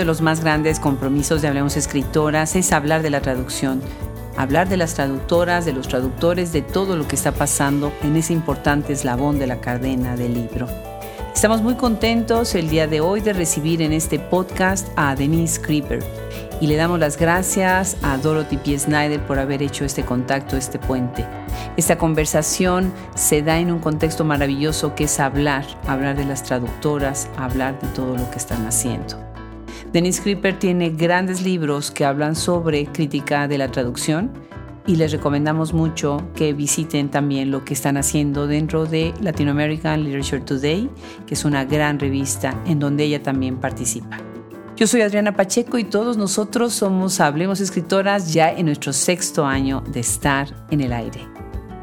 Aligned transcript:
De 0.00 0.06
los 0.06 0.22
más 0.22 0.40
grandes 0.40 0.80
compromisos 0.80 1.42
de 1.42 1.48
Hablemos 1.48 1.76
Escritoras 1.76 2.56
es 2.56 2.72
hablar 2.72 3.02
de 3.02 3.10
la 3.10 3.20
traducción, 3.20 3.82
hablar 4.34 4.66
de 4.66 4.78
las 4.78 4.94
traductoras, 4.94 5.66
de 5.66 5.74
los 5.74 5.88
traductores, 5.88 6.54
de 6.54 6.62
todo 6.62 6.96
lo 6.96 7.06
que 7.06 7.16
está 7.16 7.32
pasando 7.32 7.92
en 8.02 8.16
ese 8.16 8.32
importante 8.32 8.94
eslabón 8.94 9.38
de 9.38 9.46
la 9.46 9.60
cadena 9.60 10.16
del 10.16 10.32
libro. 10.32 10.66
Estamos 11.34 11.60
muy 11.60 11.74
contentos 11.74 12.54
el 12.54 12.70
día 12.70 12.86
de 12.86 13.02
hoy 13.02 13.20
de 13.20 13.34
recibir 13.34 13.82
en 13.82 13.92
este 13.92 14.18
podcast 14.18 14.88
a 14.96 15.14
Denise 15.14 15.60
Creeper 15.60 16.02
y 16.62 16.66
le 16.66 16.76
damos 16.76 16.98
las 16.98 17.18
gracias 17.18 17.98
a 18.00 18.16
Dorothy 18.16 18.56
P. 18.56 18.78
Snyder 18.78 19.20
por 19.26 19.38
haber 19.38 19.62
hecho 19.62 19.84
este 19.84 20.02
contacto, 20.02 20.56
este 20.56 20.78
puente. 20.78 21.26
Esta 21.76 21.98
conversación 21.98 22.90
se 23.14 23.42
da 23.42 23.58
en 23.58 23.70
un 23.70 23.80
contexto 23.80 24.24
maravilloso 24.24 24.94
que 24.94 25.04
es 25.04 25.20
hablar, 25.20 25.66
hablar 25.86 26.16
de 26.16 26.24
las 26.24 26.42
traductoras, 26.42 27.28
hablar 27.36 27.78
de 27.78 27.88
todo 27.88 28.16
lo 28.16 28.30
que 28.30 28.38
están 28.38 28.66
haciendo. 28.66 29.29
Denise 29.92 30.22
Creeper 30.22 30.56
tiene 30.56 30.90
grandes 30.90 31.42
libros 31.42 31.90
que 31.90 32.04
hablan 32.04 32.36
sobre 32.36 32.86
crítica 32.86 33.48
de 33.48 33.58
la 33.58 33.72
traducción 33.72 34.30
y 34.86 34.94
les 34.94 35.10
recomendamos 35.10 35.72
mucho 35.72 36.22
que 36.36 36.52
visiten 36.52 37.10
también 37.10 37.50
lo 37.50 37.64
que 37.64 37.74
están 37.74 37.96
haciendo 37.96 38.46
dentro 38.46 38.86
de 38.86 39.12
Latin 39.20 39.48
American 39.48 40.04
Literature 40.04 40.42
Today, 40.42 40.88
que 41.26 41.34
es 41.34 41.44
una 41.44 41.64
gran 41.64 41.98
revista 41.98 42.54
en 42.66 42.78
donde 42.78 43.02
ella 43.02 43.20
también 43.20 43.56
participa. 43.56 44.18
Yo 44.76 44.86
soy 44.86 45.00
Adriana 45.02 45.34
Pacheco 45.34 45.76
y 45.76 45.84
todos 45.84 46.16
nosotros 46.16 46.72
somos 46.72 47.18
Hablemos 47.18 47.60
Escritoras 47.60 48.32
ya 48.32 48.50
en 48.52 48.66
nuestro 48.66 48.92
sexto 48.92 49.44
año 49.44 49.82
de 49.92 50.00
estar 50.00 50.54
en 50.70 50.82
el 50.82 50.92
aire. 50.92 51.29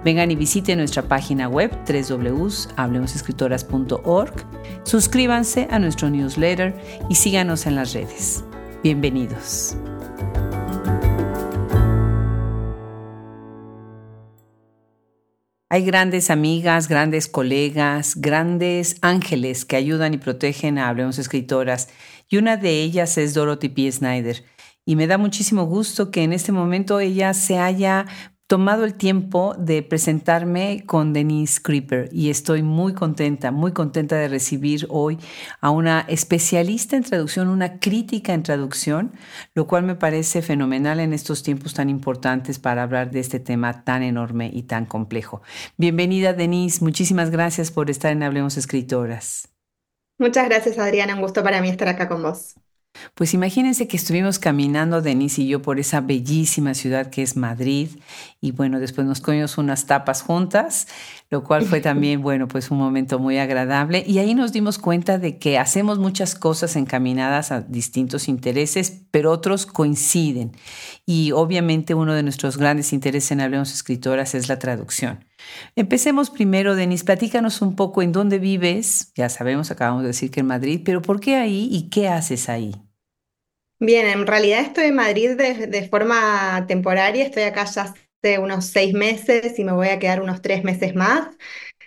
Vengan 0.07 0.31
y 0.31 0.37
visiten 0.37 0.77
nuestra 0.77 1.01
página 1.01 1.49
web 1.49 1.69
www.hablemosescritoras.org, 1.85 4.33
suscríbanse 4.83 5.67
a 5.69 5.79
nuestro 5.79 6.09
newsletter 6.09 6.73
y 7.09 7.15
síganos 7.15 7.65
en 7.65 7.75
las 7.75 7.91
redes. 7.91 8.45
Bienvenidos. 8.81 9.75
Hay 15.69 15.83
grandes 15.83 16.31
amigas, 16.31 16.87
grandes 16.87 17.27
colegas, 17.27 18.15
grandes 18.15 18.95
ángeles 19.01 19.65
que 19.65 19.75
ayudan 19.75 20.13
y 20.13 20.19
protegen 20.19 20.77
a 20.77 20.87
Hablemos 20.87 21.19
Escritoras 21.19 21.89
y 22.29 22.37
una 22.37 22.55
de 22.55 22.81
ellas 22.81 23.17
es 23.17 23.33
Dorothy 23.33 23.67
P. 23.67 23.91
Snyder. 23.91 24.45
Y 24.85 24.95
me 24.95 25.05
da 25.05 25.17
muchísimo 25.17 25.65
gusto 25.65 26.11
que 26.11 26.23
en 26.23 26.31
este 26.31 26.53
momento 26.53 27.01
ella 27.01 27.33
se 27.33 27.59
haya 27.59 28.05
tomado 28.47 28.85
el 28.85 28.93
tiempo 28.93 29.55
de 29.57 29.83
presentarme 29.83 30.83
con 30.85 31.11
Denise 31.11 31.61
Creeper 31.61 32.07
y 32.13 32.29
estoy 32.29 32.63
muy 32.63 32.93
contenta, 32.93 33.51
muy 33.51 33.73
contenta 33.73 34.15
de 34.15 34.29
recibir 34.29 34.87
hoy 34.89 35.19
a 35.59 35.69
una 35.69 36.05
especialista 36.07 36.95
en 36.95 37.03
traducción, 37.03 37.49
una 37.49 37.79
crítica 37.79 38.33
en 38.33 38.43
traducción, 38.43 39.11
lo 39.53 39.67
cual 39.67 39.83
me 39.83 39.95
parece 39.95 40.41
fenomenal 40.41 41.01
en 41.01 41.11
estos 41.11 41.43
tiempos 41.43 41.73
tan 41.73 41.89
importantes 41.89 42.57
para 42.57 42.83
hablar 42.83 43.11
de 43.11 43.19
este 43.19 43.41
tema 43.41 43.83
tan 43.83 44.01
enorme 44.01 44.49
y 44.53 44.63
tan 44.63 44.85
complejo. 44.85 45.41
Bienvenida 45.75 46.31
Denise, 46.31 46.81
muchísimas 46.81 47.29
gracias 47.29 47.69
por 47.69 47.89
estar 47.89 48.13
en 48.13 48.23
Hablemos 48.23 48.55
Escritoras. 48.55 49.49
Muchas 50.17 50.47
gracias 50.47 50.79
Adriana, 50.79 51.15
un 51.15 51.21
gusto 51.21 51.43
para 51.43 51.61
mí 51.61 51.67
estar 51.67 51.89
acá 51.89 52.07
con 52.07 52.23
vos. 52.23 52.55
Pues 53.15 53.33
imagínense 53.33 53.87
que 53.87 53.97
estuvimos 53.97 54.39
caminando 54.39 55.01
Denise 55.01 55.41
y 55.41 55.47
yo 55.47 55.61
por 55.61 55.79
esa 55.79 56.01
bellísima 56.01 56.73
ciudad 56.73 57.09
que 57.09 57.21
es 57.21 57.35
Madrid 57.35 57.89
y 58.39 58.51
bueno, 58.51 58.79
después 58.79 59.07
nos 59.07 59.21
comimos 59.21 59.57
unas 59.57 59.87
tapas 59.87 60.21
juntas, 60.21 60.87
lo 61.29 61.43
cual 61.43 61.65
fue 61.65 61.81
también, 61.81 62.21
bueno, 62.21 62.47
pues 62.47 62.71
un 62.71 62.77
momento 62.77 63.19
muy 63.19 63.37
agradable 63.37 64.03
y 64.05 64.19
ahí 64.19 64.35
nos 64.35 64.53
dimos 64.53 64.77
cuenta 64.77 65.17
de 65.17 65.37
que 65.39 65.57
hacemos 65.57 65.99
muchas 65.99 66.35
cosas 66.35 66.75
encaminadas 66.75 67.51
a 67.51 67.61
distintos 67.61 68.27
intereses, 68.27 69.01
pero 69.11 69.31
otros 69.31 69.65
coinciden 69.65 70.51
y 71.05 71.31
obviamente 71.31 71.93
uno 71.93 72.13
de 72.13 72.23
nuestros 72.23 72.57
grandes 72.57 72.93
intereses 72.93 73.31
en 73.31 73.41
Hablemos 73.41 73.73
Escritoras 73.73 74.35
es 74.35 74.49
la 74.49 74.59
traducción. 74.59 75.25
Empecemos 75.75 76.29
primero, 76.29 76.75
Denise, 76.75 77.05
platícanos 77.05 77.61
un 77.61 77.75
poco 77.75 78.01
en 78.01 78.11
dónde 78.11 78.39
vives, 78.39 79.11
ya 79.15 79.29
sabemos, 79.29 79.71
acabamos 79.71 80.03
de 80.03 80.07
decir 80.07 80.31
que 80.31 80.41
en 80.41 80.47
Madrid, 80.47 80.81
pero 80.83 81.01
¿por 81.01 81.19
qué 81.19 81.35
ahí 81.35 81.69
y 81.71 81.89
qué 81.89 82.07
haces 82.07 82.49
ahí? 82.49 82.75
Bien, 83.79 84.07
en 84.07 84.25
realidad 84.25 84.61
estoy 84.61 84.85
en 84.85 84.95
Madrid 84.95 85.37
de, 85.37 85.87
forma 85.89 86.65
temporaria, 86.67 87.23
estoy 87.25 87.43
acá 87.43 87.65
ya 87.65 87.83
hace 87.83 88.39
unos 88.39 88.65
seis 88.65 88.93
meses 88.93 89.59
y 89.59 89.63
me 89.63 89.71
voy 89.71 89.89
a 89.89 89.99
quedar 89.99 90.19
unos 90.21 90.41
tres 90.41 90.63
meses 90.63 90.95
más, 90.95 91.27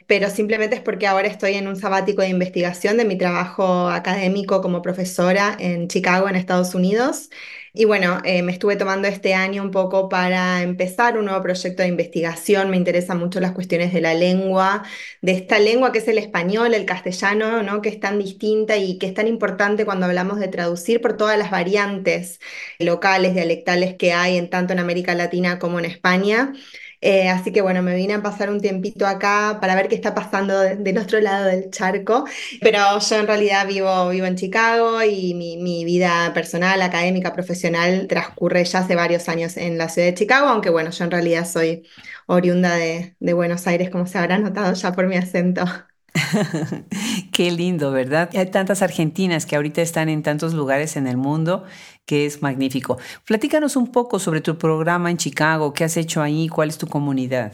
pero 0.06 0.30
simplemente 0.30 0.76
es 0.76 0.82
porque 0.82 1.06
ahora 1.08 1.28
estoy 1.28 1.54
en 1.54 1.68
un 1.68 1.76
sabático 1.76 2.22
de 2.22 2.28
investigación 2.28 2.96
de 2.98 3.04
mi 3.06 3.18
trabajo 3.18 3.88
académico 3.88 4.62
como 4.62 4.82
profesora 4.82 5.56
en 5.60 5.88
Chicago, 5.88 6.28
en 6.28 6.36
Estados 6.36 6.74
Unidos. 6.74 7.30
Y 7.72 7.84
bueno, 7.84 8.18
eh, 8.24 8.42
me 8.42 8.52
estuve 8.52 8.76
tomando 8.76 9.06
este 9.08 9.34
año 9.34 9.62
un 9.62 9.70
poco 9.70 10.08
para 10.08 10.62
empezar 10.62 11.16
un 11.18 11.26
nuevo 11.26 11.42
proyecto 11.42 11.82
de 11.82 11.88
investigación. 11.88 12.70
Me 12.70 12.76
interesan 12.76 13.18
mucho 13.18 13.40
las 13.40 13.52
cuestiones 13.52 13.92
de 13.92 14.00
la 14.00 14.14
lengua, 14.14 14.82
de 15.22 15.32
esta 15.32 15.58
lengua 15.58 15.92
que 15.92 15.98
es 15.98 16.08
el 16.08 16.18
español, 16.18 16.74
el 16.74 16.84
castellano, 16.84 17.62
¿no? 17.62 17.80
que 17.82 17.88
es 17.90 18.00
tan 18.00 18.18
distinta 18.18 18.76
y 18.76 18.98
que 18.98 19.06
es 19.06 19.14
tan 19.14 19.28
importante 19.28 19.84
cuando 19.84 20.06
hablamos 20.06 20.40
de 20.40 20.48
traducir 20.48 21.00
por 21.00 21.16
todas 21.16 21.38
las 21.38 21.50
variantes 21.50 22.40
locales, 22.78 23.34
dialectales 23.34 23.94
que 23.96 24.12
hay 24.12 24.36
en 24.36 24.50
tanto 24.50 24.72
en 24.72 24.80
América 24.80 25.14
Latina 25.14 25.58
como 25.58 25.78
en 25.78 25.84
España. 25.84 26.52
Eh, 27.02 27.28
así 27.30 27.50
que 27.50 27.62
bueno, 27.62 27.82
me 27.82 27.94
vine 27.94 28.14
a 28.14 28.22
pasar 28.22 28.50
un 28.50 28.60
tiempito 28.60 29.06
acá 29.06 29.58
para 29.60 29.74
ver 29.74 29.88
qué 29.88 29.94
está 29.94 30.14
pasando 30.14 30.58
del 30.60 30.98
otro 30.98 31.20
lado 31.20 31.46
del 31.46 31.70
charco. 31.70 32.24
Pero 32.60 32.78
yo 32.98 33.16
en 33.16 33.26
realidad 33.26 33.66
vivo, 33.66 34.08
vivo 34.10 34.26
en 34.26 34.36
Chicago 34.36 35.02
y 35.02 35.34
mi, 35.34 35.56
mi, 35.56 35.84
vida 35.84 36.32
personal, 36.34 36.82
académica, 36.82 37.32
profesional 37.32 38.06
transcurre 38.08 38.64
ya 38.64 38.80
hace 38.80 38.94
varios 38.96 39.28
años 39.28 39.56
en 39.56 39.78
la 39.78 39.88
ciudad 39.88 40.08
de 40.08 40.14
Chicago, 40.14 40.48
aunque 40.48 40.70
bueno, 40.70 40.90
yo 40.90 41.04
en 41.04 41.10
realidad 41.10 41.46
soy 41.46 41.86
oriunda 42.26 42.74
de, 42.76 43.16
de 43.18 43.32
Buenos 43.32 43.66
Aires, 43.66 43.90
como 43.90 44.06
se 44.06 44.18
habrá 44.18 44.38
notado 44.38 44.72
ya 44.74 44.92
por 44.92 45.06
mi 45.06 45.16
acento. 45.16 45.64
Qué 47.32 47.50
lindo, 47.50 47.92
¿verdad? 47.92 48.30
Hay 48.34 48.46
tantas 48.50 48.82
argentinas 48.82 49.46
que 49.46 49.56
ahorita 49.56 49.80
están 49.82 50.08
en 50.08 50.22
tantos 50.22 50.54
lugares 50.54 50.96
en 50.96 51.06
el 51.06 51.16
mundo 51.16 51.64
que 52.10 52.26
es 52.26 52.42
magnífico. 52.42 52.98
Platícanos 53.24 53.76
un 53.76 53.92
poco 53.92 54.18
sobre 54.18 54.40
tu 54.40 54.58
programa 54.58 55.12
en 55.12 55.16
Chicago, 55.16 55.72
qué 55.72 55.84
has 55.84 55.96
hecho 55.96 56.20
ahí, 56.20 56.48
cuál 56.48 56.68
es 56.68 56.76
tu 56.76 56.88
comunidad. 56.88 57.52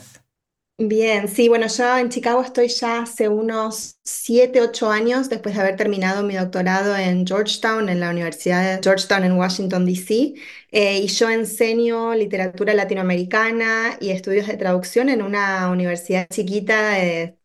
Bien, 0.78 1.28
sí, 1.28 1.48
bueno, 1.48 1.66
yo 1.68 1.96
en 1.98 2.08
Chicago 2.08 2.42
estoy 2.42 2.68
ya 2.68 3.02
hace 3.02 3.28
unos 3.28 3.98
7, 4.02 4.60
8 4.62 4.90
años 4.90 5.28
después 5.28 5.54
de 5.54 5.60
haber 5.60 5.76
terminado 5.76 6.22
mi 6.22 6.34
doctorado 6.36 6.96
en 6.96 7.26
Georgetown, 7.26 7.88
en 7.90 8.00
la 8.00 8.10
Universidad 8.10 8.76
de 8.76 8.82
Georgetown 8.82 9.24
en 9.24 9.32
Washington, 9.32 9.84
D.C. 9.84 10.34
Eh, 10.70 10.98
y 11.00 11.06
yo 11.08 11.28
enseño 11.30 12.14
literatura 12.14 12.72
latinoamericana 12.74 13.96
y 14.00 14.10
estudios 14.10 14.46
de 14.46 14.56
traducción 14.56 15.08
en 15.10 15.22
una 15.22 15.68
universidad 15.70 16.26
chiquita, 16.30 16.96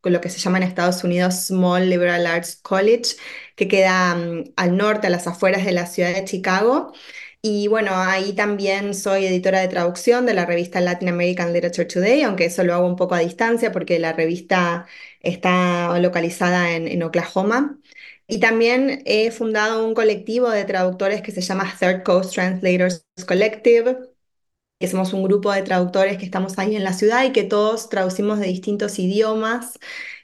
con 0.02 0.14
lo 0.14 0.22
que 0.22 0.30
se 0.30 0.40
llama 0.40 0.58
en 0.58 0.64
Estados 0.64 1.04
Unidos 1.04 1.48
Small 1.48 1.90
Liberal 1.90 2.26
Arts 2.26 2.58
College, 2.58 3.16
que 3.62 3.68
queda 3.68 4.16
mm, 4.16 4.54
al 4.56 4.76
norte, 4.76 5.06
a 5.08 5.10
las 5.12 5.28
afueras 5.28 5.64
de 5.66 5.72
la 5.72 5.86
ciudad 5.86 6.14
de 6.16 6.26
Chicago. 6.26 6.94
Y 7.44 7.68
bueno, 7.68 7.92
ahí 7.96 8.34
también 8.34 8.96
soy 8.96 9.26
editora 9.28 9.60
de 9.62 9.68
traducción 9.68 10.26
de 10.26 10.34
la 10.34 10.46
revista 10.48 10.82
Latin 10.82 11.10
American 11.10 11.54
Literature 11.54 11.86
Today, 11.86 12.24
aunque 12.24 12.46
eso 12.46 12.64
lo 12.64 12.74
hago 12.74 12.88
un 12.88 12.96
poco 12.96 13.14
a 13.16 13.20
distancia 13.20 13.72
porque 13.72 14.00
la 14.00 14.14
revista 14.14 14.88
está 15.22 15.98
localizada 16.00 16.72
en, 16.76 17.04
Oklahoma. 17.04 17.80
Y 18.28 18.40
también 18.40 19.04
he 19.06 19.30
fundado 19.32 19.86
un 19.86 19.94
colectivo 19.94 20.50
de 20.50 20.66
traductores 20.66 21.22
que 21.22 21.32
se 21.32 21.42
llama 21.42 21.72
Third 21.80 22.04
Coast 22.04 22.34
Translators 22.34 23.06
Collective, 23.28 23.98
que 24.82 24.90
somos 24.90 25.14
un 25.14 25.24
grupo 25.24 25.54
de 25.54 25.64
traductores 25.64 26.18
que 26.18 26.26
estamos 26.26 26.60
ahí 26.60 26.76
en 26.76 26.84
la 26.84 26.94
ciudad 26.94 27.24
y 27.26 27.32
que 27.34 27.44
todos 27.46 27.90
traducimos 27.90 28.40
de 28.40 28.48
distintos 28.48 29.00
idiomas. 29.00 29.80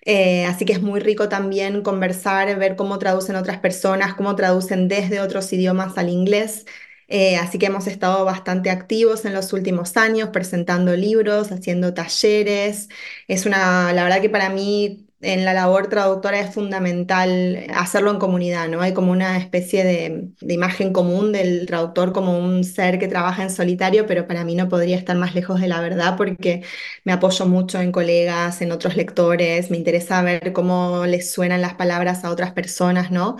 Eh, 0.05 0.45
así 0.45 0.65
que 0.65 0.73
es 0.73 0.81
muy 0.81 0.99
rico 1.01 1.29
también 1.29 1.81
conversar, 1.83 2.57
ver 2.59 2.75
cómo 2.75 2.99
traducen 2.99 3.35
otras 3.37 3.59
personas, 3.59 4.15
cómo 4.15 4.35
traducen 4.35 4.87
desde 4.89 5.21
otros 5.21 5.51
idiomas 5.53 5.97
al 5.97 6.09
inglés. 6.09 6.65
Eh, 7.09 7.37
así 7.37 7.57
que 7.59 7.67
hemos 7.67 7.87
estado 7.87 8.25
bastante 8.25 8.69
activos 8.69 9.25
en 9.25 9.33
los 9.33 9.53
últimos 9.53 9.95
años, 9.97 10.29
presentando 10.29 10.95
libros, 10.95 11.51
haciendo 11.51 11.93
talleres. 11.93 12.89
Es 13.27 13.45
una, 13.45 13.93
la 13.93 14.03
verdad 14.03 14.21
que 14.21 14.29
para 14.29 14.49
mí 14.49 15.06
en 15.19 15.45
la 15.45 15.53
labor 15.53 15.87
traductora 15.87 16.39
es 16.39 16.53
fundamental 16.53 17.65
hacerlo 17.73 18.11
en 18.11 18.19
comunidad, 18.19 18.67
¿no? 18.69 18.81
Hay 18.81 18.93
como 18.93 19.11
una 19.11 19.37
especie 19.37 19.83
de, 19.83 20.29
imagen 20.41 20.93
común 20.93 21.31
del 21.31 21.65
traductor 21.65 22.13
como 22.13 22.37
un 22.37 22.63
ser 22.63 22.99
que 22.99 23.07
trabaja 23.07 23.41
en 23.43 23.49
solitario, 23.49 24.05
pero 24.05 24.27
para 24.27 24.45
mí 24.45 24.53
no 24.53 24.69
podría 24.69 24.95
estar 24.95 25.17
más 25.17 25.33
lejos 25.33 25.59
de 25.59 25.67
la 25.67 25.81
verdad 25.81 26.15
porque 26.17 26.63
me 27.03 27.13
apoyo 27.13 27.47
mucho 27.47 27.79
en 27.81 27.91
colegas, 27.91 28.61
en 28.61 28.71
otros 28.71 28.95
lectores, 28.95 29.71
me 29.71 29.77
interesa 29.77 30.21
ver 30.21 30.53
cómo 30.53 31.05
les 31.07 31.31
suenan 31.31 31.61
las 31.61 31.73
palabras 31.73 32.23
a 32.23 32.29
otras 32.31 32.51
personas, 32.51 33.09
¿no? 33.11 33.37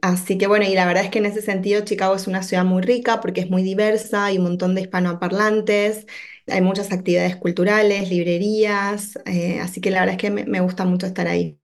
Así 0.00 0.38
que 0.38 0.46
bueno, 0.46 0.64
y 0.66 0.74
la 0.74 0.86
verdad 0.86 1.04
es 1.04 1.10
que 1.10 1.18
en 1.18 1.26
ese 1.26 1.42
sentido 1.42 1.82
Chicago 1.84 2.14
es 2.14 2.26
una 2.26 2.42
ciudad 2.42 2.64
muy 2.64 2.82
rica 2.82 3.20
porque 3.20 3.40
es 3.42 3.50
muy 3.50 3.62
diversa, 3.62 4.26
hay 4.26 4.38
un 4.38 4.44
montón 4.44 4.74
de 4.74 4.80
hispanoparlantes, 4.82 6.06
hay 6.50 6.60
muchas 6.60 6.92
actividades 6.92 7.36
culturales, 7.36 8.10
librerías, 8.10 9.18
eh, 9.26 9.60
así 9.60 9.80
que 9.80 9.90
la 9.90 10.00
verdad 10.00 10.14
es 10.14 10.20
que 10.20 10.30
me, 10.30 10.60
gusta 10.60 10.84
mucho 10.84 11.06
estar 11.06 11.26
ahí. 11.26 11.58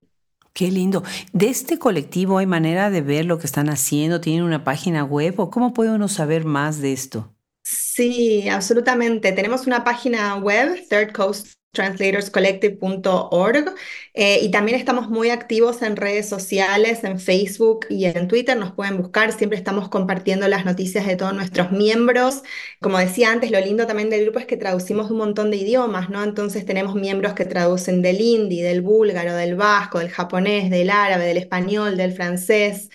Qué 0.53 0.71
lindo. 0.71 1.03
¿De 1.33 1.49
este 1.49 1.79
colectivo 1.79 2.39
hay 2.39 2.47
manera 2.47 2.91
de 2.91 3.03
ver 3.03 3.27
lo 3.27 3.39
que 3.39 3.47
están 3.47 3.69
haciendo? 3.69 4.21
¿Tienen 4.21 4.43
una 4.43 4.65
página 4.65 5.05
web 5.05 5.39
o 5.39 5.51
cómo 5.51 5.75
puede 5.75 5.91
uno 5.91 6.09
saber 6.09 6.45
más 6.45 6.81
de 6.81 6.93
esto? 6.93 7.35
Sí, 7.63 8.49
absolutamente. 8.49 9.33
Tenemos 9.33 9.67
una 9.67 9.85
página 9.85 10.37
web, 10.37 10.87
Third 10.89 11.13
Coast 11.13 11.56
translatorscollective.org 11.77 13.75
eh, 14.15 14.41
y 14.43 14.51
también 14.51 14.79
estamos 14.79 15.09
muy 15.09 15.31
activos 15.31 15.83
en 15.83 15.97
redes 15.97 16.29
sociales, 16.29 17.05
en 17.05 17.21
Facebook 17.21 17.87
y 17.91 18.07
en 18.07 18.29
Twitter, 18.29 18.57
nos 18.57 18.73
pueden 18.73 18.97
buscar, 18.97 19.33
siempre 19.33 19.59
estamos 19.59 19.89
compartiendo 19.89 20.49
las 20.49 20.65
noticias 20.65 21.07
de 21.07 21.17
todos 21.17 21.35
nuestros 21.35 21.71
miembros. 21.71 22.43
Como 22.81 22.99
decía 22.99 23.31
antes, 23.31 23.51
lo 23.51 23.61
lindo 23.61 23.87
también 23.87 24.11
del 24.11 24.25
grupo 24.25 24.39
es 24.39 24.47
que 24.47 24.57
traducimos 24.57 25.11
un 25.11 25.19
montón 25.19 25.51
de 25.51 25.59
idiomas, 25.59 26.11
¿no? 26.11 26.25
Entonces 26.25 26.65
tenemos 26.67 26.95
miembros 26.95 27.35
que 27.35 27.45
traducen 27.45 28.03
del 28.03 28.21
hindi, 28.21 28.63
del 28.63 28.81
búlgaro, 28.83 29.35
del 29.35 29.55
vasco, 29.55 29.99
del 29.99 30.11
japonés, 30.11 30.71
del 30.71 30.91
árabe, 30.91 31.27
del 31.27 31.37
español, 31.37 31.97
del 31.97 32.13
francés. 32.13 32.89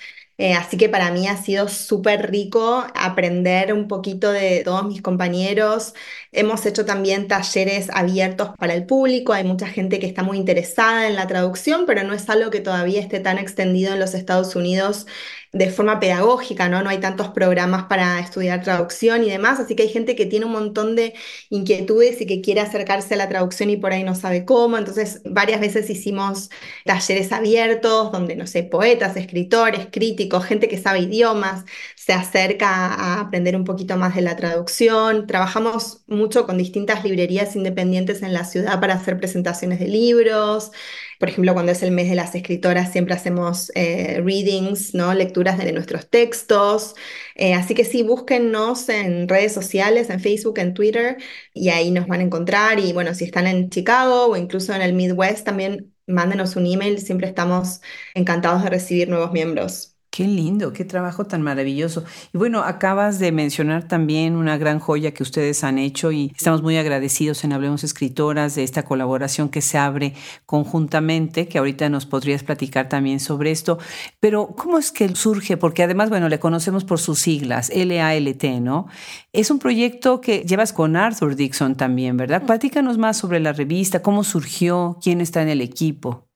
Eh, 0.43 0.55
así 0.55 0.75
que 0.75 0.89
para 0.89 1.11
mí 1.11 1.27
ha 1.27 1.37
sido 1.37 1.67
súper 1.67 2.31
rico 2.31 2.83
aprender 2.95 3.73
un 3.73 3.87
poquito 3.87 4.31
de 4.31 4.63
todos 4.65 4.83
mis 4.87 5.01
compañeros. 5.03 5.93
Hemos 6.31 6.65
hecho 6.65 6.83
también 6.83 7.27
talleres 7.27 7.89
abiertos 7.93 8.49
para 8.57 8.73
el 8.73 8.87
público. 8.87 9.33
Hay 9.33 9.43
mucha 9.43 9.67
gente 9.67 9.99
que 9.99 10.07
está 10.07 10.23
muy 10.23 10.37
interesada 10.39 11.07
en 11.07 11.15
la 11.15 11.27
traducción, 11.27 11.85
pero 11.85 12.01
no 12.03 12.13
es 12.15 12.27
algo 12.27 12.49
que 12.49 12.59
todavía 12.59 13.01
esté 13.01 13.19
tan 13.19 13.37
extendido 13.37 13.93
en 13.93 13.99
los 13.99 14.15
Estados 14.15 14.55
Unidos 14.55 15.05
de 15.51 15.69
forma 15.69 15.99
pedagógica, 15.99 16.69
¿no? 16.69 16.81
No 16.81 16.89
hay 16.89 16.99
tantos 16.99 17.29
programas 17.29 17.83
para 17.85 18.19
estudiar 18.19 18.63
traducción 18.63 19.23
y 19.23 19.29
demás, 19.29 19.59
así 19.59 19.75
que 19.75 19.83
hay 19.83 19.89
gente 19.89 20.15
que 20.15 20.25
tiene 20.25 20.45
un 20.45 20.53
montón 20.53 20.95
de 20.95 21.13
inquietudes 21.49 22.21
y 22.21 22.25
que 22.25 22.41
quiere 22.41 22.61
acercarse 22.61 23.13
a 23.15 23.17
la 23.17 23.27
traducción 23.29 23.69
y 23.69 23.77
por 23.77 23.91
ahí 23.91 24.03
no 24.03 24.15
sabe 24.15 24.45
cómo. 24.45 24.77
Entonces, 24.77 25.21
varias 25.25 25.59
veces 25.59 25.89
hicimos 25.89 26.49
talleres 26.85 27.31
abiertos 27.31 28.11
donde, 28.11 28.35
no 28.35 28.47
sé, 28.47 28.63
poetas, 28.63 29.17
escritores, 29.17 29.87
críticos, 29.91 30.45
gente 30.45 30.67
que 30.69 30.77
sabe 30.77 30.99
idiomas, 30.99 31.65
se 32.03 32.13
acerca 32.13 32.67
a 32.95 33.21
aprender 33.21 33.55
un 33.55 33.63
poquito 33.63 33.95
más 33.95 34.15
de 34.15 34.21
la 34.21 34.35
traducción. 34.35 35.27
Trabajamos 35.27 36.03
mucho 36.07 36.47
con 36.47 36.57
distintas 36.57 37.03
librerías 37.03 37.55
independientes 37.55 38.23
en 38.23 38.33
la 38.33 38.43
ciudad 38.43 38.79
para 38.81 38.95
hacer 38.95 39.19
presentaciones 39.19 39.79
de 39.79 39.87
libros. 39.87 40.71
Por 41.19 41.29
ejemplo, 41.29 41.53
cuando 41.53 41.71
es 41.71 41.83
el 41.83 41.91
mes 41.91 42.09
de 42.09 42.15
las 42.15 42.33
escritoras, 42.33 42.91
siempre 42.91 43.13
hacemos 43.13 43.71
eh, 43.75 44.19
readings, 44.25 44.95
¿no? 44.95 45.13
lecturas 45.13 45.59
de 45.59 45.71
nuestros 45.73 46.09
textos. 46.09 46.95
Eh, 47.35 47.53
así 47.53 47.75
que 47.75 47.85
sí, 47.85 48.01
búsquennos 48.01 48.89
en 48.89 49.27
redes 49.29 49.53
sociales, 49.53 50.09
en 50.09 50.19
Facebook, 50.19 50.57
en 50.57 50.73
Twitter, 50.73 51.17
y 51.53 51.69
ahí 51.69 51.91
nos 51.91 52.07
van 52.07 52.21
a 52.21 52.23
encontrar. 52.23 52.79
Y 52.79 52.93
bueno, 52.93 53.13
si 53.13 53.25
están 53.25 53.45
en 53.45 53.69
Chicago 53.69 54.25
o 54.27 54.37
incluso 54.37 54.73
en 54.73 54.81
el 54.81 54.93
Midwest, 54.93 55.45
también 55.45 55.93
mándenos 56.07 56.55
un 56.55 56.65
email. 56.65 56.99
Siempre 56.99 57.27
estamos 57.27 57.79
encantados 58.15 58.63
de 58.63 58.69
recibir 58.71 59.07
nuevos 59.07 59.31
miembros. 59.31 59.90
Qué 60.13 60.25
lindo, 60.25 60.73
qué 60.73 60.83
trabajo 60.83 61.23
tan 61.23 61.41
maravilloso. 61.41 62.03
Y 62.33 62.37
bueno, 62.37 62.63
acabas 62.63 63.17
de 63.17 63.31
mencionar 63.31 63.87
también 63.87 64.35
una 64.35 64.57
gran 64.57 64.79
joya 64.79 65.13
que 65.13 65.23
ustedes 65.23 65.63
han 65.63 65.77
hecho 65.77 66.11
y 66.11 66.33
estamos 66.35 66.61
muy 66.61 66.75
agradecidos 66.75 67.45
en 67.45 67.53
Hablemos 67.53 67.85
Escritoras 67.85 68.55
de 68.55 68.65
esta 68.65 68.83
colaboración 68.83 69.47
que 69.47 69.61
se 69.61 69.77
abre 69.77 70.13
conjuntamente, 70.45 71.47
que 71.47 71.59
ahorita 71.59 71.87
nos 71.87 72.05
podrías 72.05 72.43
platicar 72.43 72.89
también 72.89 73.21
sobre 73.21 73.51
esto. 73.51 73.79
Pero, 74.19 74.47
¿cómo 74.47 74.77
es 74.79 74.91
que 74.91 75.07
surge? 75.15 75.55
Porque 75.55 75.83
además, 75.83 76.09
bueno, 76.09 76.27
le 76.27 76.41
conocemos 76.41 76.83
por 76.83 76.99
sus 76.99 77.19
siglas, 77.19 77.71
LALT, 77.73 78.43
¿no? 78.59 78.87
Es 79.31 79.49
un 79.49 79.59
proyecto 79.59 80.19
que 80.19 80.39
llevas 80.39 80.73
con 80.73 80.97
Arthur 80.97 81.37
Dixon 81.37 81.75
también, 81.75 82.17
¿verdad? 82.17 82.45
Platícanos 82.45 82.97
más 82.97 83.15
sobre 83.15 83.39
la 83.39 83.53
revista, 83.53 84.01
cómo 84.01 84.25
surgió, 84.25 84.97
quién 85.01 85.21
está 85.21 85.41
en 85.41 85.47
el 85.47 85.61
equipo. 85.61 86.30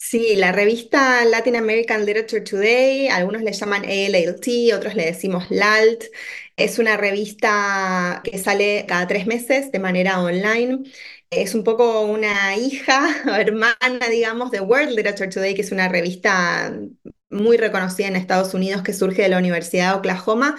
Sí, 0.00 0.36
la 0.36 0.52
revista 0.52 1.24
Latin 1.24 1.56
American 1.56 2.06
Literature 2.06 2.40
Today, 2.42 3.08
algunos 3.08 3.42
le 3.42 3.52
llaman 3.52 3.84
ALLT, 3.84 4.72
otros 4.74 4.94
le 4.94 5.04
decimos 5.06 5.50
LALT. 5.50 6.04
Es 6.56 6.78
una 6.78 6.96
revista 6.96 8.20
que 8.24 8.38
sale 8.38 8.84
cada 8.88 9.06
tres 9.08 9.26
meses 9.26 9.70
de 9.72 9.78
manera 9.80 10.20
online. 10.22 10.84
Es 11.30 11.54
un 11.54 11.64
poco 11.64 12.02
una 12.02 12.56
hija 12.56 13.08
o 13.26 13.30
hermana, 13.34 14.08
digamos, 14.10 14.50
de 14.52 14.60
World 14.60 14.90
Literature 14.90 15.28
Today, 15.28 15.54
que 15.54 15.62
es 15.62 15.72
una 15.72 15.88
revista 15.88 16.72
muy 17.30 17.56
reconocida 17.58 18.06
en 18.08 18.16
Estados 18.16 18.54
Unidos 18.54 18.82
que 18.82 18.94
surge 18.94 19.22
de 19.22 19.28
la 19.28 19.38
Universidad 19.38 19.92
de 19.92 19.98
Oklahoma. 19.98 20.56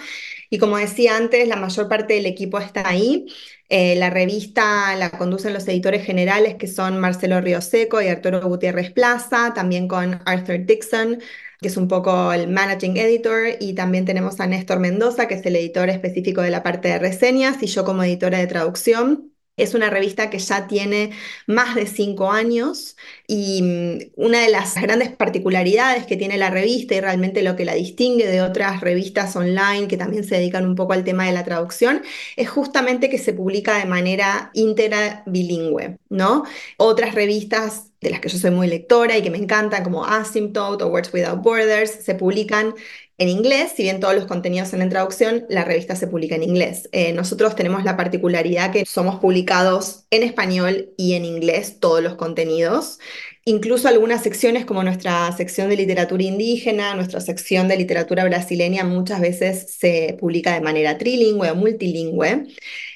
Y 0.50 0.58
como 0.58 0.76
decía 0.78 1.16
antes, 1.16 1.46
la 1.48 1.56
mayor 1.56 1.88
parte 1.88 2.14
del 2.14 2.26
equipo 2.26 2.58
está 2.58 2.88
ahí. 2.88 3.26
Eh, 3.68 3.94
la 3.96 4.10
revista 4.10 4.96
la 4.96 5.10
conducen 5.10 5.54
los 5.54 5.66
editores 5.68 6.04
generales 6.04 6.56
que 6.56 6.66
son 6.66 6.98
Marcelo 6.98 7.40
Rioseco 7.40 8.02
y 8.02 8.08
Arturo 8.08 8.42
Gutiérrez 8.42 8.90
Plaza, 8.92 9.52
también 9.54 9.86
con 9.86 10.20
Arthur 10.26 10.66
Dixon, 10.66 11.20
que 11.60 11.68
es 11.68 11.76
un 11.76 11.86
poco 11.88 12.32
el 12.32 12.48
managing 12.48 12.96
editor, 12.96 13.56
y 13.60 13.74
también 13.74 14.04
tenemos 14.04 14.40
a 14.40 14.46
Néstor 14.46 14.80
Mendoza, 14.80 15.28
que 15.28 15.34
es 15.34 15.46
el 15.46 15.54
editor 15.56 15.88
específico 15.88 16.42
de 16.42 16.50
la 16.50 16.62
parte 16.64 16.88
de 16.88 16.98
reseñas, 16.98 17.62
y 17.62 17.66
yo 17.66 17.84
como 17.84 18.02
editora 18.02 18.38
de 18.38 18.46
traducción. 18.48 19.29
Es 19.62 19.74
una 19.74 19.90
revista 19.90 20.30
que 20.30 20.38
ya 20.38 20.66
tiene 20.66 21.10
más 21.46 21.74
de 21.74 21.86
cinco 21.86 22.30
años 22.30 22.96
y 23.26 23.62
mm, 23.62 23.98
una 24.16 24.40
de 24.40 24.50
las 24.50 24.74
grandes 24.80 25.10
particularidades 25.10 26.06
que 26.06 26.16
tiene 26.16 26.38
la 26.38 26.50
revista 26.50 26.94
y 26.94 27.00
realmente 27.00 27.42
lo 27.42 27.56
que 27.56 27.64
la 27.64 27.74
distingue 27.74 28.26
de 28.26 28.42
otras 28.42 28.80
revistas 28.80 29.36
online 29.36 29.88
que 29.88 29.96
también 29.96 30.24
se 30.24 30.36
dedican 30.36 30.66
un 30.66 30.74
poco 30.74 30.92
al 30.92 31.04
tema 31.04 31.26
de 31.26 31.32
la 31.32 31.44
traducción 31.44 32.02
es 32.36 32.48
justamente 32.48 33.08
que 33.10 33.18
se 33.18 33.32
publica 33.32 33.78
de 33.78 33.86
manera 33.86 34.50
íntegra 34.54 35.22
bilingüe, 35.26 35.98
¿no? 36.08 36.44
Otras 36.76 37.14
revistas 37.14 37.90
de 38.00 38.10
las 38.10 38.20
que 38.20 38.28
yo 38.28 38.38
soy 38.38 38.50
muy 38.50 38.66
lectora 38.66 39.16
y 39.18 39.22
que 39.22 39.30
me 39.30 39.38
encantan, 39.38 39.84
como 39.84 40.04
Asymptote 40.04 40.84
o 40.84 40.88
Words 40.88 41.12
Without 41.12 41.42
Borders, 41.42 41.90
se 41.90 42.14
publican 42.14 42.74
en 43.20 43.28
inglés, 43.28 43.72
si 43.76 43.82
bien 43.82 44.00
todos 44.00 44.14
los 44.14 44.24
contenidos 44.24 44.68
son 44.68 44.80
en 44.80 44.88
traducción, 44.88 45.44
la 45.50 45.62
revista 45.62 45.94
se 45.94 46.06
publica 46.06 46.36
en 46.36 46.42
inglés. 46.42 46.88
Eh, 46.90 47.12
nosotros 47.12 47.54
tenemos 47.54 47.84
la 47.84 47.94
particularidad 47.94 48.72
que 48.72 48.86
somos 48.86 49.20
publicados 49.20 50.06
en 50.10 50.22
español 50.22 50.94
y 50.96 51.12
en 51.12 51.26
inglés 51.26 51.80
todos 51.80 52.02
los 52.02 52.14
contenidos. 52.14 52.98
Incluso 53.44 53.88
algunas 53.88 54.22
secciones 54.22 54.64
como 54.64 54.82
nuestra 54.82 55.30
sección 55.36 55.68
de 55.68 55.76
literatura 55.76 56.22
indígena, 56.22 56.94
nuestra 56.94 57.20
sección 57.20 57.68
de 57.68 57.76
literatura 57.76 58.24
brasileña, 58.24 58.84
muchas 58.84 59.20
veces 59.20 59.74
se 59.78 60.16
publica 60.18 60.54
de 60.54 60.62
manera 60.62 60.96
trilingüe 60.96 61.50
o 61.50 61.54
multilingüe. 61.54 62.46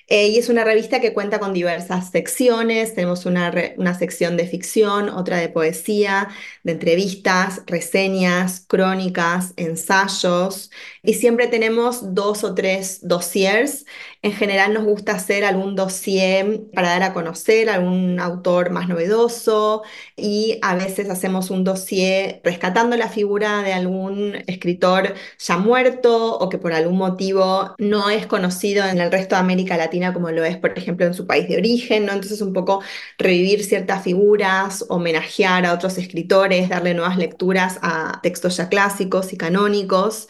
Eh, 0.08 0.28
y 0.28 0.38
es 0.38 0.48
una 0.48 0.64
revista 0.64 1.00
que 1.00 1.12
cuenta 1.14 1.38
con 1.40 1.52
diversas 1.52 2.10
secciones. 2.10 2.94
Tenemos 2.94 3.26
una, 3.26 3.52
una 3.76 3.94
sección 3.98 4.36
de 4.36 4.46
ficción, 4.46 5.08
otra 5.08 5.38
de 5.38 5.48
poesía, 5.48 6.28
de 6.62 6.72
entrevistas, 6.72 7.62
reseñas, 7.66 8.64
crónicas, 8.68 9.54
ensayos. 9.56 10.70
Y 11.06 11.14
siempre 11.14 11.48
tenemos 11.48 12.14
dos 12.14 12.44
o 12.44 12.54
tres 12.54 13.00
dossiers. 13.06 13.84
En 14.22 14.32
general 14.32 14.72
nos 14.72 14.84
gusta 14.84 15.12
hacer 15.12 15.44
algún 15.44 15.76
dossier 15.76 16.62
para 16.74 16.88
dar 16.88 17.02
a 17.02 17.12
conocer 17.12 17.68
a 17.68 17.74
algún 17.74 18.18
autor 18.20 18.70
más 18.70 18.88
novedoso 18.88 19.82
y 20.16 20.58
a 20.62 20.74
veces 20.76 21.10
hacemos 21.10 21.50
un 21.50 21.62
dossier 21.62 22.40
rescatando 22.42 22.96
la 22.96 23.10
figura 23.10 23.62
de 23.62 23.74
algún 23.74 24.36
escritor 24.46 25.14
ya 25.38 25.58
muerto 25.58 26.38
o 26.38 26.48
que 26.48 26.56
por 26.56 26.72
algún 26.72 26.96
motivo 26.96 27.74
no 27.76 28.08
es 28.08 28.26
conocido 28.26 28.86
en 28.86 28.98
el 28.98 29.12
resto 29.12 29.34
de 29.34 29.40
América 29.42 29.76
Latina 29.76 30.14
como 30.14 30.30
lo 30.30 30.42
es, 30.42 30.56
por 30.56 30.78
ejemplo, 30.78 31.04
en 31.04 31.12
su 31.12 31.26
país 31.26 31.46
de 31.50 31.58
origen, 31.58 32.06
¿no? 32.06 32.12
Entonces 32.12 32.40
un 32.40 32.54
poco 32.54 32.82
revivir 33.18 33.62
ciertas 33.62 34.02
figuras, 34.02 34.86
homenajear 34.88 35.66
a 35.66 35.74
otros 35.74 35.98
escritores, 35.98 36.70
darle 36.70 36.94
nuevas 36.94 37.18
lecturas 37.18 37.78
a 37.82 38.20
textos 38.22 38.56
ya 38.56 38.70
clásicos 38.70 39.34
y 39.34 39.36
canónicos. 39.36 40.28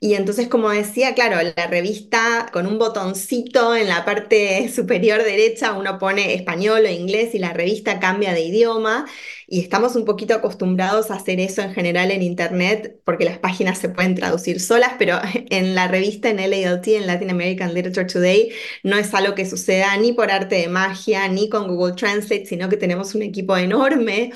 Y 0.00 0.14
entonces, 0.16 0.48
como 0.48 0.70
decía, 0.70 1.14
claro, 1.14 1.36
la 1.56 1.66
revista 1.66 2.48
con 2.52 2.66
un 2.66 2.78
botoncito 2.78 3.76
en 3.76 3.88
la 3.88 4.04
parte 4.04 4.68
superior 4.74 5.22
derecha 5.22 5.72
uno 5.74 5.98
pone 5.98 6.34
español 6.34 6.84
o 6.84 6.88
inglés 6.90 7.34
y 7.34 7.38
la 7.38 7.52
revista 7.52 8.00
cambia 8.00 8.32
de 8.34 8.42
idioma. 8.42 9.06
Y 9.46 9.60
estamos 9.60 9.94
un 9.94 10.04
poquito 10.04 10.34
acostumbrados 10.34 11.10
a 11.10 11.14
hacer 11.14 11.38
eso 11.40 11.62
en 11.62 11.72
general 11.72 12.10
en 12.10 12.22
Internet 12.22 13.00
porque 13.04 13.24
las 13.24 13.38
páginas 13.38 13.78
se 13.78 13.88
pueden 13.88 14.14
traducir 14.14 14.60
solas, 14.60 14.92
pero 14.98 15.18
en 15.50 15.74
la 15.74 15.88
revista 15.88 16.28
en 16.30 16.36
LALT, 16.38 16.88
en 16.88 17.06
Latin 17.06 17.30
American 17.30 17.72
Literature 17.74 18.06
Today, 18.06 18.52
no 18.82 18.96
es 18.96 19.14
algo 19.14 19.34
que 19.34 19.46
suceda 19.46 19.96
ni 19.98 20.12
por 20.12 20.30
arte 20.30 20.56
de 20.56 20.68
magia, 20.68 21.28
ni 21.28 21.48
con 21.48 21.68
Google 21.68 21.94
Translate, 21.94 22.46
sino 22.46 22.68
que 22.68 22.76
tenemos 22.76 23.14
un 23.14 23.22
equipo 23.22 23.56
enorme 23.56 24.32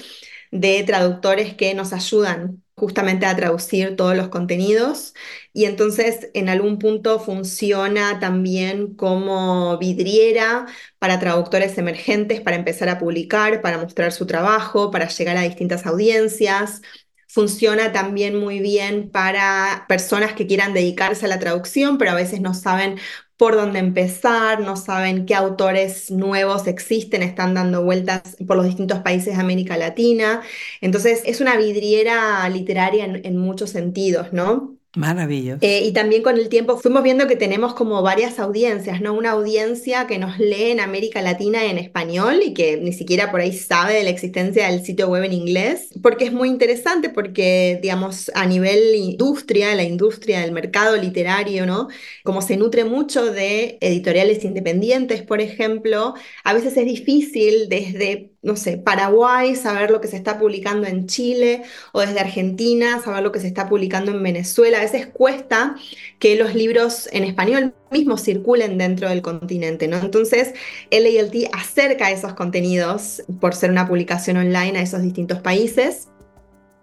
de 0.51 0.83
traductores 0.85 1.55
que 1.55 1.75
nos 1.75 1.93
ayudan 1.93 2.63
justamente 2.81 3.27
a 3.27 3.37
traducir 3.37 3.95
todos 3.97 4.17
los 4.17 4.29
contenidos 4.29 5.15
y 5.53 5.67
entonces 5.67 6.31
en 6.35 6.49
algún 6.49 6.79
punto 6.79 7.21
funciona 7.21 8.19
también 8.21 8.95
como 8.97 9.79
vidriera 9.79 10.67
para 10.99 11.21
traductores 11.21 11.77
emergentes 11.79 12.41
para 12.41 12.57
empezar 12.57 12.89
a 12.89 12.99
publicar, 12.99 13.61
para 13.63 13.79
mostrar 13.79 14.13
su 14.13 14.27
trabajo, 14.27 14.91
para 14.91 15.09
llegar 15.09 15.37
a 15.37 15.43
distintas 15.43 15.87
audiencias. 15.87 16.83
Funciona 17.29 17.93
también 17.93 18.37
muy 18.37 18.59
bien 18.61 19.11
para 19.11 19.85
personas 19.89 20.33
que 20.33 20.47
quieran 20.49 20.75
dedicarse 20.75 21.27
a 21.27 21.29
la 21.29 21.39
traducción, 21.39 21.99
pero 21.99 22.11
a 22.13 22.15
veces 22.15 22.41
no 22.41 22.55
saben 22.55 22.99
por 23.41 23.57
dónde 23.57 23.79
empezar, 23.79 24.61
no 24.61 24.77
saben 24.77 25.25
qué 25.25 25.35
autores 25.35 26.11
nuevos 26.11 26.67
existen, 26.67 27.23
están 27.23 27.55
dando 27.55 27.83
vueltas 27.83 28.37
por 28.47 28.57
los 28.59 28.67
distintos 28.67 28.99
países 29.01 29.35
de 29.35 29.41
América 29.43 29.79
Latina. 29.79 30.43
Entonces 30.83 31.23
es 31.25 31.41
una 31.41 31.57
vidriera 31.57 32.47
literaria 32.51 33.07
en, 33.07 33.25
en 33.25 33.39
muchos 33.39 33.71
sentidos, 33.71 34.35
¿no? 34.35 34.80
Maravilloso. 34.97 35.61
Eh, 35.63 35.83
y 35.85 35.93
también 35.93 36.25
con 36.25 36.37
el 36.37 36.49
tiempo 36.49 36.77
fuimos 36.77 37.05
viendo 37.05 37.29
que 37.29 37.37
tenemos 37.37 37.75
como 37.75 38.03
varias 38.03 38.41
audiencias, 38.41 39.01
¿no? 39.01 39.15
Una 39.15 39.31
audiencia 39.31 40.09
que 40.09 40.19
nos 40.19 40.41
lee 40.41 40.73
en 40.73 40.81
América 40.81 41.23
Latina 41.23 41.65
en 41.67 41.79
español 41.79 42.41
y 42.45 42.55
que 42.55 42.77
ni 42.77 42.93
siquiera 42.93 43.31
por 43.31 43.41
ahí 43.41 43.53
sabe 43.53 43.95
de 43.95 44.03
la 44.03 44.11
existencia 44.11 44.69
del 44.69 44.85
sitio 44.85 45.09
web 45.09 45.23
en 45.23 45.33
inglés, 45.33 45.91
porque 46.03 46.25
es 46.25 46.33
muy 46.33 46.49
interesante 46.49 47.09
porque, 47.09 47.79
digamos, 47.81 48.33
a 48.35 48.47
nivel 48.47 48.97
industria, 48.97 49.77
la 49.77 49.85
industria 49.85 50.41
del 50.41 50.51
mercado 50.51 50.97
literario, 50.97 51.67
¿no? 51.67 51.87
Como 52.25 52.43
se 52.43 52.57
nutre 52.57 52.85
mucho 52.85 53.33
de 53.33 53.79
editoriales 53.81 54.45
independientes, 54.45 55.23
por 55.23 55.41
ejemplo, 55.41 56.15
a 56.43 56.53
veces 56.53 56.77
es 56.77 56.85
difícil 56.85 57.69
desde 57.69 58.30
no 58.43 58.57
sé, 58.57 58.79
Paraguay, 58.79 59.55
saber 59.55 59.91
lo 59.91 60.01
que 60.01 60.09
se 60.09 60.17
está 60.17 60.39
publicando 60.39 60.87
en 60.87 61.07
Chile 61.07 61.63
o 61.93 62.01
desde 62.01 62.21
Argentina, 62.21 63.01
saber 63.03 63.23
lo 63.23 63.33
que 63.33 63.41
se 63.41 63.47
está 63.47 63.69
publicando 63.69 64.13
en 64.13 64.23
Venezuela. 64.23 64.79
A 64.79 64.83
veces 64.83 65.07
cuesta 65.07 65.77
que 66.19 66.37
los 66.37 66.55
libros 66.55 67.09
en 67.13 67.25
español 67.25 67.75
mismos 67.91 68.23
circulen 68.23 68.79
dentro 68.79 69.09
del 69.09 69.21
continente, 69.21 69.89
¿no? 69.89 69.99
Entonces, 69.99 70.55
LALT 70.91 71.51
acerca 71.53 72.11
esos 72.11 72.35
contenidos 72.35 73.23
por 73.41 73.55
ser 73.55 73.71
una 73.71 73.87
publicación 73.87 74.39
online 74.39 74.79
a 74.79 74.83
esos 74.83 75.03
distintos 75.03 75.41
países 75.41 76.09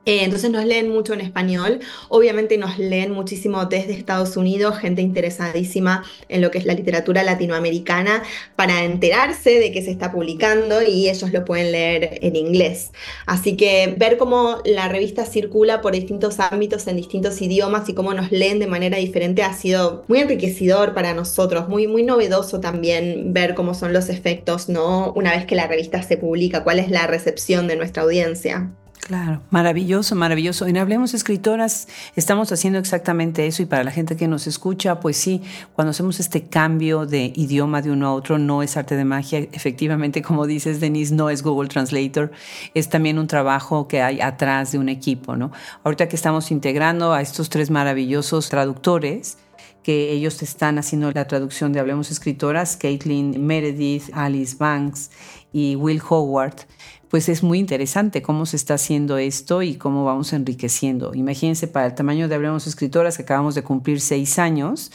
eh, 0.07 0.23
entonces 0.23 0.49
nos 0.51 0.63
leen 0.63 0.87
mucho 0.87 1.13
en 1.13 1.19
español, 1.19 1.81
obviamente 2.07 2.57
nos 2.57 2.79
leen 2.79 3.11
muchísimo 3.11 3.65
desde 3.65 3.91
Estados 3.91 4.37
Unidos, 4.37 4.77
gente 4.77 5.01
interesadísima 5.01 6.05
en 6.29 6.39
lo 6.39 6.49
que 6.49 6.59
es 6.59 6.65
la 6.65 6.75
literatura 6.75 7.23
latinoamericana 7.23 8.23
para 8.55 8.85
enterarse 8.85 9.59
de 9.59 9.73
qué 9.73 9.81
se 9.81 9.91
está 9.91 10.13
publicando 10.13 10.81
y 10.81 11.09
ellos 11.09 11.33
lo 11.33 11.43
pueden 11.43 11.73
leer 11.73 12.19
en 12.21 12.37
inglés. 12.37 12.91
Así 13.25 13.57
que 13.57 13.95
ver 13.97 14.15
cómo 14.15 14.61
la 14.63 14.87
revista 14.87 15.25
circula 15.25 15.81
por 15.81 15.91
distintos 15.91 16.39
ámbitos 16.39 16.87
en 16.87 16.95
distintos 16.95 17.41
idiomas 17.41 17.89
y 17.89 17.93
cómo 17.93 18.13
nos 18.13 18.31
leen 18.31 18.59
de 18.59 18.67
manera 18.67 18.97
diferente 18.99 19.43
ha 19.43 19.51
sido 19.51 20.05
muy 20.07 20.19
enriquecedor 20.19 20.93
para 20.93 21.13
nosotros, 21.13 21.67
muy, 21.67 21.85
muy 21.87 22.03
novedoso 22.03 22.61
también 22.61 23.33
ver 23.33 23.55
cómo 23.55 23.73
son 23.73 23.91
los 23.91 24.07
efectos, 24.07 24.69
¿no? 24.69 25.11
Una 25.17 25.31
vez 25.31 25.45
que 25.45 25.55
la 25.55 25.67
revista 25.67 26.01
se 26.01 26.15
publica, 26.15 26.63
cuál 26.63 26.79
es 26.79 26.89
la 26.89 27.07
recepción 27.07 27.67
de 27.67 27.75
nuestra 27.75 28.03
audiencia. 28.03 28.71
Claro, 29.07 29.41
maravilloso, 29.51 30.15
maravilloso. 30.15 30.67
En 30.67 30.75
Hablemos 30.75 31.13
Escritoras 31.13 31.87
estamos 32.17 32.51
haciendo 32.51 32.77
exactamente 32.77 33.47
eso 33.47 33.63
y 33.63 33.65
para 33.65 33.85
la 33.85 33.91
gente 33.91 34.17
que 34.17 34.27
nos 34.27 34.47
escucha, 34.47 34.99
pues 34.99 35.15
sí, 35.15 35.41
cuando 35.71 35.91
hacemos 35.91 36.19
este 36.19 36.43
cambio 36.43 37.05
de 37.05 37.31
idioma 37.33 37.81
de 37.81 37.89
uno 37.89 38.07
a 38.07 38.13
otro, 38.13 38.37
no 38.37 38.63
es 38.63 38.75
arte 38.75 38.97
de 38.97 39.05
magia. 39.05 39.47
Efectivamente, 39.53 40.21
como 40.21 40.45
dices, 40.45 40.81
Denise, 40.81 41.15
no 41.15 41.29
es 41.29 41.41
Google 41.41 41.69
Translator, 41.69 42.33
es 42.73 42.89
también 42.89 43.17
un 43.17 43.27
trabajo 43.27 43.87
que 43.87 44.01
hay 44.01 44.19
atrás 44.19 44.73
de 44.73 44.77
un 44.77 44.89
equipo, 44.89 45.37
¿no? 45.37 45.53
Ahorita 45.85 46.09
que 46.09 46.17
estamos 46.17 46.51
integrando 46.51 47.13
a 47.13 47.21
estos 47.21 47.47
tres 47.47 47.69
maravillosos 47.69 48.49
traductores, 48.49 49.37
que 49.83 50.11
ellos 50.11 50.41
están 50.41 50.79
haciendo 50.79 51.09
la 51.13 51.25
traducción 51.29 51.71
de 51.71 51.79
Hablemos 51.79 52.11
Escritoras, 52.11 52.75
Caitlin 52.75 53.47
Meredith, 53.47 54.09
Alice 54.11 54.57
Banks 54.59 55.11
y 55.53 55.77
Will 55.77 56.01
Howard 56.09 56.67
pues 57.09 57.29
es 57.29 57.43
muy 57.43 57.59
interesante 57.59 58.21
cómo 58.21 58.45
se 58.45 58.55
está 58.55 58.75
haciendo 58.75 59.17
esto 59.17 59.61
y 59.61 59.75
cómo 59.75 60.03
vamos 60.03 60.33
enriqueciendo. 60.33 61.13
Imagínense, 61.13 61.67
para 61.67 61.85
el 61.85 61.95
tamaño 61.95 62.27
de 62.27 62.35
Hablemos 62.35 62.67
Escritoras, 62.67 63.17
que 63.17 63.23
acabamos 63.23 63.55
de 63.55 63.63
cumplir 63.63 64.01
seis 64.01 64.39
años 64.39 64.91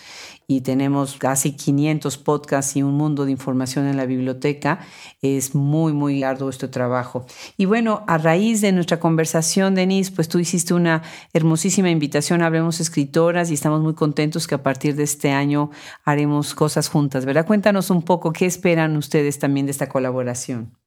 y 0.46 0.60
tenemos 0.60 1.16
casi 1.16 1.52
500 1.52 2.18
podcasts 2.18 2.76
y 2.76 2.82
un 2.82 2.94
mundo 2.94 3.24
de 3.24 3.30
información 3.30 3.86
en 3.86 3.96
la 3.96 4.06
biblioteca, 4.06 4.80
es 5.22 5.54
muy, 5.54 5.92
muy 5.92 6.22
arduo 6.22 6.50
este 6.50 6.68
trabajo. 6.68 7.26
Y 7.56 7.64
bueno, 7.64 8.04
a 8.06 8.18
raíz 8.18 8.60
de 8.60 8.72
nuestra 8.72 9.00
conversación, 9.00 9.74
Denise, 9.74 10.12
pues 10.12 10.28
tú 10.28 10.38
hiciste 10.38 10.74
una 10.74 11.02
hermosísima 11.32 11.90
invitación 11.90 12.42
a 12.42 12.46
Hablemos 12.46 12.80
Escritoras 12.80 13.50
y 13.50 13.54
estamos 13.54 13.80
muy 13.82 13.94
contentos 13.94 14.46
que 14.46 14.54
a 14.54 14.62
partir 14.62 14.96
de 14.96 15.04
este 15.04 15.30
año 15.30 15.70
haremos 16.04 16.54
cosas 16.54 16.88
juntas, 16.88 17.24
¿verdad? 17.24 17.46
Cuéntanos 17.46 17.90
un 17.90 18.02
poco 18.02 18.32
qué 18.32 18.46
esperan 18.46 18.96
ustedes 18.96 19.38
también 19.38 19.66
de 19.66 19.72
esta 19.72 19.88
colaboración. 19.88 20.81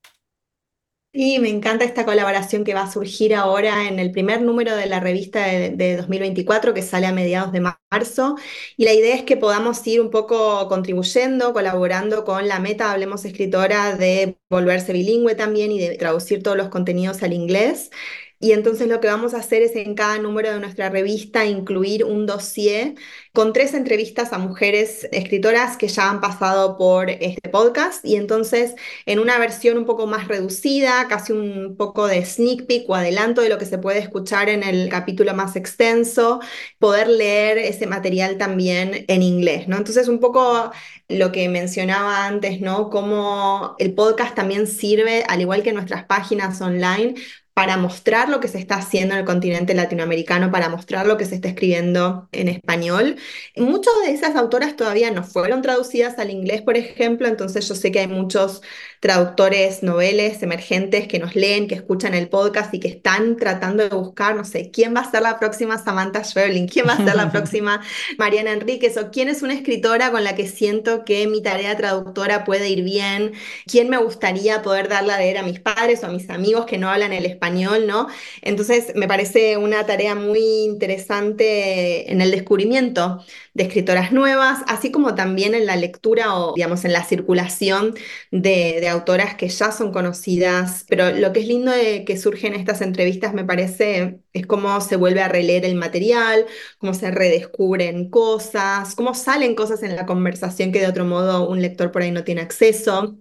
Sí, 1.16 1.40
me 1.40 1.48
encanta 1.48 1.86
esta 1.86 2.04
colaboración 2.04 2.66
que 2.66 2.74
va 2.74 2.82
a 2.84 2.92
surgir 2.92 3.34
ahora 3.34 3.88
en 3.88 4.00
el 4.00 4.12
primer 4.12 4.42
número 4.42 4.76
de 4.76 4.86
la 4.86 5.00
revista 5.00 5.46
de, 5.46 5.96
2024 5.96 6.74
que 6.74 6.82
sale 6.82 7.08
a 7.08 7.14
mediados 7.14 7.54
de 7.54 7.62
marzo. 7.62 8.36
Y 8.76 8.84
la 8.84 8.92
idea 8.92 9.16
es 9.16 9.24
que 9.24 9.38
podamos 9.38 9.86
ir 9.88 10.02
un 10.02 10.10
poco 10.12 10.68
contribuyendo, 10.68 11.54
colaborando 11.54 12.26
con 12.26 12.50
la 12.50 12.60
meta 12.60 12.92
Hablemos 12.92 13.24
Escritora 13.24 13.96
de 13.96 14.38
volverse 14.50 14.92
bilingüe 14.92 15.36
también 15.36 15.72
y 15.72 15.80
de 15.80 15.96
traducir 15.96 16.44
todos 16.44 16.58
los 16.58 16.68
contenidos 16.68 17.24
al 17.24 17.32
inglés. 17.32 17.92
Y 18.40 18.52
entonces 18.52 18.88
lo 18.88 19.00
que 19.00 19.08
vamos 19.08 19.34
a 19.34 19.38
hacer 19.38 19.62
es 19.62 19.76
en 19.76 19.96
cada 19.96 20.18
número 20.20 20.52
de 20.52 20.60
nuestra 20.60 20.90
revista 20.90 21.46
incluir 21.46 22.04
un 22.04 22.26
dossier 22.26 22.96
con 23.34 23.54
tres 23.54 23.74
entrevistas 23.74 24.34
a 24.34 24.38
mujeres 24.38 25.08
escritoras 25.12 25.78
que 25.78 25.88
ya 25.88 26.10
han 26.10 26.22
pasado 26.22 26.78
por 26.78 27.10
este 27.10 27.50
podcast 27.50 28.04
y 28.06 28.16
entonces 28.16 28.76
en 29.06 29.20
una 29.20 29.38
versión 29.40 29.78
un 29.78 29.86
poco 29.86 30.08
más 30.08 30.28
reducida, 30.28 31.08
casi 31.08 31.34
un 31.34 31.76
poco 31.78 32.08
de 32.08 32.26
sneak 32.26 32.66
peek 32.66 32.90
o 32.90 32.96
adelanto 32.96 33.42
de 33.42 33.50
lo 33.50 33.58
que 33.58 33.66
se 33.66 33.78
puede 33.78 34.00
escuchar 34.00 34.50
en 34.50 34.64
el 34.64 34.90
capítulo 34.90 35.34
más 35.34 35.56
extenso, 35.56 36.40
poder 36.80 37.08
leer 37.08 37.58
ese 37.58 37.88
material 37.88 38.38
también 38.38 39.06
en 39.08 39.22
inglés, 39.22 39.68
¿no? 39.68 39.78
Entonces 39.78 40.08
un 40.08 40.20
poco 40.20 40.72
lo 41.08 41.32
que 41.32 41.50
mencionaba 41.50 42.26
antes, 42.26 42.62
¿no? 42.62 42.90
Cómo 42.90 43.76
el 43.80 43.94
podcast 43.94 44.36
también 44.36 44.68
sirve, 44.68 45.24
al 45.28 45.42
igual 45.42 45.64
que 45.64 45.74
nuestras 45.74 46.06
páginas 46.06 46.62
online, 46.62 47.16
para 47.56 47.78
mostrar 47.78 48.28
lo 48.28 48.42
que 48.42 48.50
se 48.50 48.60
está 48.60 48.76
haciendo 48.76 49.14
en 49.14 49.22
el 49.22 49.26
continente 49.26 49.74
latinoamericano, 49.74 50.52
para 50.52 50.68
mostrar 50.68 51.08
lo 51.08 51.16
que 51.16 51.24
se 51.24 51.36
está 51.36 51.48
escribiendo 51.48 52.28
en 52.34 52.50
español. 52.50 53.16
Muchas 53.56 53.94
de 54.04 54.12
esas 54.12 54.36
autoras 54.36 54.76
todavía 54.76 55.10
no 55.10 55.24
fueron 55.24 55.62
traducidas 55.62 56.20
al 56.20 56.32
inglés, 56.32 56.62
por 56.64 56.76
ejemplo, 56.76 57.30
entonces 57.30 57.66
yo 57.66 57.74
sé 57.74 57.94
que 57.94 58.02
hay 58.02 58.08
muchos 58.08 58.62
traductores, 59.00 59.84
noveles 59.84 60.44
emergentes 60.44 61.08
que 61.08 61.18
nos 61.18 61.34
leen, 61.36 61.70
que 61.70 61.76
escuchan 61.76 62.14
el 62.14 62.28
podcast 62.28 62.74
y 62.74 62.82
que 62.82 62.90
están 62.90 63.38
tratando 63.38 63.88
de 63.88 63.96
buscar, 63.96 64.36
no 64.36 64.44
sé, 64.44 64.70
quién 64.70 64.94
va 64.94 65.00
a 65.00 65.10
ser 65.10 65.22
la 65.22 65.40
próxima 65.40 65.78
Samantha 65.78 66.26
Schweblin, 66.26 66.68
quién 66.68 66.88
va 66.88 66.94
a 66.94 67.06
ser 67.06 67.16
la 67.16 67.32
próxima 67.32 67.82
Mariana 68.18 68.52
Enríquez 68.52 68.98
o 68.98 69.12
quién 69.12 69.30
es 69.30 69.44
una 69.44 69.54
escritora 69.54 70.12
con 70.12 70.26
la 70.26 70.36
que 70.36 70.50
siento 70.50 71.06
que 71.06 71.26
mi 71.28 71.42
tarea 71.42 71.78
traductora 71.78 72.44
puede 72.44 72.68
ir 72.70 72.84
bien, 72.84 73.32
quién 73.66 73.90
me 73.90 73.98
gustaría 73.98 74.62
poder 74.62 74.90
darla 74.90 75.16
a 75.16 75.20
leer 75.20 75.38
a 75.38 75.44
mis 75.44 75.62
padres 75.62 76.04
o 76.04 76.08
a 76.08 76.10
mis 76.10 76.30
amigos 76.30 76.66
que 76.66 76.78
no 76.78 76.90
hablan 76.90 77.14
el 77.14 77.26
español 77.26 77.45
¿no? 77.52 78.08
Entonces 78.42 78.94
me 78.96 79.08
parece 79.08 79.58
una 79.58 79.86
tarea 79.86 80.16
muy 80.16 80.40
interesante 80.66 82.12
en 82.12 82.22
el 82.22 82.32
descubrimiento 82.32 83.24
de 83.54 83.64
escritoras 83.64 84.12
nuevas, 84.12 84.60
así 84.68 84.92
como 84.92 85.16
también 85.16 85.56
en 85.56 85.66
la 85.66 85.76
lectura 85.76 86.36
o, 86.36 86.54
digamos, 86.56 86.86
en 86.86 86.94
la 86.94 87.04
circulación 87.04 87.96
de, 88.32 88.78
de 88.82 88.90
autoras 88.90 89.36
que 89.36 89.50
ya 89.50 89.72
son 89.72 89.92
conocidas. 89.92 90.86
Pero 90.90 91.12
lo 91.12 91.34
que 91.34 91.42
es 91.42 91.48
lindo 91.48 91.72
de 91.72 92.06
que 92.06 92.18
surgen 92.18 92.54
estas 92.54 92.82
entrevistas, 92.82 93.34
me 93.34 93.46
parece, 93.46 94.20
es 94.34 94.46
cómo 94.48 94.80
se 94.82 94.96
vuelve 94.98 95.22
a 95.22 95.28
releer 95.30 95.66
el 95.66 95.76
material, 95.76 96.46
cómo 96.78 96.94
se 96.94 97.12
redescubren 97.12 98.10
cosas, 98.10 98.96
cómo 98.96 99.14
salen 99.14 99.56
cosas 99.56 99.84
en 99.84 99.96
la 99.96 100.06
conversación 100.06 100.72
que 100.72 100.80
de 100.82 100.88
otro 100.88 101.06
modo 101.06 101.48
un 101.50 101.62
lector 101.62 101.92
por 101.92 102.02
ahí 102.02 102.12
no 102.12 102.24
tiene 102.24 102.42
acceso. 102.42 103.18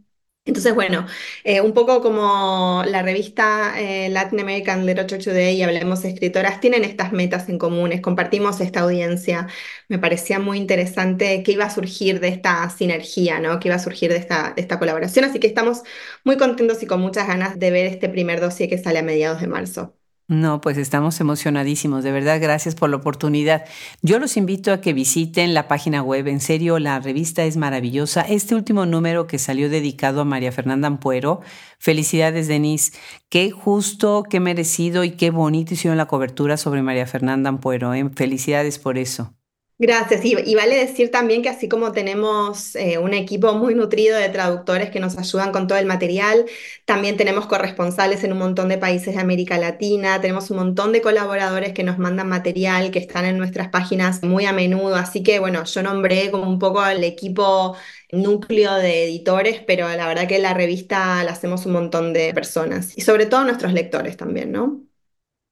Entonces, 0.46 0.74
bueno, 0.74 1.06
eh, 1.42 1.62
un 1.62 1.72
poco 1.72 2.02
como 2.02 2.82
la 2.86 3.00
revista 3.02 3.80
eh, 3.80 4.10
Latin 4.10 4.40
American 4.40 4.84
Literature 4.84 5.22
Today 5.24 5.56
y 5.56 5.62
Hablemos 5.62 6.04
Escritoras 6.04 6.60
tienen 6.60 6.84
estas 6.84 7.12
metas 7.12 7.48
en 7.48 7.56
comunes, 7.58 8.02
compartimos 8.02 8.60
esta 8.60 8.80
audiencia. 8.80 9.48
Me 9.88 9.98
parecía 9.98 10.38
muy 10.38 10.58
interesante 10.58 11.42
que 11.42 11.52
iba 11.52 11.64
a 11.64 11.70
surgir 11.70 12.20
de 12.20 12.28
esta 12.28 12.68
sinergia, 12.68 13.40
¿no? 13.40 13.58
Que 13.58 13.68
iba 13.68 13.76
a 13.76 13.78
surgir 13.78 14.10
de 14.10 14.18
esta, 14.18 14.52
de 14.54 14.60
esta 14.60 14.78
colaboración. 14.78 15.24
Así 15.24 15.40
que 15.40 15.46
estamos 15.46 15.82
muy 16.24 16.36
contentos 16.36 16.82
y 16.82 16.86
con 16.86 17.00
muchas 17.00 17.26
ganas 17.26 17.58
de 17.58 17.70
ver 17.70 17.86
este 17.86 18.10
primer 18.10 18.40
dossier 18.40 18.68
que 18.68 18.76
sale 18.78 18.98
a 18.98 19.02
mediados 19.02 19.40
de 19.40 19.46
marzo. 19.46 19.96
No, 20.26 20.62
pues 20.62 20.78
estamos 20.78 21.20
emocionadísimos, 21.20 22.02
de 22.02 22.10
verdad, 22.10 22.40
gracias 22.40 22.74
por 22.74 22.88
la 22.88 22.96
oportunidad. 22.96 23.66
Yo 24.00 24.18
los 24.18 24.38
invito 24.38 24.72
a 24.72 24.80
que 24.80 24.94
visiten 24.94 25.52
la 25.52 25.68
página 25.68 26.02
web, 26.02 26.28
en 26.28 26.40
serio, 26.40 26.78
la 26.78 26.98
revista 26.98 27.44
es 27.44 27.58
maravillosa. 27.58 28.22
Este 28.22 28.54
último 28.54 28.86
número 28.86 29.26
que 29.26 29.38
salió 29.38 29.68
dedicado 29.68 30.22
a 30.22 30.24
María 30.24 30.50
Fernanda 30.50 30.88
Ampuero, 30.88 31.42
felicidades 31.78 32.48
Denise, 32.48 32.92
qué 33.28 33.50
justo, 33.50 34.22
qué 34.22 34.40
merecido 34.40 35.04
y 35.04 35.10
qué 35.10 35.30
bonito 35.30 35.74
hicieron 35.74 35.98
la 35.98 36.06
cobertura 36.06 36.56
sobre 36.56 36.80
María 36.80 37.06
Fernanda 37.06 37.50
Ampuero, 37.50 37.92
¿eh? 37.92 38.08
felicidades 38.14 38.78
por 38.78 38.96
eso. 38.96 39.34
Gracias. 39.76 40.24
Y, 40.24 40.54
vale 40.54 40.76
decir 40.76 41.10
también 41.10 41.42
que 41.42 41.48
así 41.48 41.68
como 41.68 41.90
tenemos 41.90 42.76
eh, 42.76 42.98
un 42.98 43.12
equipo 43.12 43.54
muy 43.54 43.74
nutrido 43.74 44.16
de 44.16 44.28
traductores 44.28 44.90
que 44.90 45.00
nos 45.00 45.18
ayudan 45.18 45.50
con 45.50 45.66
todo 45.66 45.78
el 45.78 45.84
material, 45.86 46.44
también 46.84 47.16
tenemos 47.16 47.46
corresponsales 47.46 48.22
en 48.22 48.32
un 48.32 48.38
montón 48.38 48.68
de 48.68 48.78
países 48.78 49.16
de 49.16 49.20
América 49.20 49.58
Latina, 49.58 50.20
tenemos 50.20 50.48
un 50.50 50.58
montón 50.58 50.92
de 50.92 51.02
colaboradores 51.02 51.72
que 51.72 51.82
nos 51.82 51.98
mandan 51.98 52.28
material, 52.28 52.92
que 52.92 53.00
están 53.00 53.24
en 53.24 53.36
nuestras 53.36 53.68
páginas 53.68 54.22
muy 54.22 54.44
a 54.46 54.52
menudo. 54.52 54.94
Así 54.94 55.24
que 55.24 55.40
bueno, 55.40 55.64
yo 55.64 55.82
nombré 55.82 56.30
como 56.30 56.48
un 56.48 56.60
poco 56.60 56.86
el 56.86 57.02
equipo 57.02 57.76
núcleo 58.12 58.74
de 58.76 59.04
editores, 59.06 59.60
pero 59.66 59.88
la 59.88 60.06
verdad 60.06 60.28
que 60.28 60.38
la 60.38 60.54
revista 60.54 61.24
la 61.24 61.32
hacemos 61.32 61.66
un 61.66 61.72
montón 61.72 62.12
de 62.12 62.32
personas 62.32 62.96
y 62.96 63.00
sobre 63.00 63.26
todo 63.26 63.42
nuestros 63.44 63.72
lectores 63.72 64.16
también, 64.16 64.52
¿no? 64.52 64.84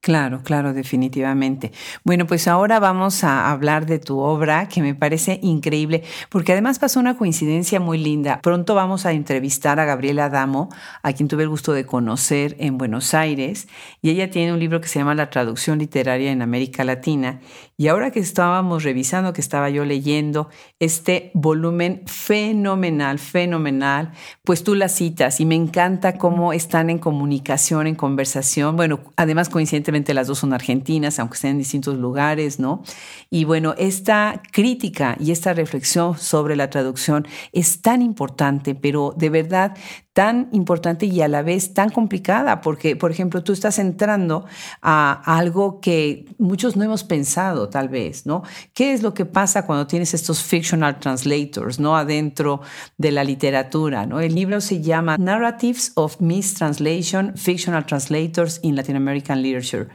Claro, 0.02 0.42
claro, 0.42 0.74
definitivamente. 0.74 1.70
Bueno, 2.02 2.26
pues 2.26 2.48
ahora 2.48 2.80
vamos 2.80 3.22
a 3.22 3.52
hablar 3.52 3.86
de 3.86 4.00
tu 4.00 4.18
obra, 4.18 4.66
que 4.66 4.82
me 4.82 4.96
parece 4.96 5.38
increíble, 5.44 6.02
porque 6.28 6.50
además 6.50 6.80
pasó 6.80 6.98
una 6.98 7.16
coincidencia 7.16 7.78
muy 7.78 7.98
linda. 7.98 8.40
Pronto 8.42 8.74
vamos 8.74 9.06
a 9.06 9.12
entrevistar 9.12 9.78
a 9.78 9.84
Gabriela 9.84 10.28
Damo, 10.28 10.70
a 11.04 11.12
quien 11.12 11.28
tuve 11.28 11.44
el 11.44 11.48
gusto 11.50 11.72
de 11.72 11.86
conocer 11.86 12.56
en 12.58 12.78
Buenos 12.78 13.14
Aires, 13.14 13.68
y 14.00 14.10
ella 14.10 14.28
tiene 14.28 14.52
un 14.52 14.58
libro 14.58 14.80
que 14.80 14.88
se 14.88 14.98
llama 14.98 15.14
La 15.14 15.30
traducción 15.30 15.78
literaria 15.78 16.32
en 16.32 16.42
América 16.42 16.82
Latina. 16.82 17.38
Y 17.76 17.86
ahora 17.86 18.10
que 18.10 18.18
estábamos 18.18 18.82
revisando, 18.82 19.32
que 19.32 19.40
estaba 19.40 19.70
yo 19.70 19.84
leyendo 19.84 20.48
este 20.80 21.30
volumen 21.32 22.02
fenomenal, 22.06 23.20
fenomenal, 23.20 24.10
pues 24.42 24.64
tú 24.64 24.74
las 24.74 24.90
citas 24.90 25.38
y 25.38 25.46
me 25.46 25.54
encanta 25.54 26.18
cómo 26.18 26.52
están 26.52 26.90
en 26.90 26.98
comunicación, 26.98 27.86
en 27.86 27.94
conversación. 27.94 28.74
Bueno, 28.76 28.98
además 29.16 29.48
coincidentemente 29.48 29.91
las 30.14 30.26
dos 30.26 30.38
son 30.38 30.52
argentinas, 30.52 31.18
aunque 31.18 31.34
estén 31.34 31.52
en 31.52 31.58
distintos 31.58 31.96
lugares, 31.96 32.58
¿no? 32.58 32.82
Y 33.30 33.44
bueno, 33.44 33.74
esta 33.78 34.42
crítica 34.52 35.16
y 35.20 35.30
esta 35.30 35.52
reflexión 35.52 36.18
sobre 36.18 36.56
la 36.56 36.70
traducción 36.70 37.26
es 37.52 37.82
tan 37.82 38.02
importante, 38.02 38.74
pero 38.74 39.14
de 39.16 39.30
verdad 39.30 39.76
tan 40.12 40.48
importante 40.52 41.06
y 41.06 41.22
a 41.22 41.28
la 41.28 41.42
vez 41.42 41.72
tan 41.72 41.88
complicada, 41.88 42.60
porque, 42.60 42.96
por 42.96 43.10
ejemplo, 43.10 43.42
tú 43.42 43.52
estás 43.52 43.78
entrando 43.78 44.44
a 44.82 45.22
algo 45.24 45.80
que 45.80 46.26
muchos 46.38 46.76
no 46.76 46.84
hemos 46.84 47.02
pensado, 47.02 47.70
tal 47.70 47.88
vez, 47.88 48.26
¿no? 48.26 48.42
¿Qué 48.74 48.92
es 48.92 49.02
lo 49.02 49.14
que 49.14 49.24
pasa 49.24 49.64
cuando 49.64 49.86
tienes 49.86 50.12
estos 50.12 50.42
fictional 50.42 50.98
translators, 50.98 51.80
¿no? 51.80 51.96
Adentro 51.96 52.60
de 52.98 53.10
la 53.10 53.24
literatura, 53.24 54.04
¿no? 54.04 54.20
El 54.20 54.34
libro 54.34 54.60
se 54.60 54.82
llama 54.82 55.16
Narratives 55.16 55.92
of 55.94 56.20
Mistranslation, 56.20 57.34
Fictional 57.36 57.86
Translators 57.86 58.60
in 58.62 58.76
Latin 58.76 58.96
American 58.96 59.40
Literature. 59.40 59.88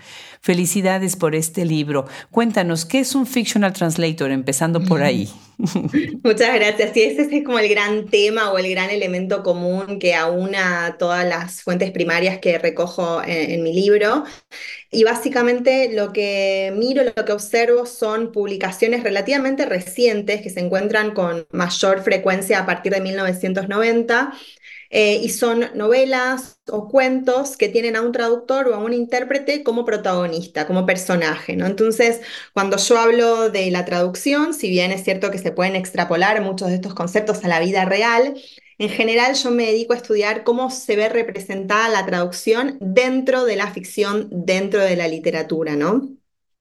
Felicidades 0.48 1.18
por 1.18 1.36
este 1.36 1.66
libro. 1.66 2.06
Cuéntanos, 2.32 2.86
¿qué 2.86 3.00
es 3.00 3.16
un 3.16 3.27
fictional 3.27 3.74
translator? 3.74 4.32
Empezando 4.32 4.82
por 4.82 5.04
ahí. 5.04 5.30
Muchas 5.58 6.56
gracias. 6.56 6.92
Sí, 6.94 7.04
ese 7.04 7.24
es 7.24 7.44
como 7.44 7.60
el 7.60 7.68
gran 7.68 8.06
tema 8.06 8.54
o 8.54 8.58
el 8.58 8.72
gran 8.72 8.89
elemento 8.89 9.44
común 9.44 10.00
que 10.00 10.16
aúna 10.16 10.96
todas 10.98 11.27
las 11.27 11.63
fuentes 11.63 11.92
primarias 11.92 12.39
que 12.39 12.58
recojo 12.60 13.22
en, 13.24 13.51
en 13.51 13.62
mi 13.62 13.74
libro. 13.74 14.24
Y 14.89 15.04
básicamente 15.04 15.92
lo 15.94 16.13
que 16.13 16.74
miro, 16.77 17.04
lo 17.04 17.25
que 17.25 17.34
observo 17.34 17.86
son 17.86 18.32
publicaciones 18.32 19.04
relativamente 19.04 19.66
recientes 19.66 20.42
que 20.42 20.50
se 20.50 20.62
encuentran 20.62 21.13
con 21.13 21.46
mayor 21.51 22.04
frecuencia 22.04 22.60
a 22.60 22.66
partir 22.66 22.94
de 22.94 23.01
1990 23.01 24.32
eh, 24.89 25.15
y 25.22 25.29
son 25.29 25.70
novelas 25.75 26.60
o 26.70 26.88
cuentos 26.89 27.58
que 27.58 27.70
tienen 27.70 27.96
a 27.96 28.01
un 28.01 28.12
traductor 28.12 28.67
o 28.67 28.75
a 28.75 28.79
un 28.79 28.94
intérprete 28.94 29.63
como 29.63 29.86
protagonista, 29.86 30.67
como 30.67 30.86
personaje, 30.86 31.56
¿no? 31.56 31.65
Entonces, 31.65 32.22
cuando 32.53 32.77
yo 32.77 32.98
hablo 32.98 33.50
de 33.50 33.72
la 33.72 33.86
traducción, 33.86 34.53
si 34.53 34.70
bien 34.70 34.91
es 34.91 35.03
cierto 35.03 35.32
que 35.32 35.38
se 35.38 35.51
pueden 35.51 35.75
extrapolar 35.75 36.41
muchos 36.41 36.70
de 36.70 36.75
estos 36.75 36.94
conceptos 36.94 37.44
a 37.44 37.48
la 37.48 37.60
vida 37.60 37.86
real, 37.86 38.36
en 38.77 38.89
general 38.89 39.36
yo 39.36 39.51
me 39.51 39.65
dedico 39.65 39.94
a 39.94 39.98
estudiar 39.98 40.44
cómo 40.44 40.70
se 40.70 40.96
ve 40.96 41.10
representada 41.10 41.89
la 41.89 42.06
traducción 42.06 42.77
dentro 42.79 43.46
de 43.46 43.56
la 43.56 43.72
ficción, 43.74 44.29
dentro 44.32 44.82
de 44.82 44.96
la 44.96 45.08
literatura, 45.08 45.75
¿no? 45.75 46.10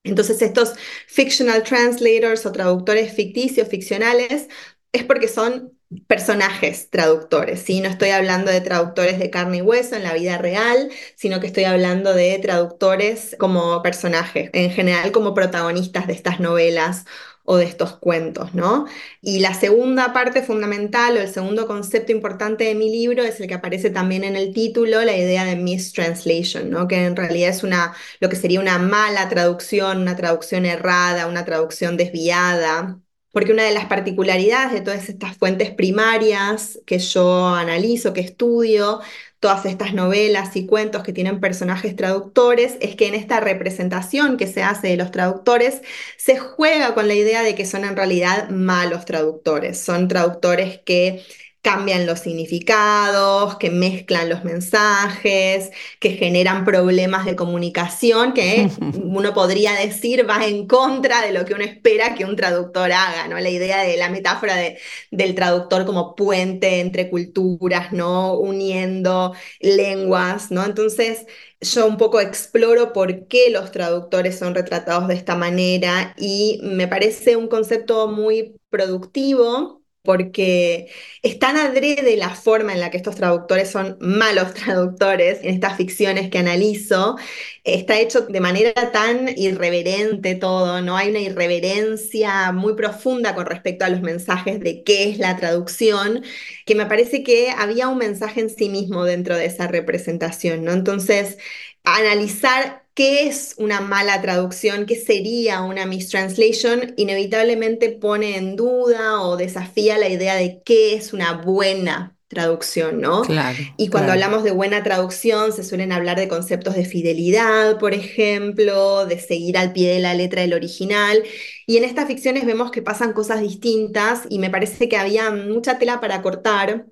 Entonces 0.05 0.41
estos 0.43 0.75
fictional 1.09 1.63
translators 1.65 2.47
o 2.47 2.53
traductores 2.53 3.13
ficticios, 3.15 3.69
ficcionales, 3.69 4.49
es 4.93 5.05
porque 5.05 5.29
son 5.29 5.76
personajes 6.09 6.91
traductores, 6.91 7.61
¿sí? 7.63 7.81
No 7.81 7.89
estoy 7.89 8.11
hablando 8.11 8.51
de 8.51 8.61
traductores 8.61 9.19
de 9.19 9.31
carne 9.31 9.59
y 9.59 9.63
hueso 9.63 9.95
en 9.97 10.03
la 10.03 10.15
vida 10.15 10.37
real, 10.39 10.91
sino 11.15 11.39
que 11.41 11.47
estoy 11.47 11.65
hablando 11.65 12.13
de 12.15 12.39
traductores 12.41 13.37
como 13.39 13.83
personajes, 13.83 14.51
en 14.53 14.71
general 14.71 15.13
como 15.13 15.35
protagonistas 15.35 16.07
de 16.09 16.13
estas 16.15 16.41
novelas 16.41 17.05
o 17.45 17.57
de 17.57 17.65
estos 17.67 17.97
cuentos, 17.99 18.55
¿no? 18.55 18.87
Y 19.21 19.39
la 19.41 19.55
segunda 19.55 20.13
parte 20.13 20.43
fundamental 20.43 21.17
o 21.17 21.21
el 21.21 21.29
segundo 21.29 21.67
concepto 21.69 22.11
importante 22.11 22.65
de 22.65 22.75
mi 22.75 22.91
libro 22.91 23.23
es 23.23 23.41
el 23.41 23.47
que 23.47 23.55
aparece 23.55 23.91
también 23.91 24.25
en 24.25 24.35
el 24.37 24.53
título, 24.53 25.05
la 25.05 25.17
idea 25.17 25.45
de 25.45 25.55
mistranslation, 25.57 26.69
¿no? 26.71 26.89
Que 26.89 27.05
en 27.05 27.15
realidad 27.15 27.51
es 27.51 27.63
una, 27.63 27.95
lo 28.21 28.29
que 28.29 28.35
sería 28.37 28.59
una 28.61 28.79
mala 28.79 29.29
traducción, 29.29 30.01
una 30.03 30.17
traducción 30.17 30.67
errada, 30.67 31.27
una 31.29 31.45
traducción 31.45 31.97
desviada, 31.97 32.99
porque 33.37 33.53
una 33.53 33.65
de 33.65 33.75
las 33.75 33.85
particularidades 33.85 34.73
de 34.73 34.81
todas 34.81 35.11
estas 35.11 35.37
fuentes 35.37 35.71
primarias 35.71 36.81
que 36.87 36.99
yo 36.99 37.49
analizo, 37.49 38.15
que 38.15 38.23
estudio, 38.23 39.01
todas 39.41 39.67
estas 39.67 39.93
novelas 39.93 40.57
y 40.57 40.65
cuentos 40.65 41.03
que 41.03 41.13
tienen 41.13 41.39
personajes 41.39 41.95
traductores, 41.97 42.79
es 42.81 42.97
que 42.97 43.09
en 43.09 43.15
esta 43.15 43.41
representación 43.41 44.39
que 44.39 44.47
se 44.47 44.63
hace 44.63 44.89
de 44.89 44.97
los 44.97 45.11
traductores 45.11 45.83
se 46.17 46.39
juega 46.39 46.95
con 46.95 47.09
la 47.09 47.15
idea 47.15 47.43
de 47.43 47.55
que 47.55 47.67
son 47.67 47.85
en 47.85 47.95
realidad 47.95 48.49
malos 48.49 49.05
traductores, 49.05 49.79
son 49.79 50.09
traductores 50.09 50.81
que 50.87 51.23
cambian 51.67 52.07
los 52.07 52.21
significados, 52.21 53.57
que 53.57 53.71
mezclan 53.71 54.29
los 54.29 54.45
mensajes, 54.45 55.73
que 55.99 56.11
generan 56.11 56.65
problemas 56.65 57.25
de 57.27 57.35
comunicación 57.35 58.35
que 58.35 58.71
uno 59.03 59.35
podría 59.35 59.73
decir 59.73 60.31
va 60.31 60.47
en 60.47 60.69
contra 60.69 61.23
de 61.23 61.33
lo 61.33 61.45
que 61.45 61.55
uno 61.55 61.65
espera 61.65 62.15
que 62.15 62.25
un 62.25 62.37
traductor 62.37 62.93
haga, 62.93 63.27
¿no? 63.27 63.41
La 63.41 63.51
idea 63.51 63.83
de 63.83 63.97
la 63.97 64.11
metáfora 64.11 64.55
de, 64.55 64.79
del 65.11 65.35
traductor 65.35 65.85
como 65.87 66.15
puente 66.15 66.79
entre 66.79 67.11
culturas, 67.11 67.93
¿no? 67.93 68.35
Uniendo 68.35 69.35
lenguas, 69.59 70.53
¿no? 70.53 70.65
Entonces, 70.65 71.27
yo 71.61 71.85
un 71.89 71.97
poco 71.97 72.21
exploro 72.21 72.93
por 72.93 73.27
qué 73.27 73.51
los 73.51 73.73
traductores 73.73 74.39
son 74.39 74.55
retratados 74.55 75.09
de 75.09 75.15
esta 75.15 75.35
manera 75.35 76.15
y 76.17 76.61
me 76.63 76.87
parece 76.87 77.35
un 77.35 77.49
concepto 77.49 78.07
muy 78.07 78.55
productivo 78.71 79.83
porque 80.07 80.89
es 81.23 81.39
tan 81.39 81.59
adrede 81.59 82.17
la 82.17 82.31
forma 82.31 82.73
en 82.73 82.81
la 82.81 82.91
que 82.91 82.97
estos 82.97 83.17
traductores 83.17 83.71
son 83.71 83.99
malos 84.01 84.55
traductores 84.55 85.41
en 85.43 85.51
estas 85.53 85.77
ficciones 85.77 86.31
que 86.31 86.39
analizo, 86.39 87.17
está 87.65 87.99
hecho 88.01 88.23
de 88.23 88.41
manera 88.41 88.93
tan 88.93 89.29
irreverente 89.37 90.37
todo, 90.37 90.81
¿no? 90.83 90.97
Hay 90.97 91.11
una 91.11 91.21
irreverencia 91.21 92.53
muy 92.53 92.75
profunda 92.75 93.35
con 93.35 93.47
respecto 93.47 93.85
a 93.85 93.91
los 93.91 94.01
mensajes 94.03 94.61
de 94.61 94.83
qué 94.85 95.11
es 95.11 95.19
la 95.19 95.37
traducción, 95.37 96.25
que 96.65 96.75
me 96.75 96.87
parece 96.87 97.23
que 97.23 97.51
había 97.51 97.89
un 97.89 97.99
mensaje 97.99 98.41
en 98.41 98.51
sí 98.51 98.69
mismo 98.71 99.05
dentro 99.05 99.37
de 99.37 99.47
esa 99.47 99.67
representación, 99.69 100.65
¿no? 100.65 100.73
Entonces, 100.73 101.39
analizar 101.85 102.86
qué 102.97 103.29
es 103.29 103.55
una 103.59 103.83
mala 103.83 104.23
traducción, 104.23 104.87
qué 104.87 104.97
sería 104.97 105.61
una 105.63 105.85
mistranslation, 105.85 106.95
inevitablemente 106.97 107.91
pone 107.91 108.39
en 108.39 108.57
duda 108.57 109.21
o 109.21 109.37
desafía 109.37 109.99
la 109.99 110.09
idea 110.09 110.35
de 110.35 110.63
qué 110.65 110.95
es 110.95 111.13
una 111.13 111.35
buena 111.35 112.17
traducción, 112.29 113.03
¿no? 113.03 113.21
Claro. 113.23 113.59
Y 113.77 113.89
cuando 113.89 114.13
hablamos 114.13 114.45
de 114.45 114.51
buena 114.51 114.83
traducción, 114.83 115.53
se 115.53 115.63
suelen 115.63 115.93
hablar 115.93 116.19
de 116.19 116.27
conceptos 116.27 116.75
de 116.75 116.87
fidelidad, 116.87 117.79
por 117.79 117.93
ejemplo, 117.93 119.05
de 119.05 119.21
seguir 119.21 119.59
al 119.59 119.75
pie 119.75 119.93
de 119.93 120.01
la 120.01 120.15
letra 120.15 120.41
del 120.41 120.55
original. 120.55 121.23
Y 121.67 121.77
en 121.77 121.85
estas 121.85 122.07
ficciones 122.09 122.47
vemos 122.47 122.71
que 122.71 122.81
pasan 122.83 123.13
cosas 123.13 123.43
distintas 123.43 124.23
y 124.31 124.39
me 124.39 124.51
parece 124.51 124.89
que 124.89 124.97
había 124.97 125.31
mucha 125.31 125.79
tela 125.79 126.01
para 126.01 126.23
cortar, 126.23 126.87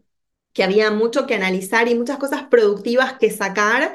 que 0.53 0.63
había 0.63 0.91
mucho 0.91 1.27
que 1.27 1.35
analizar 1.35 1.89
y 1.89 1.97
muchas 1.97 2.19
cosas 2.19 2.45
productivas 2.45 3.15
que 3.15 3.31
sacar 3.31 3.95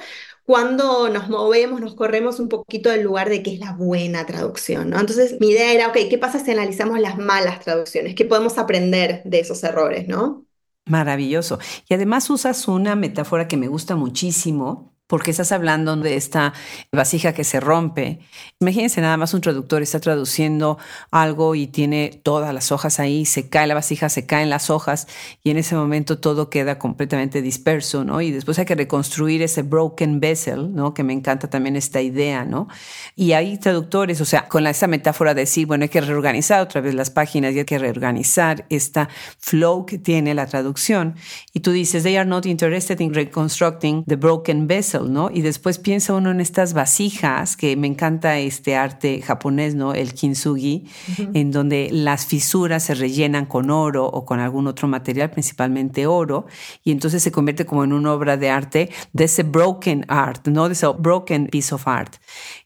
cuando 0.50 1.10
nos 1.10 1.30
movemos, 1.30 1.80
nos 1.80 1.94
corremos 1.94 2.40
un 2.40 2.50
poquito 2.50 2.90
del 2.90 3.04
lugar 3.04 3.30
de 3.30 3.44
qué 3.44 3.54
es 3.54 3.60
la 3.60 3.74
buena 3.74 4.26
traducción, 4.26 4.90
¿no? 4.90 5.00
Entonces 5.00 5.38
mi 5.40 5.52
idea 5.52 5.72
era, 5.72 5.90
ok, 5.90 5.98
¿qué 6.10 6.18
pasa 6.18 6.44
si 6.44 6.50
analizamos 6.50 7.00
las 7.00 7.20
malas 7.20 7.60
traducciones? 7.60 8.16
¿Qué 8.16 8.26
podemos 8.26 8.58
aprender 8.58 9.22
de 9.26 9.42
esos 9.42 9.64
errores, 9.64 10.08
¿no? 10.08 10.48
Maravilloso. 10.88 11.60
Y 11.88 11.94
además 11.94 12.32
usas 12.32 12.68
una 12.68 12.96
metáfora 12.96 13.48
que 13.48 13.58
me 13.58 13.68
gusta 13.68 13.96
muchísimo, 13.96 14.96
porque 15.10 15.32
estás 15.32 15.52
hablando 15.52 15.96
de 15.96 16.16
esta 16.16 16.54
vasija 16.92 17.34
que 17.34 17.44
se 17.44 17.60
rompe. 17.60 18.20
Imagínense 18.60 19.02
nada 19.02 19.18
más 19.18 19.34
un 19.34 19.42
traductor 19.42 19.82
está 19.82 20.00
traduciendo 20.00 20.78
algo 21.10 21.56
y 21.56 21.66
tiene 21.66 22.22
todas 22.22 22.54
las 22.54 22.72
hojas 22.72 23.00
ahí, 23.00 23.26
se 23.26 23.50
cae 23.50 23.66
la 23.66 23.74
vasija, 23.74 24.08
se 24.10 24.28
caen 24.28 24.52
las 24.52 24.70
hojas 24.70 25.08
y 25.44 25.50
en 25.50 25.58
ese 25.58 25.74
momento 25.74 26.20
todo 26.20 26.52
queda 26.52 26.78
completamente 26.78 27.42
disperso, 27.42 28.04
¿no? 28.04 28.22
Y 28.22 28.30
después 28.30 28.60
hay 28.60 28.66
que 28.66 28.76
reconstruir 28.76 29.42
ese 29.42 29.64
broken 29.64 30.20
vessel, 30.20 30.76
¿no? 30.76 30.94
Que 30.94 31.04
me 31.04 31.14
encanta 31.14 31.50
también 31.50 31.76
esta 31.76 32.02
idea, 32.02 32.46
¿no? 32.46 32.68
Y 33.16 33.32
hay 33.32 33.58
traductores, 33.58 34.22
o 34.22 34.26
sea, 34.26 34.48
con 34.48 34.68
esa 34.68 34.86
metáfora 34.86 35.34
de 35.34 35.42
decir, 35.42 35.66
bueno, 35.66 35.86
hay 35.86 35.90
que 35.90 36.02
reorganizar 36.02 36.62
otra 36.62 36.82
vez 36.82 36.94
las 36.94 37.10
páginas 37.10 37.56
y 37.56 37.60
hay 37.60 37.66
que 37.66 37.80
reorganizar 37.80 38.68
esta 38.70 39.10
flow 39.40 39.88
que 39.88 39.98
tiene 39.98 40.36
la 40.36 40.46
traducción. 40.46 41.16
Y 41.52 41.62
tú 41.62 41.72
dices, 41.72 42.04
they 42.04 42.16
are 42.16 42.30
not 42.30 42.46
interested 42.46 43.00
in 43.00 43.12
reconstructing 43.12 44.04
the 44.06 44.16
broken 44.16 44.68
vessel 44.68 44.99
y 45.32 45.42
después 45.42 45.78
piensa 45.78 46.14
uno 46.14 46.32
en 46.32 46.42
estas 46.42 46.74
vasijas, 46.74 47.56
que 47.56 47.76
me 47.76 47.88
encanta 47.88 48.38
este 48.38 48.76
arte 48.76 49.22
japonés, 49.22 49.76
¿no? 49.76 49.94
El 49.94 50.14
kintsugi, 50.14 50.88
en 51.34 51.52
donde 51.52 51.90
las 51.92 52.26
fisuras 52.26 52.84
se 52.84 52.96
rellenan 52.96 53.46
con 53.46 53.70
oro 53.70 54.06
o 54.06 54.26
con 54.26 54.40
algún 54.40 54.68
otro 54.68 54.88
material, 54.88 55.30
principalmente 55.30 56.08
oro, 56.08 56.48
y 56.84 56.92
entonces 56.92 57.24
se 57.24 57.32
convierte 57.32 57.66
como 57.66 57.84
en 57.84 57.94
una 57.94 58.14
obra 58.14 58.36
de 58.38 58.50
arte 58.50 58.90
de 59.14 59.24
ese 59.24 59.44
broken 59.44 60.06
art, 60.08 60.48
¿no? 60.48 60.68
De 60.68 60.74
ese 60.74 60.88
broken 60.88 61.48
piece 61.48 61.74
of 61.74 61.88
art. 61.88 62.16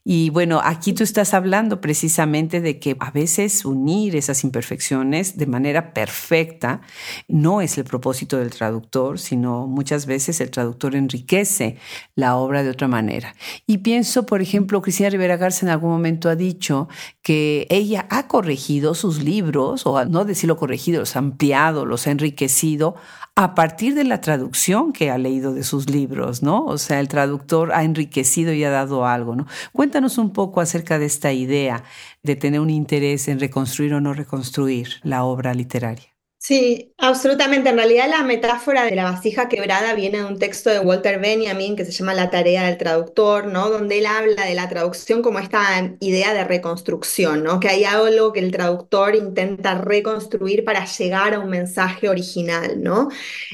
Y 0.04 0.30
bueno, 0.32 0.62
aquí 0.64 0.94
tú 0.94 1.04
estás 1.04 1.34
hablando 1.34 1.82
precisamente 1.82 2.62
de 2.62 2.80
que 2.80 2.98
a 3.00 3.12
veces 3.12 3.64
unir 3.64 4.16
esas 4.16 4.44
imperfecciones 4.44 5.38
de 5.38 5.46
manera 5.46 5.94
perfecta 5.94 6.82
no 7.28 7.62
es 7.62 7.78
el 7.78 7.84
propósito 7.84 8.38
del 8.38 8.50
traductor, 8.50 9.20
sino 9.20 9.68
muchas 9.68 10.06
veces 10.06 10.42
el 10.42 10.50
traductor 10.50 10.96
enriquece 10.96 11.78
la 12.16 12.23
obra 12.32 12.64
de 12.64 12.70
otra 12.70 12.88
manera. 12.88 13.36
Y 13.68 13.80
pienso, 13.80 14.26
por 14.26 14.42
ejemplo, 14.42 14.82
Cristina 14.82 15.10
Rivera 15.10 15.38
Garza 15.38 15.66
en 15.66 15.72
algún 15.72 15.92
momento 15.92 16.30
ha 16.30 16.36
dicho 16.36 16.88
que 17.22 17.68
ella 17.70 18.08
ha 18.10 18.28
corregido 18.28 18.96
sus 18.96 19.24
libros, 19.24 19.86
o 19.86 20.04
no 20.06 20.26
decirlo 20.26 20.58
corregido, 20.58 21.00
los 21.00 21.16
ha 21.16 21.20
ampliado, 21.20 21.86
los 21.86 22.08
ha 22.08 22.12
enriquecido 22.12 22.96
a 23.36 23.56
partir 23.56 23.96
de 23.96 24.04
la 24.04 24.22
traducción 24.22 24.94
que 24.94 25.10
ha 25.10 25.18
leído 25.18 25.54
de 25.54 25.64
sus 25.64 25.90
libros, 25.90 26.44
¿no? 26.44 26.66
O 26.66 26.78
sea, 26.78 27.00
el 27.00 27.08
traductor 27.08 27.72
ha 27.74 27.84
enriquecido 27.84 28.54
y 28.54 28.64
ha 28.64 28.70
dado 28.70 29.06
algo, 29.06 29.36
¿no? 29.36 29.48
Cuéntanos 29.72 30.18
un 30.18 30.32
poco 30.32 30.62
acerca 30.62 31.00
de 31.00 31.06
esta 31.06 31.34
idea 31.34 31.84
de 32.22 32.36
tener 32.36 32.60
un 32.60 32.70
interés 32.70 33.28
en 33.28 33.40
reconstruir 33.40 33.94
o 33.96 34.02
no 34.02 34.14
reconstruir 34.14 35.00
la 35.04 35.24
obra 35.24 35.54
literaria. 35.54 36.13
Sí, 36.46 36.94
absolutamente. 36.98 37.70
En 37.70 37.78
realidad 37.78 38.10
la 38.10 38.22
metáfora 38.22 38.84
de 38.84 38.96
la 38.98 39.06
vasija 39.06 39.48
quebrada 39.48 39.94
viene 39.94 40.18
de 40.18 40.26
un 40.26 40.40
texto 40.40 40.70
de 40.70 40.80
Walter 40.80 41.18
Benjamin 41.18 41.78
que 41.78 41.86
se 41.86 41.94
llama 41.94 42.14
La 42.14 42.30
tarea 42.30 42.66
del 42.66 42.78
traductor, 42.78 43.46
¿no? 43.48 43.70
Donde 43.70 44.00
él 44.00 44.06
habla 44.06 44.44
de 44.46 44.54
la 44.54 44.68
traducción 44.68 45.22
como 45.22 45.40
esta 45.40 45.96
idea 46.02 46.34
de 46.34 46.44
reconstrucción, 46.44 47.44
¿no? 47.46 47.62
Que 47.62 47.70
hay 47.70 47.86
algo 47.86 48.34
que 48.34 48.42
el 48.42 48.52
traductor 48.52 49.16
intenta 49.16 49.76
reconstruir 49.76 50.66
para 50.66 50.84
llegar 50.86 51.34
a 51.34 51.40
un 51.40 51.50
mensaje 51.50 52.10
original, 52.10 52.84
¿no? 52.84 53.08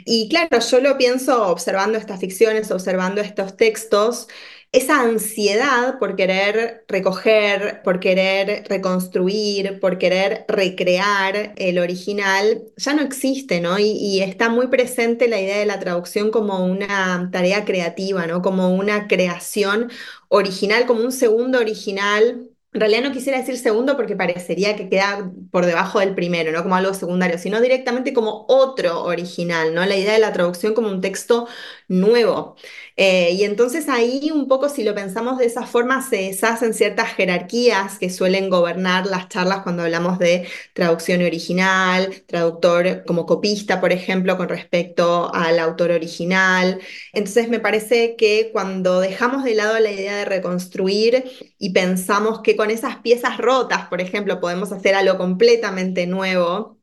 Y 0.04 0.28
claro, 0.28 0.60
yo 0.60 0.80
lo 0.82 0.98
pienso 0.98 1.48
observando 1.48 2.00
estas 2.00 2.20
ficciones, 2.20 2.72
observando 2.72 3.22
estos 3.22 3.56
textos 3.56 4.28
esa 4.72 5.02
ansiedad 5.02 5.98
por 6.00 6.16
querer 6.16 6.86
recoger, 6.88 7.82
por 7.84 8.00
querer 8.00 8.66
reconstruir, 8.70 9.80
por 9.80 9.98
querer 9.98 10.46
recrear 10.48 11.54
el 11.58 11.80
original, 11.80 12.64
ya 12.78 12.94
no 12.94 13.02
existe, 13.02 13.62
¿no? 13.62 13.80
Y, 13.80 14.22
está 14.22 14.50
muy 14.50 14.68
presente 14.68 15.28
la 15.28 15.40
idea 15.42 15.58
de 15.58 15.66
la 15.66 15.80
traducción 15.80 16.30
como 16.32 16.66
una 16.66 17.30
tarea 17.32 17.66
creativa, 17.66 18.28
¿no? 18.28 18.42
Como 18.44 18.70
una 18.76 19.08
creación 19.08 19.92
original, 20.28 20.86
como 20.86 21.02
un 21.04 21.12
segundo 21.12 21.60
original 21.60 22.50
en 22.72 22.82
realidad 22.82 23.02
no 23.02 23.12
quisiera 23.12 23.40
decir 23.40 23.58
segundo 23.58 23.98
porque 23.98 24.16
parecería 24.16 24.76
que 24.76 24.90
queda 24.90 25.32
por 25.50 25.66
debajo 25.66 26.00
del 26.00 26.14
primero, 26.14 26.52
no 26.52 26.62
como 26.62 26.76
algo 26.76 26.94
secundario, 26.94 27.40
sino 27.40 27.62
directamente 27.62 28.14
como 28.14 28.46
otro 28.48 29.04
original, 29.06 29.74
¿no? 29.74 29.84
La 29.86 29.96
idea 29.98 30.14
de 30.14 30.20
la 30.20 30.34
traducción 30.34 30.76
como 30.76 30.90
un 30.90 31.02
texto 31.02 31.48
nuevo. 31.88 32.56
Eh, 33.02 33.32
y 33.32 33.46
entonces 33.46 33.88
ahí 33.88 34.30
un 34.34 34.50
poco 34.50 34.68
si 34.68 34.84
lo 34.84 34.94
pensamos 34.94 35.38
de 35.38 35.46
esa 35.46 35.66
forma 35.66 36.02
se 36.02 36.18
deshacen 36.18 36.74
ciertas 36.74 37.14
jerarquías 37.14 37.98
que 37.98 38.10
suelen 38.10 38.50
gobernar 38.50 39.06
las 39.06 39.30
charlas 39.30 39.62
cuando 39.64 39.84
hablamos 39.84 40.20
de 40.20 40.48
traducción 40.74 41.22
original, 41.22 42.24
traductor 42.28 43.06
como 43.08 43.26
copista, 43.26 43.80
por 43.80 43.94
ejemplo, 43.94 44.36
con 44.36 44.50
respecto 44.50 45.34
al 45.34 45.60
autor 45.60 45.92
original. 45.92 46.82
Entonces 47.14 47.48
me 47.48 47.62
parece 47.62 48.18
que 48.18 48.50
cuando 48.52 49.00
dejamos 49.00 49.46
de 49.46 49.56
lado 49.56 49.80
la 49.80 49.92
idea 49.92 50.18
de 50.18 50.26
reconstruir 50.26 51.24
y 51.58 51.72
pensamos 51.72 52.42
que 52.42 52.58
con 52.58 52.70
esas 52.70 52.98
piezas 52.98 53.38
rotas, 53.38 53.88
por 53.88 54.02
ejemplo, 54.02 54.42
podemos 54.42 54.74
hacer 54.74 54.96
algo 54.96 55.18
completamente 55.18 56.06
nuevo, 56.06 56.79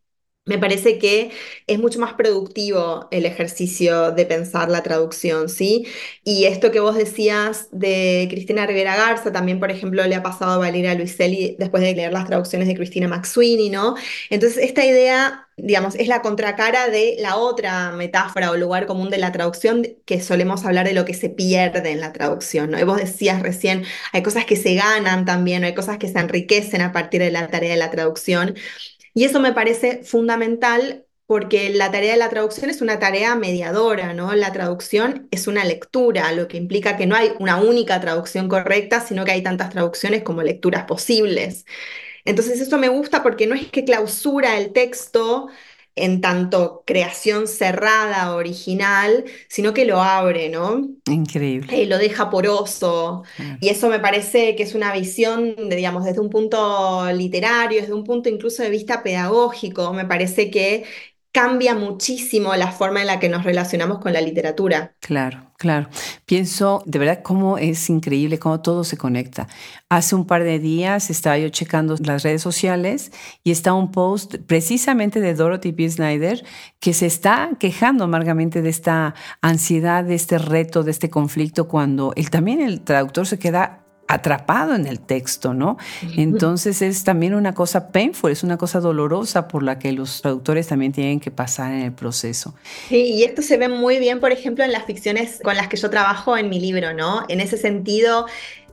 me 0.47 0.59
parece 0.59 0.99
que 0.99 1.33
es 1.67 1.79
mucho 1.79 1.99
más 1.99 2.15
productivo 2.15 3.09
el 3.11 3.27
ejercicio 3.27 4.13
de 4.13 4.27
pensar 4.27 4.71
la 4.71 4.83
traducción, 4.83 5.49
¿sí? 5.49 5.87
Y 6.25 6.45
esto 6.45 6.71
que 6.71 6.81
vos 6.81 6.97
decías 6.97 7.69
de 7.73 8.29
Cristina 8.31 8.67
Rivera 8.67 8.97
Garza, 8.97 9.33
también, 9.33 9.59
por 9.61 9.71
ejemplo, 9.73 10.05
le 10.07 10.15
ha 10.15 10.23
pasado 10.23 10.53
a 10.53 10.59
Valeria 10.59 10.95
Luiselli 10.95 11.57
después 11.59 11.83
de 11.83 11.95
leer 11.95 12.13
las 12.13 12.27
traducciones 12.27 12.69
de 12.69 12.75
Cristina 12.77 13.09
McSweeney, 13.09 13.71
¿no? 13.71 13.97
Entonces, 14.31 14.59
esta 14.65 14.85
idea, 14.85 15.49
digamos, 15.57 15.97
es 15.97 16.09
la 16.09 16.23
contracara 16.23 16.89
de 16.89 17.17
la 17.19 17.37
otra 17.37 17.91
metáfora 17.93 18.51
o 18.53 18.57
lugar 18.57 18.87
común 18.87 19.11
de 19.11 19.19
la 19.19 19.33
traducción, 19.33 19.87
que 20.05 20.21
solemos 20.21 20.65
hablar 20.65 20.87
de 20.87 20.95
lo 20.95 21.05
que 21.05 21.15
se 21.15 21.29
pierde 21.31 21.91
en 21.91 22.01
la 22.01 22.13
traducción, 22.13 22.71
¿no? 22.71 22.79
Y 22.79 22.85
vos 22.85 22.99
decías 22.99 23.43
recién, 23.43 23.85
hay 24.13 24.23
cosas 24.23 24.45
que 24.45 24.57
se 24.57 24.75
ganan 24.75 25.25
también, 25.25 25.65
hay 25.65 25.75
cosas 25.75 25.99
que 25.99 26.09
se 26.09 26.19
enriquecen 26.19 26.83
a 26.83 26.93
partir 26.93 27.21
de 27.21 27.31
la 27.31 27.49
tarea 27.49 27.71
de 27.73 27.77
la 27.79 27.91
traducción. 27.91 28.55
Y 29.17 29.25
eso 29.25 29.41
me 29.41 29.55
parece 29.55 30.05
fundamental 30.05 31.07
porque 31.25 31.71
la 31.71 31.91
tarea 31.91 32.13
de 32.13 32.19
la 32.19 32.29
traducción 32.29 32.69
es 32.69 32.83
una 32.83 32.99
tarea 32.99 33.35
mediadora, 33.35 34.13
¿no? 34.13 34.35
La 34.35 34.53
traducción 34.53 35.27
es 35.31 35.47
una 35.47 35.65
lectura, 35.65 36.31
lo 36.33 36.49
que 36.49 36.59
implica 36.59 36.99
que 36.99 37.07
no 37.07 37.17
hay 37.17 37.33
una 37.39 37.57
única 37.57 37.99
traducción 37.99 38.47
correcta, 38.47 39.01
sino 39.01 39.25
que 39.25 39.33
hay 39.33 39.43
tantas 39.43 39.71
traducciones 39.71 40.23
como 40.23 40.43
lecturas 40.43 40.85
posibles. 40.85 41.65
Entonces 42.27 42.61
eso 42.61 42.79
me 42.79 42.89
gusta 42.91 43.23
porque 43.23 43.47
no 43.47 43.55
es 43.55 43.69
que 43.71 43.85
clausura 43.87 44.59
el 44.59 44.73
texto 44.75 45.49
en 45.97 46.21
tanto 46.21 46.83
creación 46.87 47.49
cerrada, 47.49 48.35
original, 48.37 49.25
sino 49.49 49.73
que 49.73 49.87
lo 49.87 50.03
abre, 50.03 50.51
¿no? 50.51 50.89
Increíble. 51.11 51.77
Y 51.77 51.87
lo 51.87 51.99
deja 51.99 52.31
poroso. 52.31 53.25
Y 53.61 53.71
eso 53.71 53.89
me 53.89 53.99
parece 53.99 54.55
que 54.57 54.63
es 54.63 54.75
una 54.75 54.93
visión, 54.93 55.57
de, 55.57 55.75
digamos, 55.77 56.05
desde 56.05 56.21
un 56.21 56.31
punto 56.31 57.11
literario, 57.13 57.81
desde 57.81 57.95
un 57.95 58.05
punto 58.05 58.29
incluso 58.29 58.63
de 58.63 58.71
vista 58.71 59.03
pedagógico, 59.03 59.93
me 59.95 60.05
parece 60.05 60.51
que 60.51 60.85
cambia 61.33 61.75
muchísimo 61.75 62.55
la 62.57 62.73
forma 62.73 63.01
en 63.01 63.09
la 63.09 63.19
que 63.19 63.29
nos 63.29 63.45
relacionamos 63.45 63.99
con 63.99 64.13
la 64.13 64.21
literatura. 64.21 64.95
Claro, 65.01 65.46
claro. 65.59 65.88
Pienso 66.25 66.83
de 66.87 66.99
verdad 66.99 67.21
cómo 67.23 67.59
es 67.59 67.88
increíble 67.90 68.38
cómo 68.38 68.61
todo 68.61 68.85
se 68.85 68.97
conecta. 68.97 69.49
Hace 69.88 70.14
un 70.14 70.27
par 70.27 70.45
de 70.45 70.59
días 70.59 71.11
estaba 71.11 71.38
yo 71.38 71.49
checando 71.49 71.97
las 72.05 72.23
redes 72.23 72.42
sociales 72.42 73.12
y 73.45 73.51
está 73.51 73.73
un 73.73 73.92
post 73.92 74.37
precisamente 74.47 75.21
de 75.21 75.35
Dorothy 75.35 75.73
B. 75.73 75.88
Snyder 75.88 76.45
que 76.81 76.92
se 76.92 77.07
está 77.07 77.51
quejando 77.59 78.05
amargamente 78.05 78.62
de 78.62 78.69
esta 78.69 79.14
ansiedad, 79.40 80.05
de 80.05 80.14
este 80.14 80.38
reto, 80.38 80.83
de 80.83 80.90
este 80.90 81.11
conflicto 81.11 81.69
cuando 81.69 82.12
él 82.16 82.31
también 82.31 82.61
el 82.61 82.83
traductor 82.83 83.27
se 83.27 83.38
queda 83.38 83.86
atrapado 84.09 84.75
en 84.75 84.87
el 84.87 85.01
texto, 85.01 85.55
¿no? 85.55 85.79
Entonces 86.16 86.83
es 86.83 87.05
también 87.05 87.35
una 87.35 87.55
cosa 87.55 87.88
painful, 87.88 88.31
es 88.31 88.42
una 88.42 88.57
cosa 88.57 88.81
dolorosa 88.81 89.49
por 89.49 89.62
la 89.62 89.79
que 89.79 89.92
los 89.92 90.23
traductores 90.23 90.69
también 90.69 90.92
tienen 90.92 91.21
que 91.21 91.31
pasar 91.31 91.73
en 91.73 91.81
el 91.81 91.92
proceso. 91.92 92.55
Sí, 92.88 93.14
y 93.14 93.25
esto 93.25 93.42
se 93.42 93.57
ve 93.57 93.69
muy 93.69 93.99
bien, 93.99 94.21
por 94.21 94.33
ejemplo, 94.33 94.64
en 94.64 94.73
las 94.73 94.85
ficciones 94.85 95.40
con 95.42 95.57
las 95.57 95.69
que 95.69 95.77
yo 95.77 95.90
trabajo 95.90 96.37
en 96.37 96.49
mi 96.49 96.61
libro, 96.61 96.92
¿no? 96.92 97.25
En 97.29 97.40
ese 97.40 97.57
sentido, 97.57 98.27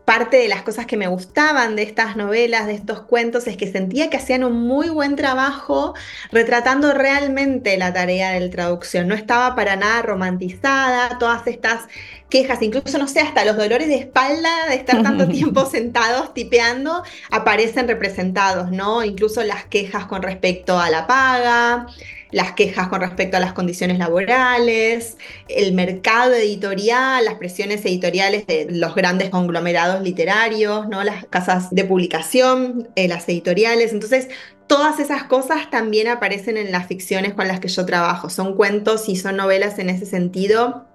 parte 0.05 0.37
de 0.37 0.47
las 0.47 0.63
cosas 0.63 0.85
que 0.85 0.97
me 0.97 1.07
gustaban 1.07 1.75
de 1.75 1.83
estas 1.83 2.15
novelas, 2.17 2.67
de 2.67 2.73
estos 2.73 3.01
cuentos, 3.01 3.47
es 3.47 3.55
que 3.55 3.71
sentía 3.71 4.09
que 4.09 4.17
hacían 4.17 4.43
un 4.43 4.67
muy 4.67 4.89
buen 4.89 5.15
trabajo 5.15 5.93
retratando 6.31 6.93
realmente 6.93 7.77
la 7.77 7.93
tarea 7.93 8.31
de 8.31 8.49
traducción. 8.49 9.07
No 9.07 9.15
estaba 9.15 9.55
para 9.55 9.75
nada 9.75 10.01
romantizada, 10.01 11.17
todas 11.19 11.47
estas 11.47 11.87
quejas, 12.29 12.61
incluso, 12.61 12.97
no 12.97 13.07
sé, 13.07 13.21
hasta 13.21 13.45
los 13.45 13.55
dolores 13.55 13.87
de 13.87 13.95
espalda 13.95 14.49
de 14.67 14.75
estar 14.75 15.01
tanto 15.03 15.27
tiempo 15.29 15.65
sentados 15.65 16.33
tipeando, 16.33 17.03
aparecen 17.31 17.87
representados, 17.87 18.71
¿no? 18.71 19.03
Incluso 19.03 19.43
las 19.43 19.65
quejas 19.65 20.05
con 20.07 20.21
respecto 20.21 20.79
a 20.79 20.89
la 20.89 21.07
paga, 21.07 21.87
las 22.33 22.53
quejas 22.53 22.87
con 22.89 22.99
respecto 22.99 23.37
a 23.37 23.39
las 23.39 23.53
condiciones 23.53 23.99
laborales, 23.99 25.17
el 25.47 25.73
mercado 25.73 26.33
editorial, 26.33 27.23
las 27.23 27.35
presiones 27.35 27.85
editoriales 27.85 28.47
de 28.47 28.67
los 28.69 28.95
grandes 28.95 29.29
conglomerados 29.29 30.01
literarios, 30.01 30.87
¿no? 30.89 31.03
las 31.03 31.25
casas 31.27 31.69
de 31.69 31.85
publicación, 31.85 32.89
eh, 32.95 33.07
las 33.07 33.29
editoriales. 33.29 33.93
Entonces, 33.93 34.29
todas 34.65 34.99
esas 34.99 35.25
cosas 35.25 35.69
también 35.69 36.07
aparecen 36.07 36.57
en 36.57 36.71
las 36.71 36.87
ficciones 36.87 37.35
con 37.35 37.47
las 37.47 37.59
que 37.59 37.67
yo 37.67 37.85
trabajo. 37.85 38.31
Son 38.31 38.55
cuentos 38.55 39.07
y 39.09 39.15
son 39.15 39.37
novelas 39.37 39.77
en 39.77 39.91
ese 39.91 40.07
sentido 40.07 40.87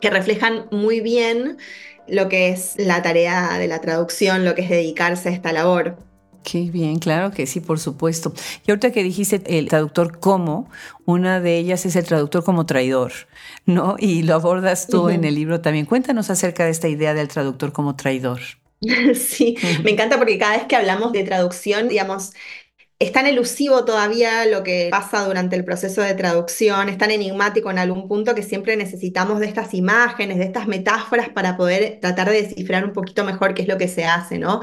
que 0.00 0.10
reflejan 0.10 0.66
muy 0.70 1.00
bien 1.00 1.58
lo 2.06 2.28
que 2.28 2.50
es 2.50 2.74
la 2.76 3.02
tarea 3.02 3.58
de 3.58 3.66
la 3.66 3.80
traducción, 3.80 4.44
lo 4.44 4.54
que 4.54 4.62
es 4.62 4.70
dedicarse 4.70 5.30
a 5.30 5.32
esta 5.32 5.52
labor. 5.52 5.96
Qué 6.48 6.70
bien, 6.70 7.00
claro 7.00 7.32
que 7.32 7.44
sí, 7.44 7.58
por 7.58 7.80
supuesto. 7.80 8.32
Y 8.64 8.70
ahorita 8.70 8.92
que 8.92 9.02
dijiste 9.02 9.42
el 9.58 9.68
traductor 9.68 10.20
como, 10.20 10.70
una 11.04 11.40
de 11.40 11.58
ellas 11.58 11.84
es 11.86 11.96
el 11.96 12.04
traductor 12.04 12.44
como 12.44 12.66
traidor, 12.66 13.12
¿no? 13.64 13.96
Y 13.98 14.22
lo 14.22 14.34
abordas 14.36 14.86
tú 14.86 15.08
en 15.08 15.24
el 15.24 15.34
libro 15.34 15.60
también. 15.60 15.86
Cuéntanos 15.86 16.30
acerca 16.30 16.64
de 16.64 16.70
esta 16.70 16.86
idea 16.86 17.14
del 17.14 17.26
traductor 17.26 17.72
como 17.72 17.96
traidor. 17.96 18.40
Sí, 19.14 19.56
me 19.82 19.90
encanta 19.90 20.18
porque 20.18 20.38
cada 20.38 20.58
vez 20.58 20.66
que 20.66 20.76
hablamos 20.76 21.10
de 21.10 21.24
traducción, 21.24 21.88
digamos, 21.88 22.32
es 22.98 23.12
tan 23.12 23.26
elusivo 23.26 23.84
todavía 23.84 24.46
lo 24.46 24.62
que 24.62 24.88
pasa 24.90 25.26
durante 25.26 25.54
el 25.54 25.64
proceso 25.64 26.00
de 26.00 26.14
traducción, 26.14 26.88
es 26.88 26.96
tan 26.96 27.10
enigmático 27.10 27.70
en 27.70 27.78
algún 27.78 28.08
punto 28.08 28.34
que 28.34 28.42
siempre 28.42 28.76
necesitamos 28.76 29.38
de 29.40 29.46
estas 29.46 29.74
imágenes, 29.74 30.38
de 30.38 30.44
estas 30.44 30.66
metáforas 30.66 31.28
para 31.28 31.56
poder 31.58 31.98
tratar 32.00 32.30
de 32.30 32.42
descifrar 32.42 32.84
un 32.86 32.92
poquito 32.94 33.24
mejor 33.24 33.52
qué 33.54 33.62
es 33.62 33.68
lo 33.68 33.76
que 33.76 33.88
se 33.88 34.06
hace, 34.06 34.38
¿no? 34.38 34.60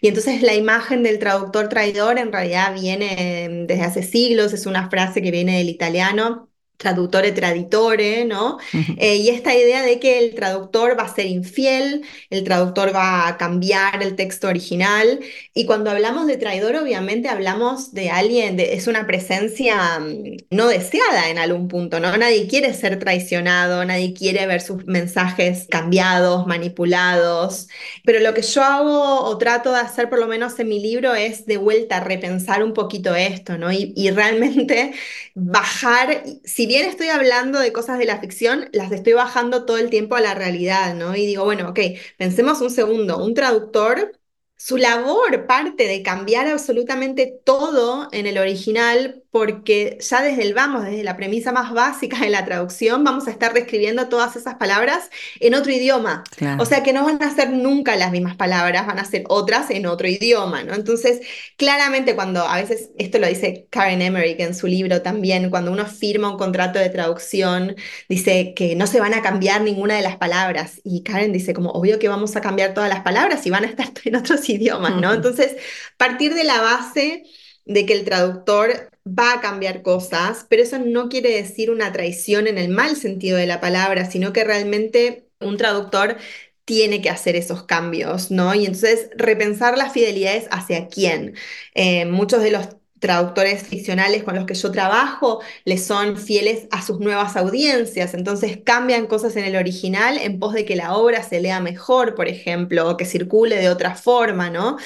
Y 0.00 0.08
entonces 0.08 0.42
la 0.42 0.54
imagen 0.54 1.02
del 1.04 1.18
traductor 1.20 1.68
traidor 1.68 2.18
en 2.18 2.32
realidad 2.32 2.74
viene 2.74 3.64
desde 3.68 3.82
hace 3.84 4.02
siglos, 4.02 4.52
es 4.52 4.66
una 4.66 4.90
frase 4.90 5.22
que 5.22 5.30
viene 5.30 5.58
del 5.58 5.68
italiano 5.68 6.48
traductore 6.76 7.32
traditore, 7.32 8.24
¿no? 8.24 8.58
Eh, 8.98 9.16
y 9.16 9.28
esta 9.30 9.54
idea 9.54 9.82
de 9.82 9.98
que 9.98 10.18
el 10.18 10.34
traductor 10.34 10.98
va 10.98 11.04
a 11.04 11.14
ser 11.14 11.26
infiel, 11.26 12.02
el 12.30 12.44
traductor 12.44 12.94
va 12.94 13.28
a 13.28 13.36
cambiar 13.36 14.02
el 14.02 14.16
texto 14.16 14.48
original, 14.48 15.20
y 15.54 15.66
cuando 15.66 15.90
hablamos 15.90 16.26
de 16.26 16.36
traidor, 16.36 16.76
obviamente 16.76 17.28
hablamos 17.28 17.92
de 17.92 18.10
alguien, 18.10 18.60
es 18.60 18.86
una 18.86 19.06
presencia 19.06 19.98
mm, 19.98 20.36
no 20.50 20.68
deseada 20.68 21.30
en 21.30 21.38
algún 21.38 21.68
punto, 21.68 22.00
¿no? 22.00 22.16
Nadie 22.16 22.46
quiere 22.46 22.74
ser 22.74 22.98
traicionado, 22.98 23.84
nadie 23.84 24.14
quiere 24.14 24.46
ver 24.46 24.60
sus 24.60 24.84
mensajes 24.86 25.66
cambiados, 25.70 26.46
manipulados, 26.46 27.68
pero 28.04 28.20
lo 28.20 28.34
que 28.34 28.42
yo 28.42 28.62
hago 28.62 29.20
o 29.24 29.38
trato 29.38 29.72
de 29.72 29.80
hacer 29.80 30.08
por 30.08 30.18
lo 30.18 30.26
menos 30.26 30.58
en 30.58 30.68
mi 30.68 30.80
libro 30.80 31.14
es 31.14 31.46
de 31.46 31.56
vuelta 31.56 32.00
repensar 32.00 32.62
un 32.62 32.72
poquito 32.74 33.14
esto, 33.14 33.58
¿no? 33.58 33.72
Y, 33.72 33.92
y 33.96 34.10
realmente 34.10 34.92
bajar, 35.34 36.22
si 36.44 36.65
bien 36.66 36.84
estoy 36.86 37.08
hablando 37.08 37.58
de 37.60 37.72
cosas 37.72 37.98
de 37.98 38.04
la 38.06 38.20
ficción, 38.20 38.68
las 38.72 38.92
estoy 38.92 39.12
bajando 39.14 39.64
todo 39.66 39.78
el 39.78 39.90
tiempo 39.90 40.16
a 40.16 40.20
la 40.20 40.34
realidad, 40.34 40.94
¿no? 40.94 41.14
Y 41.16 41.26
digo, 41.26 41.44
bueno, 41.44 41.70
ok, 41.70 41.80
pensemos 42.18 42.60
un 42.60 42.70
segundo, 42.70 43.18
un 43.24 43.34
traductor 43.34 44.12
su 44.58 44.78
labor 44.78 45.46
parte 45.46 45.86
de 45.86 46.02
cambiar 46.02 46.48
absolutamente 46.48 47.40
todo 47.44 48.08
en 48.12 48.26
el 48.26 48.38
original 48.38 49.22
porque 49.36 49.98
ya 50.00 50.22
desde 50.22 50.44
el 50.44 50.54
vamos, 50.54 50.86
desde 50.86 51.04
la 51.04 51.14
premisa 51.14 51.52
más 51.52 51.70
básica 51.74 52.20
de 52.20 52.30
la 52.30 52.46
traducción, 52.46 53.04
vamos 53.04 53.28
a 53.28 53.30
estar 53.30 53.52
reescribiendo 53.52 54.08
todas 54.08 54.34
esas 54.34 54.54
palabras 54.54 55.10
en 55.40 55.54
otro 55.54 55.70
idioma. 55.72 56.24
O 56.58 56.64
sea 56.64 56.82
que 56.82 56.94
no 56.94 57.04
van 57.04 57.22
a 57.22 57.34
ser 57.34 57.50
nunca 57.50 57.96
las 57.96 58.12
mismas 58.12 58.34
palabras, 58.36 58.86
van 58.86 58.98
a 58.98 59.04
ser 59.04 59.24
otras 59.28 59.68
en 59.68 59.84
otro 59.84 60.08
idioma, 60.08 60.62
¿no? 60.62 60.72
Entonces, 60.72 61.20
claramente 61.58 62.14
cuando 62.14 62.48
a 62.48 62.56
veces, 62.56 62.92
esto 62.96 63.18
lo 63.18 63.26
dice 63.26 63.66
Karen 63.68 64.00
Emmerich 64.00 64.40
en 64.40 64.54
su 64.54 64.68
libro 64.68 65.02
también, 65.02 65.50
cuando 65.50 65.70
uno 65.70 65.84
firma 65.84 66.30
un 66.30 66.38
contrato 66.38 66.78
de 66.78 66.88
traducción, 66.88 67.76
dice 68.08 68.54
que 68.56 68.74
no 68.74 68.86
se 68.86 69.00
van 69.00 69.12
a 69.12 69.20
cambiar 69.20 69.60
ninguna 69.60 69.96
de 69.96 70.02
las 70.02 70.16
palabras. 70.16 70.80
Y 70.82 71.02
Karen 71.02 71.34
dice 71.34 71.52
como, 71.52 71.72
obvio 71.72 71.98
que 71.98 72.08
vamos 72.08 72.36
a 72.36 72.40
cambiar 72.40 72.72
todas 72.72 72.88
las 72.88 73.00
palabras 73.02 73.46
y 73.46 73.50
van 73.50 73.64
a 73.64 73.68
estar 73.68 73.88
en 74.06 74.16
otros 74.16 74.48
idiomas, 74.48 74.96
¿no? 74.96 75.12
Entonces, 75.12 75.56
partir 75.98 76.32
de 76.32 76.44
la 76.44 76.62
base 76.62 77.24
de 77.66 77.84
que 77.84 77.92
el 77.92 78.06
traductor 78.06 78.95
va 79.06 79.34
a 79.34 79.40
cambiar 79.40 79.82
cosas, 79.82 80.46
pero 80.48 80.62
eso 80.62 80.78
no 80.78 81.08
quiere 81.08 81.30
decir 81.30 81.70
una 81.70 81.92
traición 81.92 82.46
en 82.46 82.58
el 82.58 82.68
mal 82.68 82.96
sentido 82.96 83.38
de 83.38 83.46
la 83.46 83.60
palabra, 83.60 84.10
sino 84.10 84.32
que 84.32 84.44
realmente 84.44 85.28
un 85.40 85.56
traductor 85.56 86.16
tiene 86.64 87.00
que 87.00 87.10
hacer 87.10 87.36
esos 87.36 87.62
cambios, 87.64 88.30
¿no? 88.30 88.54
Y 88.54 88.66
entonces 88.66 89.08
repensar 89.16 89.78
las 89.78 89.92
fidelidades 89.92 90.48
hacia 90.50 90.88
quién. 90.88 91.36
Eh, 91.74 92.06
muchos 92.06 92.42
de 92.42 92.50
los 92.50 92.68
traductores 92.98 93.62
ficcionales 93.62 94.24
con 94.24 94.34
los 94.34 94.46
que 94.46 94.54
yo 94.54 94.72
trabajo 94.72 95.40
les 95.64 95.84
son 95.84 96.16
fieles 96.16 96.66
a 96.70 96.82
sus 96.82 96.98
nuevas 96.98 97.36
audiencias, 97.36 98.14
entonces 98.14 98.58
cambian 98.64 99.06
cosas 99.06 99.36
en 99.36 99.44
el 99.44 99.54
original 99.56 100.18
en 100.18 100.38
pos 100.40 100.54
de 100.54 100.64
que 100.64 100.76
la 100.76 100.94
obra 100.96 101.22
se 101.22 101.40
lea 101.40 101.60
mejor, 101.60 102.14
por 102.14 102.26
ejemplo, 102.28 102.90
o 102.90 102.96
que 102.96 103.04
circule 103.04 103.56
de 103.56 103.68
otra 103.68 103.94
forma, 103.94 104.50
¿no? 104.50 104.76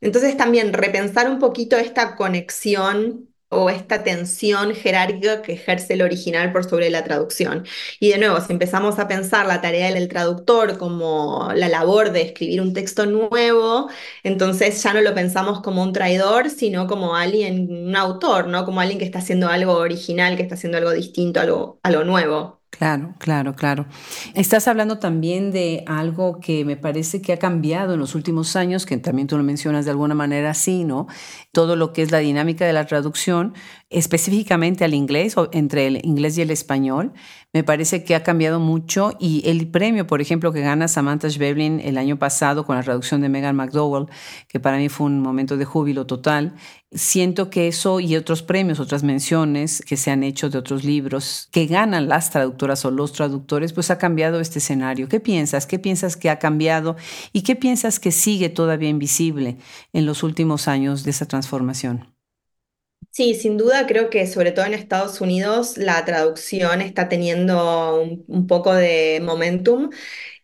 Entonces 0.00 0.36
también 0.36 0.72
repensar 0.72 1.30
un 1.30 1.38
poquito 1.38 1.76
esta 1.76 2.16
conexión 2.16 3.27
o 3.50 3.70
esta 3.70 4.02
tensión 4.04 4.74
jerárquica 4.74 5.42
que 5.42 5.52
ejerce 5.54 5.94
el 5.94 6.02
original 6.02 6.52
por 6.52 6.64
sobre 6.68 6.90
la 6.90 7.04
traducción. 7.04 7.64
Y 8.00 8.10
de 8.10 8.18
nuevo, 8.18 8.40
si 8.40 8.52
empezamos 8.52 8.98
a 8.98 9.08
pensar 9.08 9.46
la 9.46 9.60
tarea 9.60 9.92
del 9.92 10.08
traductor 10.08 10.78
como 10.78 11.50
la 11.54 11.68
labor 11.68 12.12
de 12.12 12.22
escribir 12.22 12.60
un 12.60 12.72
texto 12.74 13.06
nuevo, 13.06 13.88
entonces 14.22 14.82
ya 14.82 14.92
no 14.94 15.00
lo 15.00 15.14
pensamos 15.14 15.60
como 15.62 15.82
un 15.82 15.92
traidor, 15.92 16.50
sino 16.50 16.86
como 16.86 17.16
alguien, 17.16 17.70
un 17.70 17.96
autor, 17.96 18.48
¿no? 18.48 18.64
Como 18.64 18.80
alguien 18.80 18.98
que 18.98 19.04
está 19.04 19.18
haciendo 19.20 19.48
algo 19.48 19.74
original, 19.74 20.36
que 20.36 20.42
está 20.42 20.54
haciendo 20.54 20.78
algo 20.78 20.92
distinto, 20.92 21.40
algo, 21.40 21.80
algo 21.82 22.04
nuevo. 22.04 22.57
Claro, 22.70 23.14
claro, 23.18 23.54
claro. 23.54 23.86
Estás 24.34 24.68
hablando 24.68 24.98
también 24.98 25.50
de 25.50 25.82
algo 25.86 26.38
que 26.38 26.64
me 26.64 26.76
parece 26.76 27.20
que 27.22 27.32
ha 27.32 27.38
cambiado 27.38 27.94
en 27.94 28.00
los 28.00 28.14
últimos 28.14 28.54
años, 28.56 28.86
que 28.86 28.98
también 28.98 29.26
tú 29.26 29.36
lo 29.36 29.42
mencionas 29.42 29.84
de 29.86 29.90
alguna 29.90 30.14
manera 30.14 30.50
así, 30.50 30.84
¿no? 30.84 31.06
Todo 31.50 31.76
lo 31.76 31.92
que 31.92 32.02
es 32.02 32.12
la 32.12 32.18
dinámica 32.18 32.66
de 32.66 32.72
la 32.74 32.86
traducción, 32.86 33.54
específicamente 33.90 34.84
al 34.84 34.94
inglés 34.94 35.36
o 35.38 35.48
entre 35.52 35.86
el 35.86 36.04
inglés 36.04 36.36
y 36.38 36.42
el 36.42 36.50
español, 36.50 37.14
me 37.54 37.64
parece 37.64 38.04
que 38.04 38.14
ha 38.14 38.22
cambiado 38.22 38.60
mucho 38.60 39.12
y 39.18 39.42
el 39.48 39.66
premio, 39.70 40.06
por 40.06 40.20
ejemplo, 40.20 40.52
que 40.52 40.60
gana 40.60 40.86
Samantha 40.86 41.30
Schweblin 41.30 41.80
el 41.80 41.96
año 41.96 42.18
pasado 42.18 42.66
con 42.66 42.76
la 42.76 42.82
traducción 42.82 43.22
de 43.22 43.30
Megan 43.30 43.56
McDowell, 43.56 44.06
que 44.46 44.60
para 44.60 44.76
mí 44.76 44.88
fue 44.90 45.06
un 45.06 45.20
momento 45.20 45.56
de 45.56 45.64
júbilo 45.64 46.06
total, 46.06 46.54
siento 46.92 47.50
que 47.50 47.68
eso 47.68 48.00
y 48.00 48.16
otros 48.16 48.42
premios, 48.42 48.80
otras 48.80 49.02
menciones 49.02 49.82
que 49.86 49.96
se 49.96 50.10
han 50.10 50.22
hecho 50.22 50.50
de 50.50 50.58
otros 50.58 50.84
libros 50.84 51.48
que 51.52 51.66
ganan 51.66 52.08
las 52.08 52.30
traductoras 52.30 52.84
o 52.84 52.90
los 52.90 53.12
traductores, 53.12 53.72
pues 53.72 53.90
ha 53.90 53.98
cambiado 53.98 54.40
este 54.40 54.58
escenario. 54.58 55.08
¿Qué 55.08 55.20
piensas? 55.20 55.66
¿Qué 55.66 55.78
piensas 55.78 56.16
que 56.16 56.30
ha 56.30 56.38
cambiado? 56.38 56.96
¿Y 57.32 57.42
qué 57.42 57.56
piensas 57.56 58.00
que 58.00 58.12
sigue 58.12 58.48
todavía 58.48 58.88
invisible 58.88 59.58
en 59.92 60.06
los 60.06 60.22
últimos 60.22 60.68
años 60.68 61.04
de 61.04 61.10
esa 61.10 61.26
transformación? 61.26 62.18
Sí, 63.10 63.34
sin 63.34 63.56
duda 63.56 63.86
creo 63.86 64.10
que 64.10 64.26
sobre 64.26 64.52
todo 64.52 64.64
en 64.66 64.74
Estados 64.74 65.20
Unidos 65.20 65.76
la 65.76 66.04
traducción 66.04 66.80
está 66.80 67.08
teniendo 67.08 68.00
un, 68.28 68.46
poco 68.46 68.72
de 68.74 69.20
momentum. 69.20 69.90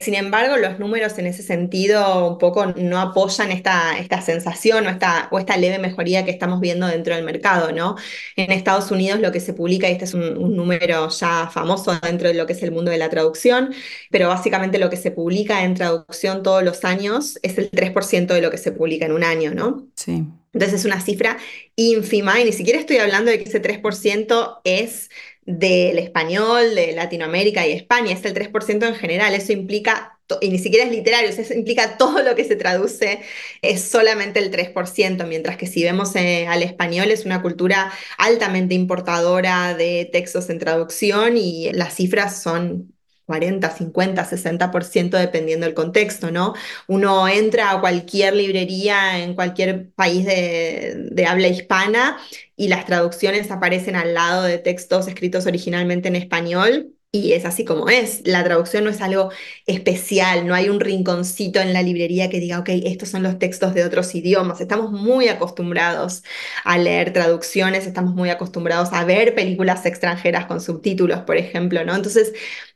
Sin 0.01 0.15
embargo, 0.15 0.57
los 0.57 0.79
números 0.79 1.19
en 1.19 1.27
ese 1.27 1.43
sentido 1.43 2.29
un 2.29 2.39
poco 2.39 2.67
no 2.67 3.01
apoyan 3.01 3.51
esta, 3.53 3.99
esta 3.99 4.21
sensación 4.21 4.87
o 4.87 4.91
esta, 4.91 5.29
o 5.31 5.39
esta 5.39 5.57
leve 5.57 5.79
mejoría 5.79 6.25
que 6.25 6.31
estamos 6.31 6.61
viendo 6.61 6.87
dentro 6.87 7.15
del 7.15 7.25
mercado, 7.25 7.73
¿no? 7.73 7.97
En 8.37 8.53
Estados 8.53 8.91
Unidos 8.91 9.21
lo 9.21 9.33
que 9.33 9.41
se 9.41 9.55
publica, 9.55 9.89
y 9.89 9.93
este 9.93 10.05
es 10.05 10.15
un, 10.15 10.37
un 10.37 10.57
número 10.57 11.09
ya 11.09 11.49
famoso 11.53 11.99
dentro 12.01 12.29
de 12.29 12.35
lo 12.35 12.47
que 12.47 12.53
es 12.55 12.63
el 12.63 12.73
mundo 12.73 12.91
de 12.91 12.99
la 12.99 13.09
traducción, 13.11 13.75
pero 14.11 14.29
básicamente 14.29 14.79
lo 14.79 14.91
que 14.91 14.97
se 14.97 15.11
publica 15.11 15.65
en 15.65 15.75
traducción 15.75 16.43
todos 16.43 16.63
los 16.63 16.85
años 16.85 17.39
es 17.43 17.59
el 17.59 17.71
3% 17.71 18.35
de 18.35 18.43
lo 18.43 18.51
que 18.51 18.59
se 18.59 18.73
publica 18.73 19.07
en 19.07 19.13
un 19.13 19.25
año, 19.25 19.53
¿no? 19.55 19.87
Sí. 19.97 20.25
Entonces 20.53 20.81
es 20.81 20.85
una 20.87 21.01
cifra 21.01 21.37
ínfima 21.75 22.41
y 22.41 22.45
ni 22.45 22.53
siquiera 22.53 22.79
estoy 22.79 22.99
hablando 22.99 23.31
de 23.31 23.39
que 23.39 23.49
ese 23.49 23.61
3% 23.61 24.61
es 24.65 25.11
del 25.47 25.99
español, 25.99 26.75
de 26.75 26.93
Latinoamérica 26.93 27.67
y 27.67 27.73
España, 27.73 28.13
es 28.13 28.25
el 28.25 28.35
3% 28.35 28.87
en 28.87 28.95
general. 28.95 29.35
Eso 29.35 29.53
implica, 29.53 30.19
y 30.41 30.51
ni 30.51 30.59
siquiera 30.59 30.87
es 30.87 30.91
literario, 30.93 31.29
eso 31.31 31.55
implica 31.55 31.97
todo 31.99 32.23
lo 32.23 32.35
que 32.35 32.45
se 32.45 32.57
traduce, 32.57 33.21
es 33.63 33.83
solamente 33.83 34.41
el 34.41 34.51
3%, 34.51 35.27
mientras 35.27 35.57
que 35.57 35.67
si 35.67 35.83
vemos 35.83 36.15
eh, 36.17 36.47
al 36.47 36.63
español 36.63 37.11
es 37.11 37.25
una 37.27 37.43
cultura 37.43 37.93
altamente 38.19 38.75
importadora 38.75 39.75
de 39.75 40.09
textos 40.13 40.51
en 40.51 40.59
traducción 40.59 41.37
y 41.37 41.73
las 41.73 41.95
cifras 41.95 42.43
son 42.43 42.94
40, 43.27 43.71
50, 43.71 44.25
60% 44.25 45.19
dependiendo 45.19 45.67
del 45.67 45.75
contexto, 45.75 46.31
¿no? 46.31 46.55
Uno 46.89 47.29
entra 47.29 47.71
a 47.71 47.81
cualquier 47.81 48.35
librería 48.35 49.19
en 49.23 49.35
cualquier 49.35 49.91
país 49.93 50.25
de, 50.27 51.27
habla 51.27 51.49
hispana 51.49 52.19
y 52.57 52.69
las 52.69 52.85
traducciones 52.87 53.51
aparecen 53.51 53.97
al 53.97 54.15
lado 54.15 54.43
de 54.43 54.59
textos 54.59 55.09
escritos 55.09 55.47
originalmente 55.47 56.09
en 56.09 56.17
español. 56.17 56.91
Y 57.13 57.33
es 57.33 57.45
así 57.45 57.65
como 57.65 57.89
es. 57.89 58.23
La 58.27 58.43
traducción 58.43 58.83
no 58.83 58.91
es 58.91 59.01
algo 59.01 59.31
especial, 59.67 60.49
no 60.49 60.55
hay 60.55 60.69
un 60.69 60.81
rinconcito 60.81 61.61
en 61.61 61.73
la 61.73 61.81
librería 61.81 62.29
que 62.29 62.41
diga, 62.41 62.59
ok, 62.59 62.71
estos 62.71 63.09
son 63.11 63.23
los 63.23 63.39
textos 63.39 63.73
de 63.73 63.85
otros 63.85 64.13
idiomas. 64.17 64.61
Estamos 64.61 64.91
muy 64.91 65.29
acostumbrados 65.29 66.25
a 66.65 66.77
leer 66.77 67.13
traducciones, 67.13 67.87
estamos 67.87 68.15
muy 68.17 68.31
acostumbrados 68.31 68.89
a 68.93 69.05
ver 69.05 69.35
películas 69.37 69.87
extranjeras 69.87 70.47
con 70.47 70.61
subtítulos, 70.61 71.21
por 71.21 71.37
ejemplo, 71.37 71.85
¿no? 71.85 71.95
Entonces, 71.95 72.33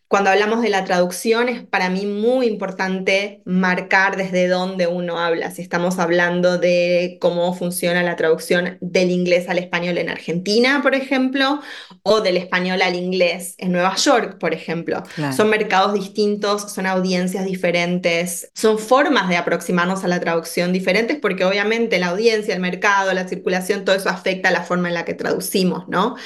cuando 0.09 0.31
hablamos 0.31 0.63
de 0.63 0.71
la 0.71 0.85
traducción 0.85 1.51
es 1.51 1.63
para 1.63 1.91
mí 1.91 2.07
muy 2.07 2.47
importante 2.47 3.43
marcar 3.45 4.17
desde 4.17 4.49
dónde 4.49 4.87
uno 4.87 5.19
habla. 5.19 5.51
Si 5.51 5.61
estamos 5.61 5.99
hablando 5.99 6.57
de 6.57 7.19
cómo 7.21 7.53
funciona 7.55 8.03
la 8.03 8.17
traducción 8.17 8.79
del 8.81 9.11
inglés 9.11 9.51
al 9.51 9.59
español 9.59 9.99
en 9.99 10.09
Argentina, 10.09 10.81
por 10.83 10.95
ejemplo, 10.95 11.61
o 12.03 12.23
del 12.23 12.39
español 12.39 12.81
al 12.81 12.95
inglés 12.97 13.55
en 13.59 13.73
Nueva 13.73 13.95
York, 13.97 14.39
por 14.39 14.55
ejemplo. 14.55 15.03
Son 15.37 15.51
mercados 15.51 15.93
distintos, 15.93 16.73
son 16.73 16.87
audiencias 16.87 17.45
diferentes, 17.45 18.51
son 18.55 18.79
formas 18.79 19.29
de 19.29 19.37
aproximarnos 19.37 20.05
a 20.05 20.09
la 20.09 20.21
traducción 20.21 20.73
diferentes 20.73 21.19
porque 21.21 21.45
obviamente 21.45 21.99
la 21.99 22.09
audiencia, 22.09 22.55
el 22.55 22.61
mercado, 22.61 23.13
la 23.13 23.29
circulación, 23.29 23.85
todo 23.85 23.95
eso 23.95 24.09
afecta 24.09 24.49
a 24.49 24.53
la 24.53 24.63
forma 24.63 24.89
en 24.89 24.95
la 24.95 25.05
que 25.05 25.13
traducimos, 25.13 25.87
¿no? 25.87 26.17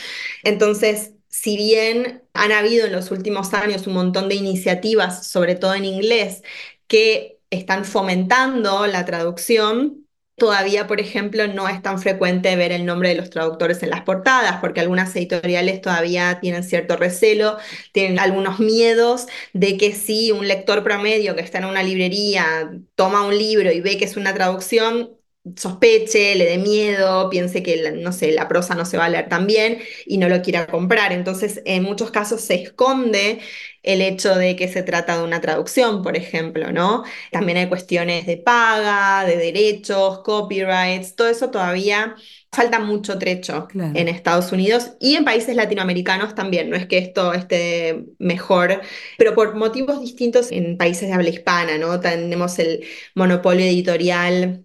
Entonces, 0.45 1.15
si 1.33 1.57
bien 1.57 2.25
han 2.35 2.53
habido 2.53 2.87
en 2.87 2.93
los 2.93 3.11
últimos 3.11 3.55
años 3.55 3.89
un 3.89 3.95
montón 3.95 4.29
de 4.31 4.37
iniciativas, 4.37 5.27
sobre 5.27 5.57
todo 5.57 5.75
en 5.75 5.87
inglés, 5.87 6.43
que 6.87 7.41
están 7.51 7.85
fomentando 7.87 8.87
la 8.87 9.05
traducción, 9.07 10.07
todavía, 10.37 10.87
por 10.87 11.01
ejemplo, 11.01 11.47
no 11.49 11.69
es 11.69 11.83
tan 11.83 12.01
frecuente 12.01 12.55
ver 12.57 12.73
el 12.73 12.85
nombre 12.87 13.11
de 13.11 13.15
los 13.17 13.31
traductores 13.31 13.83
en 13.83 13.91
las 13.91 14.03
portadas, 14.03 14.59
porque 14.61 14.81
algunas 14.81 15.17
editoriales 15.17 15.81
todavía 15.81 16.41
tienen 16.41 16.65
cierto 16.65 16.97
recelo, 16.97 17.59
tienen 17.93 18.19
algunos 18.21 18.61
miedos 18.61 19.27
de 19.55 19.79
que 19.79 19.95
si 19.95 20.33
un 20.33 20.49
lector 20.49 20.85
promedio 20.85 21.35
que 21.37 21.43
está 21.43 21.59
en 21.59 21.67
una 21.67 21.83
librería 21.83 22.73
toma 22.95 23.27
un 23.27 23.37
libro 23.39 23.73
y 23.73 23.81
ve 23.81 23.99
que 23.99 24.05
es 24.07 24.17
una 24.17 24.35
traducción, 24.35 25.11
sospeche, 25.57 26.35
le 26.37 26.45
dé 26.45 26.59
miedo, 26.59 27.29
piense 27.29 27.63
que, 27.63 27.93
no 27.93 28.13
sé, 28.13 28.33
la 28.33 28.49
prosa 28.49 28.75
no 28.75 28.85
se 28.85 28.97
va 28.97 29.07
a 29.07 29.09
leer 29.09 29.29
tan 29.29 29.47
bien 29.47 29.79
y 30.07 30.19
no 30.19 30.29
lo 30.29 30.41
quiera 30.43 30.67
comprar. 30.67 31.13
Entonces, 31.13 31.63
en 31.65 31.83
muchos 31.83 32.11
casos 32.13 32.41
se 32.43 32.55
esconde 32.63 33.41
el 33.83 34.01
hecho 34.03 34.35
de 34.37 34.55
que 34.55 34.69
se 34.69 34.83
trata 34.85 35.19
de 35.19 35.25
una 35.25 35.41
traducción, 35.41 36.03
por 36.03 36.17
ejemplo, 36.17 36.71
¿no? 36.73 37.03
También 37.33 37.59
hay 37.59 37.69
cuestiones 37.69 38.27
de 38.27 38.37
paga, 38.37 39.25
de 39.27 39.37
derechos, 39.37 40.21
copyrights, 40.23 41.17
todo 41.17 41.29
eso 41.29 41.51
todavía 41.51 42.15
falta 42.53 42.79
mucho 42.79 43.19
trecho 43.19 43.67
en 43.95 44.09
Estados 44.09 44.53
Unidos 44.53 44.93
y 45.01 45.17
en 45.17 45.25
países 45.25 45.57
latinoamericanos 45.57 46.35
también. 46.35 46.71
No 46.71 46.77
es 46.77 46.87
que 46.87 46.99
esto 46.99 47.33
esté 47.33 48.05
mejor, 48.19 48.81
pero 49.19 49.35
por 49.35 49.55
motivos 49.57 50.01
distintos 50.01 50.53
en 50.53 50.77
países 50.77 51.09
de 51.09 51.15
habla 51.15 51.31
hispana, 51.31 51.79
¿no? 51.79 51.99
Tenemos 52.01 52.59
el 52.59 52.85
monopolio 53.15 53.65
editorial 53.67 54.65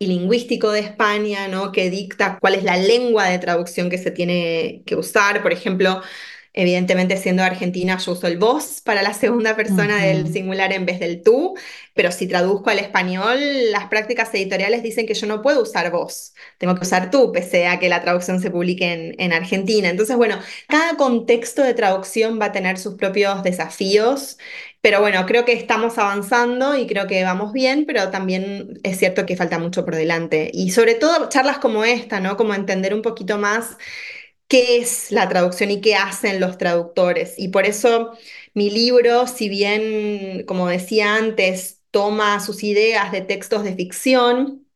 y 0.00 0.06
lingüístico 0.06 0.72
de 0.72 0.80
España, 0.80 1.46
¿no? 1.48 1.72
que 1.72 1.90
dicta 1.90 2.38
cuál 2.40 2.54
es 2.54 2.64
la 2.64 2.78
lengua 2.78 3.26
de 3.28 3.38
traducción 3.38 3.90
que 3.90 3.98
se 3.98 4.10
tiene 4.10 4.82
que 4.86 4.96
usar. 4.96 5.42
Por 5.42 5.52
ejemplo, 5.52 6.02
Evidentemente, 6.52 7.16
siendo 7.16 7.44
argentina, 7.44 7.96
yo 7.98 8.10
uso 8.12 8.26
el 8.26 8.36
vos 8.36 8.80
para 8.84 9.02
la 9.02 9.14
segunda 9.14 9.54
persona 9.54 9.98
del 10.02 10.32
singular 10.32 10.72
en 10.72 10.84
vez 10.84 10.98
del 10.98 11.22
tú, 11.22 11.54
pero 11.94 12.10
si 12.10 12.26
traduzco 12.26 12.70
al 12.70 12.80
español, 12.80 13.38
las 13.70 13.86
prácticas 13.86 14.34
editoriales 14.34 14.82
dicen 14.82 15.06
que 15.06 15.14
yo 15.14 15.28
no 15.28 15.42
puedo 15.42 15.62
usar 15.62 15.92
vos, 15.92 16.34
tengo 16.58 16.74
que 16.74 16.82
usar 16.82 17.08
tú, 17.12 17.30
pese 17.30 17.68
a 17.68 17.78
que 17.78 17.88
la 17.88 18.02
traducción 18.02 18.40
se 18.40 18.50
publique 18.50 18.92
en, 18.92 19.14
en 19.20 19.32
Argentina. 19.32 19.88
Entonces, 19.90 20.16
bueno, 20.16 20.40
cada 20.66 20.96
contexto 20.96 21.62
de 21.62 21.74
traducción 21.74 22.40
va 22.40 22.46
a 22.46 22.52
tener 22.52 22.78
sus 22.78 22.94
propios 22.94 23.44
desafíos, 23.44 24.36
pero 24.80 25.00
bueno, 25.00 25.26
creo 25.26 25.44
que 25.44 25.52
estamos 25.52 25.98
avanzando 25.98 26.76
y 26.76 26.86
creo 26.86 27.06
que 27.06 27.22
vamos 27.24 27.52
bien, 27.52 27.84
pero 27.86 28.10
también 28.10 28.80
es 28.82 28.98
cierto 28.98 29.26
que 29.26 29.36
falta 29.36 29.58
mucho 29.58 29.84
por 29.84 29.94
delante. 29.96 30.50
Y 30.54 30.70
sobre 30.70 30.94
todo 30.94 31.28
charlas 31.28 31.58
como 31.58 31.84
esta, 31.84 32.20
¿no? 32.20 32.36
Como 32.36 32.54
entender 32.54 32.94
un 32.94 33.02
poquito 33.02 33.38
más 33.38 33.76
qué 34.48 34.78
es 34.78 35.12
la 35.12 35.28
traducción 35.28 35.70
y 35.70 35.80
qué 35.80 35.94
hacen 35.96 36.40
los 36.40 36.58
traductores. 36.58 37.34
Y 37.38 37.48
por 37.48 37.66
eso 37.66 38.12
mi 38.54 38.70
libro, 38.70 39.26
si 39.26 39.48
bien, 39.48 40.44
como 40.46 40.68
decía 40.68 41.16
antes, 41.16 41.82
toma 41.90 42.40
sus 42.40 42.62
ideas 42.64 43.12
de 43.12 43.20
textos 43.22 43.62
de 43.64 43.74
ficción, 43.76 44.66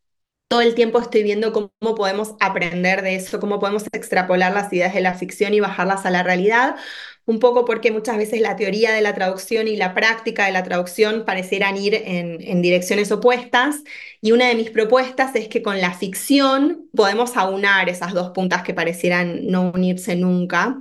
todo 0.48 0.60
el 0.62 0.74
tiempo 0.74 1.00
estoy 1.00 1.22
viendo 1.24 1.52
cómo 1.52 1.94
podemos 1.96 2.34
aprender 2.40 3.02
de 3.02 3.16
eso, 3.16 3.40
cómo 3.40 3.58
podemos 3.60 3.84
extrapolar 3.92 4.52
las 4.52 4.72
ideas 4.72 4.94
de 4.94 5.00
la 5.00 5.14
ficción 5.14 5.54
y 5.54 5.60
bajarlas 5.60 6.06
a 6.06 6.10
la 6.10 6.22
realidad, 6.22 6.76
un 7.26 7.38
poco 7.38 7.64
porque 7.64 7.90
muchas 7.90 8.18
veces 8.18 8.40
la 8.40 8.56
teoría 8.56 8.92
de 8.92 9.00
la 9.00 9.14
traducción 9.14 9.66
y 9.66 9.76
la 9.76 9.94
práctica 9.94 10.46
de 10.46 10.52
la 10.52 10.62
traducción 10.62 11.24
parecieran 11.24 11.76
ir 11.76 11.94
en, 11.94 12.60
direcciones 12.62 13.10
opuestas. 13.12 13.82
Y 14.20 14.32
una 14.32 14.48
de 14.48 14.54
mis 14.54 14.70
propuestas 14.70 15.34
es 15.34 15.48
que 15.48 15.62
con 15.62 15.80
la 15.80 15.94
ficción 15.94 16.88
podemos 16.94 17.36
aunar 17.36 17.88
esas 17.88 18.12
dos 18.12 18.30
puntas 18.30 18.62
que 18.62 18.74
parecieran 18.74 19.46
no 19.46 19.72
unirse 19.74 20.16
nunca 20.16 20.78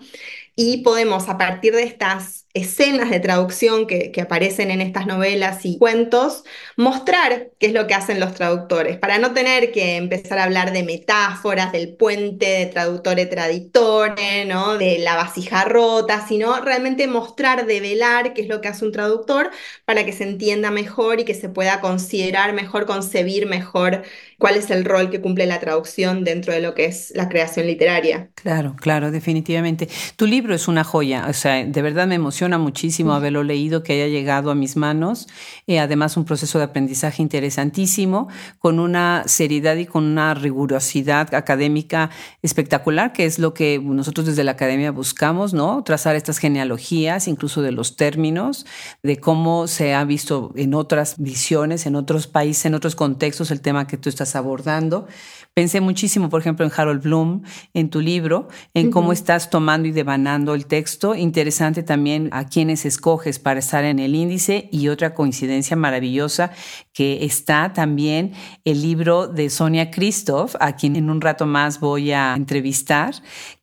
y 0.56 0.84
podemos 0.84 1.30
a 1.30 1.38
partir 1.38 1.74
de 1.74 1.84
estas 1.84 2.43
escenas 2.54 3.10
de 3.10 3.20
traducción 3.20 3.88
que, 3.88 4.12
aparecen 4.22 4.70
en 4.72 4.80
estas 4.80 5.08
novelas 5.08 5.66
y 5.66 5.78
cuentos, 5.80 6.44
mostrar 6.78 7.50
qué 7.60 7.68
es 7.68 7.74
lo 7.74 7.88
que 7.88 7.96
hacen 7.96 8.20
los 8.20 8.36
traductores, 8.36 8.98
para 8.98 9.18
no 9.18 9.34
tener 9.34 9.72
que 9.72 9.98
empezar 9.98 10.38
a 10.38 10.44
hablar 10.44 10.72
de 10.72 10.84
metáforas, 10.84 11.72
del 11.72 11.96
puente 11.96 12.46
de 12.46 12.66
traductore 12.68 13.26
traditore, 13.26 14.46
¿no? 14.46 14.78
de 14.78 15.00
la 15.00 15.16
vasija 15.16 15.66
rota, 15.66 16.26
sino 16.28 16.60
realmente 16.62 17.08
mostrar, 17.08 17.66
develar 17.66 18.34
qué 18.34 18.44
es 18.44 18.48
lo 18.48 18.62
que 18.62 18.68
hace 18.68 18.86
un 18.86 18.92
traductor 18.92 19.50
para 19.86 20.06
que 20.06 20.14
se 20.14 20.24
entienda 20.24 20.70
mejor 20.70 21.20
y 21.20 21.26
que 21.26 21.34
se 21.34 21.50
pueda 21.50 21.82
considerar 21.82 22.54
mejor, 22.54 22.86
concebir 22.86 23.48
mejor 23.48 24.04
cuál 24.38 24.56
es 24.56 24.70
el 24.70 24.86
rol 24.86 25.10
que 25.10 25.22
cumple 25.22 25.48
la 25.48 25.60
traducción 25.60 26.24
dentro 26.24 26.54
de 26.54 26.62
lo 26.62 26.76
que 26.76 26.86
es 26.86 27.14
la 27.16 27.30
creación 27.30 27.66
literaria. 27.66 28.30
Claro, 28.36 28.76
claro, 28.80 29.10
definitivamente. 29.10 29.88
Tu 30.16 30.28
libro 30.28 30.54
es 30.54 30.68
una 30.68 30.84
joya, 30.84 31.26
o 31.30 31.34
sea, 31.34 31.64
de 31.66 31.82
verdad 31.82 32.08
me 32.08 32.16
emociona 32.16 32.43
muchísimo 32.52 33.14
haberlo 33.14 33.44
leído, 33.44 33.84
que 33.84 33.94
haya 33.94 34.08
llegado 34.08 34.52
a 34.52 34.56
mis 34.56 34.76
manos. 34.76 35.28
Eh, 35.68 35.80
además, 35.80 36.18
un 36.18 36.26
proceso 36.26 36.58
de 36.58 36.66
aprendizaje 36.66 37.22
interesantísimo, 37.22 38.28
con 38.60 38.80
una 38.80 39.24
seriedad 39.26 39.76
y 39.76 39.86
con 39.86 40.04
una 40.04 40.34
rigurosidad 40.34 41.34
académica 41.34 42.10
espectacular, 42.42 43.14
que 43.14 43.26
es 43.26 43.40
lo 43.40 43.54
que 43.54 43.80
nosotros 43.82 44.28
desde 44.28 44.44
la 44.44 44.52
academia 44.52 44.92
buscamos, 44.92 45.54
¿no? 45.54 45.84
Trazar 45.84 46.16
estas 46.16 46.38
genealogías, 46.38 47.28
incluso 47.28 47.62
de 47.62 47.72
los 47.72 47.96
términos, 47.96 48.66
de 49.02 49.18
cómo 49.18 49.68
se 49.68 49.94
ha 49.94 50.04
visto 50.06 50.52
en 50.56 50.74
otras 50.74 51.16
visiones, 51.18 51.86
en 51.86 51.96
otros 51.96 52.28
países, 52.28 52.66
en 52.66 52.76
otros 52.76 52.96
contextos, 52.96 53.52
el 53.52 53.62
tema 53.62 53.88
que 53.88 53.98
tú 53.98 54.10
estás 54.10 54.36
abordando. 54.36 55.08
Pensé 55.54 55.82
muchísimo, 55.82 56.30
por 56.30 56.42
ejemplo, 56.42 56.66
en 56.66 56.72
Harold 56.76 57.04
Bloom, 57.04 57.44
en 57.76 57.92
tu 57.92 58.02
libro, 58.02 58.48
en 58.74 58.90
cómo 58.90 59.14
estás 59.14 59.52
tomando 59.52 59.88
y 59.88 59.92
devanando 59.92 60.56
el 60.56 60.66
texto. 60.66 61.14
Interesante 61.14 61.84
también 61.84 62.30
a 62.34 62.46
quienes 62.48 62.86
escoges 62.86 63.38
para 63.38 63.60
estar 63.60 63.84
en 63.84 64.00
el 64.00 64.16
índice 64.16 64.68
y 64.72 64.88
otra 64.90 65.14
coincidencia 65.14 65.76
maravillosa 65.76 66.52
que 66.94 67.26
está 67.26 67.74
también 67.74 68.34
el 68.66 68.82
libro 68.82 69.28
de 69.28 69.50
Sonia 69.50 69.92
Christoph, 69.92 70.56
a 70.60 70.76
quien 70.76 70.96
en 70.96 71.10
un 71.10 71.22
rato 71.22 71.46
más 71.46 71.80
voy 71.80 72.12
a 72.12 72.34
entrevistar, 72.36 73.14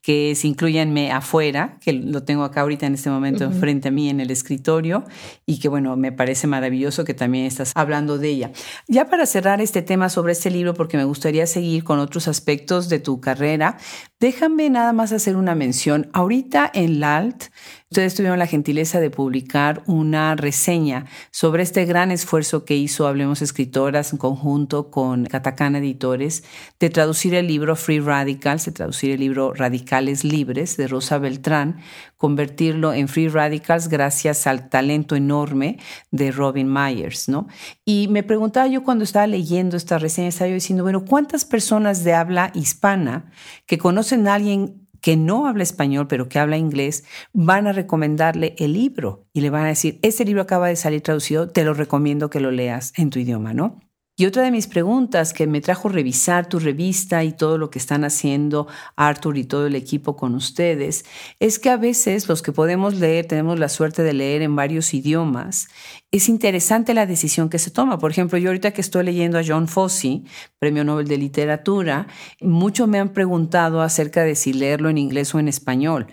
que 0.01 0.31
es 0.31 0.45
Incluyanme 0.45 1.11
afuera, 1.11 1.77
que 1.81 1.93
lo 1.93 2.23
tengo 2.23 2.43
acá 2.43 2.61
ahorita 2.61 2.85
en 2.85 2.93
este 2.93 3.09
momento 3.09 3.51
frente 3.51 3.89
a 3.89 3.91
mí 3.91 4.09
en 4.09 4.19
el 4.19 4.31
escritorio 4.31 5.03
y 5.45 5.59
que 5.59 5.67
bueno, 5.67 5.95
me 5.95 6.11
parece 6.11 6.47
maravilloso 6.47 7.03
que 7.03 7.13
también 7.13 7.45
estás 7.45 7.71
hablando 7.75 8.17
de 8.17 8.29
ella. 8.29 8.51
Ya 8.87 9.05
para 9.05 9.25
cerrar 9.25 9.61
este 9.61 9.81
tema 9.81 10.09
sobre 10.09 10.31
este 10.31 10.49
libro, 10.49 10.73
porque 10.73 10.97
me 10.97 11.03
gustaría 11.03 11.45
seguir 11.45 11.83
con 11.83 11.99
otros 11.99 12.27
aspectos 12.27 12.89
de 12.89 12.99
tu 12.99 13.21
carrera, 13.21 13.77
déjame 14.19 14.69
nada 14.69 14.93
más 14.93 15.11
hacer 15.11 15.35
una 15.35 15.55
mención. 15.55 16.09
Ahorita 16.13 16.71
en 16.73 16.99
LALT 16.99 17.45
Ustedes 17.91 18.15
tuvieron 18.15 18.39
la 18.39 18.47
gentileza 18.47 19.01
de 19.01 19.09
publicar 19.09 19.83
una 19.85 20.33
reseña 20.37 21.07
sobre 21.29 21.61
este 21.63 21.83
gran 21.83 22.09
esfuerzo 22.09 22.63
que 22.63 22.77
hizo 22.77 23.05
Hablemos 23.05 23.41
Escritoras 23.41 24.13
en 24.13 24.17
conjunto 24.17 24.89
con 24.89 25.25
Catacana 25.25 25.79
Editores 25.79 26.45
de 26.79 26.89
traducir 26.89 27.35
el 27.35 27.47
libro 27.47 27.75
Free 27.75 27.99
Radicals, 27.99 28.63
de 28.63 28.71
traducir 28.71 29.11
el 29.11 29.19
libro 29.19 29.53
Radicales 29.53 30.23
Libres 30.23 30.77
de 30.77 30.87
Rosa 30.87 31.17
Beltrán, 31.17 31.81
convertirlo 32.15 32.93
en 32.93 33.09
Free 33.09 33.27
Radicals 33.27 33.89
gracias 33.89 34.47
al 34.47 34.69
talento 34.69 35.17
enorme 35.17 35.77
de 36.11 36.31
Robin 36.31 36.71
Myers, 36.71 37.27
¿no? 37.27 37.49
Y 37.83 38.07
me 38.07 38.23
preguntaba 38.23 38.67
yo 38.67 38.85
cuando 38.85 39.03
estaba 39.03 39.27
leyendo 39.27 39.75
esta 39.75 39.99
reseña, 39.99 40.29
estaba 40.29 40.47
yo 40.47 40.53
diciendo, 40.53 40.85
bueno, 40.85 41.03
¿cuántas 41.03 41.43
personas 41.43 42.05
de 42.05 42.13
habla 42.13 42.51
hispana 42.53 43.29
que 43.65 43.77
conocen 43.77 44.29
a 44.29 44.35
alguien 44.35 44.80
que 45.01 45.17
no 45.17 45.47
habla 45.47 45.63
español, 45.63 46.07
pero 46.07 46.29
que 46.29 46.39
habla 46.39 46.57
inglés, 46.57 47.03
van 47.33 47.67
a 47.67 47.73
recomendarle 47.73 48.55
el 48.57 48.73
libro 48.73 49.25
y 49.33 49.41
le 49.41 49.49
van 49.49 49.65
a 49.65 49.69
decir, 49.69 49.99
este 50.01 50.23
libro 50.25 50.41
acaba 50.43 50.67
de 50.67 50.75
salir 50.75 51.01
traducido, 51.01 51.49
te 51.49 51.63
lo 51.63 51.73
recomiendo 51.73 52.29
que 52.29 52.39
lo 52.39 52.51
leas 52.51 52.93
en 52.97 53.09
tu 53.09 53.19
idioma, 53.19 53.53
¿no? 53.53 53.79
Y 54.21 54.27
otra 54.27 54.43
de 54.43 54.51
mis 54.51 54.67
preguntas 54.67 55.33
que 55.33 55.47
me 55.47 55.61
trajo 55.61 55.89
revisar 55.89 56.47
tu 56.47 56.59
revista 56.59 57.23
y 57.23 57.31
todo 57.31 57.57
lo 57.57 57.71
que 57.71 57.79
están 57.79 58.03
haciendo 58.03 58.67
Arthur 58.95 59.35
y 59.35 59.45
todo 59.45 59.65
el 59.65 59.73
equipo 59.73 60.15
con 60.15 60.35
ustedes 60.35 61.05
es 61.39 61.57
que 61.57 61.71
a 61.71 61.77
veces 61.77 62.29
los 62.29 62.43
que 62.43 62.51
podemos 62.51 62.93
leer, 62.93 63.25
tenemos 63.25 63.57
la 63.57 63.67
suerte 63.67 64.03
de 64.03 64.13
leer 64.13 64.43
en 64.43 64.55
varios 64.55 64.93
idiomas, 64.93 65.69
es 66.11 66.29
interesante 66.29 66.93
la 66.93 67.07
decisión 67.07 67.49
que 67.49 67.57
se 67.57 67.71
toma. 67.71 67.97
Por 67.97 68.11
ejemplo, 68.11 68.37
yo 68.37 68.49
ahorita 68.49 68.73
que 68.73 68.81
estoy 68.81 69.05
leyendo 69.05 69.39
a 69.39 69.43
John 69.43 69.67
Fossey, 69.67 70.23
Premio 70.59 70.83
Nobel 70.83 71.07
de 71.07 71.17
Literatura, 71.17 72.05
muchos 72.41 72.87
me 72.87 72.99
han 72.99 73.13
preguntado 73.13 73.81
acerca 73.81 74.23
de 74.23 74.35
si 74.35 74.53
leerlo 74.53 74.91
en 74.91 74.99
inglés 74.99 75.33
o 75.33 75.39
en 75.39 75.47
español. 75.47 76.05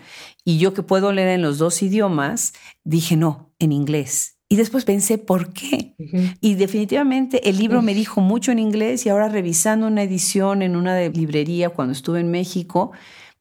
Y 0.43 0.57
yo 0.57 0.73
que 0.73 0.81
puedo 0.81 1.13
leer 1.13 1.27
en 1.27 1.43
los 1.43 1.59
dos 1.59 1.83
idiomas, 1.83 2.53
dije 2.83 3.15
no, 3.17 3.53
en 3.59 3.71
inglés. 3.71 4.38
Y 4.51 4.55
después 4.55 4.83
pensé, 4.83 5.19
¿por 5.19 5.53
qué? 5.53 5.93
Y 6.41 6.55
definitivamente 6.55 7.47
el 7.49 7.57
libro 7.59 7.83
me 7.83 7.93
dijo 7.93 8.19
mucho 8.19 8.51
en 8.51 8.57
inglés 8.57 9.05
y 9.05 9.09
ahora 9.09 9.29
revisando 9.29 9.85
una 9.85 10.01
edición 10.01 10.63
en 10.63 10.75
una 10.75 10.99
librería 11.07 11.69
cuando 11.69 11.91
estuve 11.91 12.19
en 12.19 12.31
México, 12.31 12.91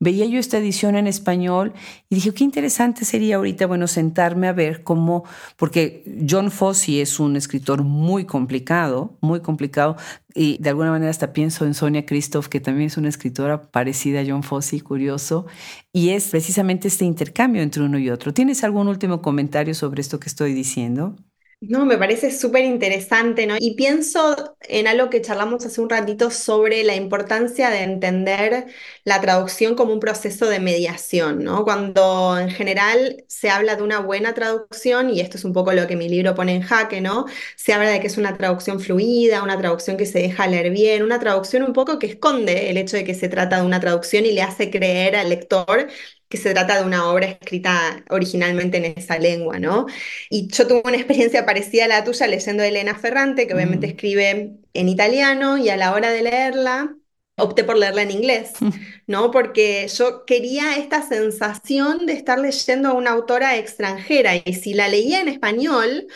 veía 0.01 0.27
yo 0.27 0.39
esta 0.39 0.59
edición 0.59 0.97
en 0.97 1.07
español 1.07 1.73
y 2.09 2.17
dije, 2.17 2.33
qué 2.33 2.45
interesante 2.45 3.05
sería 3.05 3.37
ahorita, 3.37 3.67
bueno, 3.67 3.87
sentarme 3.87 4.49
a 4.49 4.53
ver 4.53 4.83
cómo, 4.83 5.25
porque 5.57 6.05
John 6.29 6.51
Fossey 6.51 7.01
es 7.01 7.19
un 7.21 7.37
escritor 7.37 7.83
muy 7.83 8.25
complicado, 8.25 9.17
muy 9.21 9.41
complicado, 9.41 9.97
y 10.35 10.59
de 10.59 10.69
alguna 10.69 10.91
manera 10.91 11.11
hasta 11.11 11.33
pienso 11.33 11.67
en 11.67 11.75
Sonia 11.75 12.07
Christoph, 12.07 12.47
que 12.47 12.61
también 12.61 12.87
es 12.87 12.97
una 12.97 13.09
escritora 13.09 13.71
parecida 13.71 14.21
a 14.21 14.25
John 14.27 14.43
Fossey, 14.43 14.81
curioso, 14.81 15.47
y 15.93 16.11
es 16.11 16.29
precisamente 16.29 16.89
este 16.89 17.05
intercambio 17.05 17.63
entre 17.63 17.83
uno 17.83 17.99
y 17.99 18.11
otro. 18.11 18.33
¿Tienes 18.33 18.63
algún 18.63 18.89
último 18.89 19.21
comentario 19.21 19.75
sobre 19.75 20.01
esto 20.01 20.21
que 20.21 20.29
estoy 20.29 20.55
diciendo? 20.55 21.17
No, 21.61 21.85
me 21.85 21.99
parece 21.99 22.31
súper 22.31 22.65
interesante, 22.65 23.45
¿no? 23.45 23.57
Y 23.59 23.75
pienso 23.75 24.57
en 24.61 24.87
algo 24.87 25.11
que 25.11 25.21
charlamos 25.21 25.67
hace 25.67 25.81
un 25.81 25.91
ratito 25.91 26.31
sobre 26.31 26.85
la 26.85 26.95
importancia 26.95 27.69
de 27.71 27.83
entender 27.83 28.67
la 29.03 29.21
traducción 29.21 29.75
como 29.75 29.93
un 29.93 29.99
proceso 29.99 30.47
de 30.49 30.61
mediación, 30.61 31.43
¿no? 31.43 31.65
Cuando 31.65 32.39
en 32.39 32.49
general 32.51 33.25
se 33.27 33.51
habla 33.51 33.75
de 33.75 33.83
una 33.83 33.99
buena 33.99 34.35
traducción, 34.35 35.11
y 35.11 35.21
esto 35.21 35.37
es 35.37 35.45
un 35.45 35.53
poco 35.53 35.73
lo 35.73 35.89
que 35.89 35.97
mi 35.97 36.09
libro 36.09 36.37
pone 36.37 36.55
en 36.55 36.63
jaque, 36.63 37.01
¿no? 37.01 37.27
Se 37.57 37.73
habla 37.73 37.91
de 37.91 37.99
que 38.01 38.07
es 38.07 38.19
una 38.19 38.37
traducción 38.37 38.79
fluida, 38.79 39.43
una 39.43 39.59
traducción 39.59 39.97
que 39.97 40.07
se 40.07 40.21
deja 40.21 40.47
leer 40.47 40.71
bien, 40.71 41.03
una 41.03 41.19
traducción 41.19 41.65
un 41.65 41.73
poco 41.73 41.99
que 41.99 42.07
esconde 42.07 42.71
el 42.71 42.77
hecho 42.77 42.97
de 42.97 43.03
que 43.05 43.15
se 43.15 43.29
trata 43.29 43.57
de 43.61 43.67
una 43.67 43.81
traducción 43.81 44.25
y 44.27 44.31
le 44.33 44.43
hace 44.43 44.71
creer 44.71 45.17
al 45.17 45.29
lector 45.31 45.89
que 46.29 46.37
se 46.37 46.53
trata 46.53 46.79
de 46.79 46.87
una 46.87 47.11
obra 47.11 47.26
escrita 47.26 48.05
originalmente 48.11 48.76
en 48.79 48.99
esa 48.99 49.18
lengua, 49.18 49.59
¿no? 49.59 49.87
Y 50.31 50.49
yo 50.49 50.66
tuve 50.66 50.83
una 50.85 50.97
experiencia 50.97 51.47
parecida 51.47 51.87
a 51.87 51.89
la 51.89 52.05
tuya 52.05 52.26
leyendo 52.26 52.62
a 52.62 52.66
Elena 52.66 52.95
Ferrante, 52.95 53.47
que 53.47 53.55
obviamente 53.55 53.87
mm. 53.87 53.91
escribe 53.91 54.53
en 54.74 54.89
italiano, 54.89 55.57
y 55.59 55.68
a 55.70 55.76
la 55.76 55.93
hora 55.95 56.11
de 56.11 56.22
leerla, 56.22 56.95
opté 57.37 57.64
por 57.64 57.79
leerla 57.79 58.03
en 58.03 58.11
inglés, 58.11 58.53
mm. 58.61 58.70
¿no? 59.07 59.31
Porque 59.31 59.89
yo 59.89 60.24
quería 60.26 60.76
esta 60.76 61.07
sensación 61.07 62.05
de 62.05 62.12
estar 62.12 62.39
leyendo 62.39 62.91
a 62.91 62.93
una 62.93 63.12
autora 63.12 63.57
extranjera, 63.57 64.33
y 64.37 64.55
si 64.55 64.74
la 64.74 64.89
leía 64.89 65.20
en 65.20 65.29
español, 65.29 66.09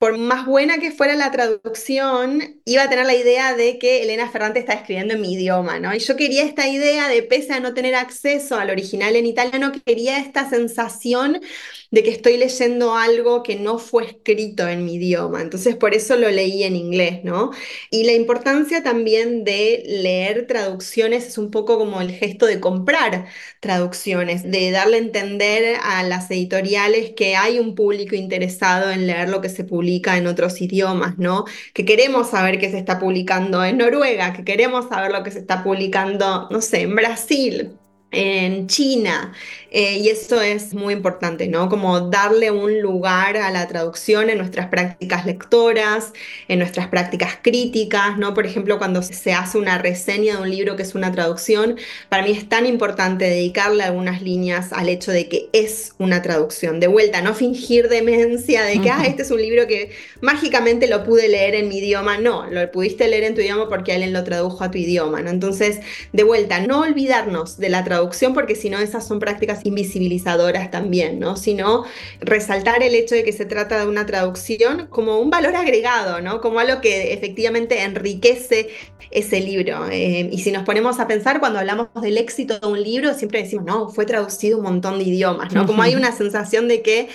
por 0.00 0.16
más 0.16 0.46
buena 0.46 0.78
que 0.78 0.92
fuera 0.92 1.14
la 1.14 1.30
traducción, 1.30 2.62
iba 2.64 2.84
a 2.84 2.88
tener 2.88 3.04
la 3.04 3.14
idea 3.14 3.54
de 3.54 3.78
que 3.78 4.02
Elena 4.02 4.30
Ferrante 4.30 4.58
está 4.58 4.72
escribiendo 4.72 5.12
en 5.12 5.20
mi 5.20 5.34
idioma, 5.34 5.78
¿no? 5.78 5.94
Y 5.94 5.98
yo 5.98 6.16
quería 6.16 6.42
esta 6.42 6.66
idea 6.66 7.06
de, 7.06 7.22
pese 7.22 7.52
a 7.52 7.60
no 7.60 7.74
tener 7.74 7.94
acceso 7.94 8.56
al 8.56 8.70
original 8.70 9.14
en 9.14 9.26
italiano, 9.26 9.72
quería 9.84 10.18
esta 10.18 10.48
sensación 10.48 11.42
de 11.90 12.02
que 12.02 12.10
estoy 12.10 12.38
leyendo 12.38 12.94
algo 12.96 13.42
que 13.42 13.56
no 13.56 13.78
fue 13.78 14.06
escrito 14.06 14.66
en 14.66 14.86
mi 14.86 14.94
idioma. 14.94 15.42
Entonces, 15.42 15.76
por 15.76 15.92
eso 15.92 16.16
lo 16.16 16.30
leí 16.30 16.62
en 16.62 16.76
inglés, 16.76 17.22
¿no? 17.22 17.50
Y 17.90 18.04
la 18.04 18.12
importancia 18.12 18.82
también 18.82 19.44
de 19.44 19.82
leer 19.86 20.46
traducciones 20.46 21.26
es 21.26 21.36
un 21.36 21.50
poco 21.50 21.76
como 21.76 22.00
el 22.00 22.12
gesto 22.12 22.46
de 22.46 22.58
comprar 22.58 23.26
traducciones, 23.60 24.50
de 24.50 24.70
darle 24.70 24.96
a 24.96 25.00
entender 25.00 25.76
a 25.82 26.02
las 26.04 26.30
editoriales 26.30 27.12
que 27.14 27.36
hay 27.36 27.58
un 27.58 27.74
público 27.74 28.14
interesado 28.14 28.90
en 28.90 29.06
leer 29.06 29.28
lo 29.28 29.42
que 29.42 29.50
se 29.50 29.64
publica 29.64 29.89
en 30.16 30.26
otros 30.26 30.60
idiomas, 30.60 31.18
¿no? 31.18 31.44
Que 31.74 31.84
queremos 31.84 32.30
saber 32.30 32.58
qué 32.58 32.70
se 32.70 32.78
está 32.78 32.98
publicando 32.98 33.64
en 33.64 33.78
Noruega, 33.78 34.32
que 34.32 34.44
queremos 34.44 34.88
saber 34.88 35.12
lo 35.12 35.22
que 35.22 35.30
se 35.30 35.40
está 35.40 35.62
publicando, 35.62 36.48
no 36.50 36.60
sé, 36.60 36.82
en 36.82 36.94
Brasil, 36.94 37.72
en 38.10 38.66
China, 38.66 39.32
eh, 39.70 39.98
y 39.98 40.08
eso 40.08 40.40
es 40.40 40.74
muy 40.74 40.92
importante, 40.92 41.46
¿no? 41.46 41.68
Como 41.68 42.00
darle 42.00 42.50
un 42.50 42.80
lugar 42.80 43.36
a 43.36 43.50
la 43.52 43.68
traducción 43.68 44.28
en 44.28 44.38
nuestras 44.38 44.66
prácticas 44.66 45.26
lectoras, 45.26 46.12
en 46.48 46.58
nuestras 46.58 46.88
prácticas 46.88 47.38
críticas, 47.40 48.18
¿no? 48.18 48.34
Por 48.34 48.46
ejemplo, 48.46 48.78
cuando 48.78 49.02
se 49.02 49.32
hace 49.32 49.58
una 49.58 49.78
reseña 49.78 50.36
de 50.36 50.42
un 50.42 50.50
libro 50.50 50.74
que 50.74 50.82
es 50.82 50.96
una 50.96 51.12
traducción, 51.12 51.78
para 52.08 52.24
mí 52.24 52.32
es 52.32 52.48
tan 52.48 52.66
importante 52.66 53.26
dedicarle 53.26 53.84
algunas 53.84 54.22
líneas 54.22 54.72
al 54.72 54.88
hecho 54.88 55.12
de 55.12 55.28
que 55.28 55.48
es 55.52 55.94
una 55.98 56.20
traducción. 56.20 56.80
De 56.80 56.88
vuelta, 56.88 57.22
no 57.22 57.34
fingir 57.34 57.88
demencia 57.88 58.64
de 58.64 58.80
que, 58.80 58.90
ah, 58.90 59.04
este 59.06 59.22
es 59.22 59.30
un 59.30 59.40
libro 59.40 59.68
que 59.68 59.92
mágicamente 60.20 60.88
lo 60.88 61.04
pude 61.04 61.28
leer 61.28 61.54
en 61.54 61.68
mi 61.68 61.78
idioma. 61.78 62.18
No, 62.18 62.46
lo 62.50 62.68
pudiste 62.72 63.06
leer 63.06 63.24
en 63.24 63.34
tu 63.36 63.40
idioma 63.40 63.68
porque 63.68 63.92
alguien 63.92 64.12
lo 64.12 64.24
tradujo 64.24 64.64
a 64.64 64.70
tu 64.72 64.78
idioma, 64.78 65.22
¿no? 65.22 65.30
Entonces, 65.30 65.78
de 66.12 66.24
vuelta, 66.24 66.60
no 66.60 66.80
olvidarnos 66.80 67.56
de 67.58 67.68
la 67.68 67.84
traducción 67.84 68.34
porque 68.34 68.56
si 68.56 68.68
no, 68.68 68.78
esas 68.80 69.06
son 69.06 69.20
prácticas 69.20 69.59
invisibilizadoras 69.64 70.70
también, 70.70 71.18
¿no? 71.18 71.36
Sino 71.36 71.84
resaltar 72.20 72.82
el 72.82 72.94
hecho 72.94 73.14
de 73.14 73.24
que 73.24 73.32
se 73.32 73.44
trata 73.44 73.78
de 73.78 73.86
una 73.86 74.06
traducción 74.06 74.86
como 74.88 75.18
un 75.18 75.30
valor 75.30 75.56
agregado, 75.56 76.20
¿no? 76.20 76.40
Como 76.40 76.60
algo 76.60 76.80
que 76.80 77.12
efectivamente 77.12 77.82
enriquece 77.82 78.68
ese 79.10 79.40
libro. 79.40 79.88
Eh, 79.90 80.28
y 80.30 80.38
si 80.40 80.52
nos 80.52 80.64
ponemos 80.64 81.00
a 81.00 81.06
pensar 81.06 81.40
cuando 81.40 81.58
hablamos 81.58 81.88
del 82.00 82.18
éxito 82.18 82.58
de 82.58 82.66
un 82.66 82.82
libro, 82.82 83.14
siempre 83.14 83.42
decimos, 83.42 83.64
no, 83.66 83.88
fue 83.88 84.06
traducido 84.06 84.58
un 84.58 84.64
montón 84.64 84.98
de 84.98 85.04
idiomas, 85.04 85.52
¿no? 85.52 85.66
Como 85.66 85.82
hay 85.82 85.94
una 85.94 86.12
sensación 86.12 86.68
de 86.68 86.82
que 86.82 87.08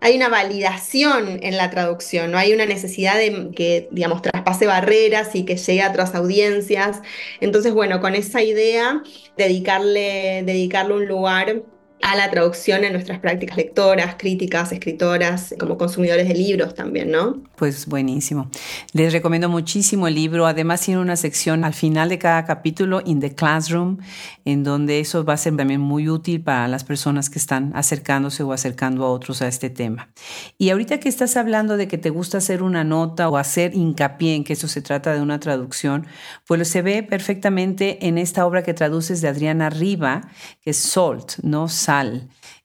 hay 0.00 0.16
una 0.16 0.28
validación 0.28 1.40
en 1.42 1.56
la 1.56 1.70
traducción, 1.70 2.30
no 2.30 2.38
hay 2.38 2.52
una 2.52 2.66
necesidad 2.66 3.16
de 3.16 3.50
que, 3.54 3.88
digamos, 3.90 4.22
traspase 4.22 4.66
barreras 4.66 5.34
y 5.34 5.44
que 5.44 5.56
llegue 5.56 5.82
a 5.82 5.90
otras 5.90 6.14
audiencias. 6.14 7.00
Entonces, 7.40 7.74
bueno, 7.74 8.00
con 8.00 8.14
esa 8.14 8.42
idea, 8.42 9.02
dedicarle, 9.36 10.42
dedicarle 10.44 10.94
un 10.94 11.06
lugar 11.06 11.62
a 12.02 12.16
la 12.16 12.30
traducción 12.30 12.84
en 12.84 12.92
nuestras 12.92 13.18
prácticas 13.18 13.56
lectoras, 13.56 14.16
críticas, 14.18 14.72
escritoras, 14.72 15.54
como 15.58 15.76
consumidores 15.76 16.28
de 16.28 16.34
libros 16.34 16.74
también, 16.74 17.10
¿no? 17.10 17.42
Pues 17.56 17.86
buenísimo. 17.86 18.50
Les 18.92 19.12
recomiendo 19.12 19.48
muchísimo 19.48 20.06
el 20.06 20.14
libro. 20.14 20.46
Además 20.46 20.80
tiene 20.80 21.00
una 21.00 21.16
sección 21.16 21.64
al 21.64 21.74
final 21.74 22.08
de 22.08 22.18
cada 22.18 22.44
capítulo, 22.44 23.02
In 23.04 23.20
the 23.20 23.34
Classroom, 23.34 23.98
en 24.44 24.64
donde 24.64 25.00
eso 25.00 25.24
va 25.24 25.34
a 25.34 25.36
ser 25.36 25.56
también 25.56 25.80
muy 25.80 26.08
útil 26.08 26.40
para 26.40 26.68
las 26.68 26.84
personas 26.84 27.30
que 27.30 27.38
están 27.38 27.72
acercándose 27.74 28.42
o 28.42 28.52
acercando 28.52 29.04
a 29.04 29.10
otros 29.10 29.42
a 29.42 29.48
este 29.48 29.70
tema. 29.70 30.10
Y 30.56 30.70
ahorita 30.70 31.00
que 31.00 31.08
estás 31.08 31.36
hablando 31.36 31.76
de 31.76 31.88
que 31.88 31.98
te 31.98 32.10
gusta 32.10 32.38
hacer 32.38 32.62
una 32.62 32.84
nota 32.84 33.28
o 33.28 33.36
hacer 33.36 33.74
hincapié 33.74 34.34
en 34.34 34.44
que 34.44 34.52
eso 34.52 34.68
se 34.68 34.82
trata 34.82 35.12
de 35.12 35.20
una 35.20 35.40
traducción, 35.40 36.06
pues 36.46 36.68
se 36.68 36.82
ve 36.82 37.02
perfectamente 37.02 38.06
en 38.06 38.18
esta 38.18 38.46
obra 38.46 38.62
que 38.62 38.74
traduces 38.74 39.20
de 39.20 39.28
Adriana 39.28 39.70
Riva, 39.70 40.28
que 40.60 40.70
es 40.70 40.76
Salt, 40.76 41.38
¿no? 41.42 41.68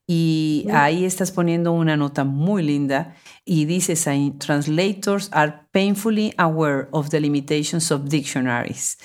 Y 0.06 0.68
ahí 0.74 1.06
estás 1.06 1.32
poniendo 1.32 1.72
una 1.72 1.96
nota 1.96 2.26
muy 2.26 2.62
linda 2.62 3.16
y 3.46 3.64
dices 3.66 4.06
ahí, 4.08 4.32
translators 4.38 5.30
are 5.32 5.54
painfully 5.72 6.34
aware 6.38 6.88
of 6.92 7.10
the 7.10 7.22
limitations 7.22 7.90
of 7.90 8.10
dictionaries. 8.10 8.98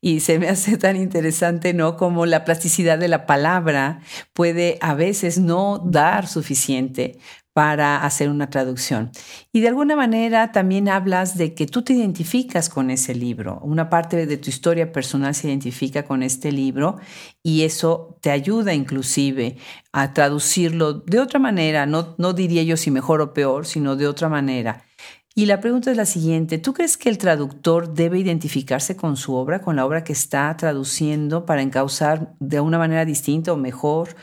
Y 0.00 0.20
se 0.20 0.40
me 0.40 0.48
hace 0.48 0.76
tan 0.76 0.96
interesante, 0.96 1.72
¿no? 1.72 1.96
Como 1.96 2.26
la 2.26 2.44
plasticidad 2.44 2.98
de 2.98 3.08
la 3.08 3.26
palabra 3.26 4.00
puede 4.32 4.78
a 4.80 4.94
veces 4.94 5.38
no 5.38 5.78
dar 5.84 6.26
suficiente 6.26 7.20
para 7.60 8.02
hacer 8.06 8.30
una 8.30 8.48
traducción. 8.48 9.10
Y 9.52 9.60
de 9.60 9.68
alguna 9.68 9.94
manera 9.94 10.50
también 10.50 10.88
hablas 10.88 11.36
de 11.36 11.52
que 11.52 11.66
tú 11.66 11.82
te 11.82 11.92
identificas 11.92 12.70
con 12.70 12.88
ese 12.88 13.14
libro. 13.14 13.60
Una 13.62 13.90
parte 13.90 14.24
de 14.24 14.38
tu 14.38 14.48
historia 14.48 14.92
personal 14.92 15.34
se 15.34 15.48
identifica 15.48 16.04
con 16.04 16.22
este 16.22 16.52
libro 16.52 16.96
y 17.42 17.64
eso 17.64 18.16
te 18.22 18.30
ayuda 18.30 18.72
inclusive 18.72 19.58
a 19.92 20.14
traducirlo 20.14 20.94
de 20.94 21.20
otra 21.20 21.38
manera. 21.38 21.84
No, 21.84 22.14
no 22.16 22.32
diría 22.32 22.62
yo 22.62 22.78
si 22.78 22.90
mejor 22.90 23.20
o 23.20 23.34
peor, 23.34 23.66
sino 23.66 23.94
de 23.94 24.08
otra 24.08 24.30
manera. 24.30 24.86
Y 25.34 25.44
la 25.44 25.60
pregunta 25.60 25.90
es 25.90 25.98
la 25.98 26.06
siguiente, 26.06 26.58
¿tú 26.58 26.72
crees 26.72 26.96
que 26.96 27.08
el 27.08 27.18
traductor 27.18 27.94
debe 27.94 28.18
identificarse 28.18 28.96
con 28.96 29.16
su 29.16 29.34
obra, 29.34 29.60
con 29.60 29.76
la 29.76 29.86
obra 29.86 30.02
que 30.02 30.12
está 30.12 30.56
traduciendo 30.56 31.46
para 31.46 31.62
encauzar 31.62 32.34
de 32.40 32.60
una 32.60 32.78
manera 32.78 33.04
distinta 33.04 33.52
o 33.52 33.56
mejor 33.56 34.16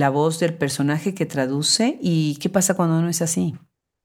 la 0.00 0.10
voz 0.10 0.40
del 0.40 0.54
personaje 0.54 1.14
que 1.14 1.26
traduce? 1.26 1.98
¿Y 2.00 2.36
qué 2.40 2.48
pasa 2.48 2.74
cuando 2.74 3.00
no 3.00 3.08
es 3.08 3.22
así? 3.22 3.54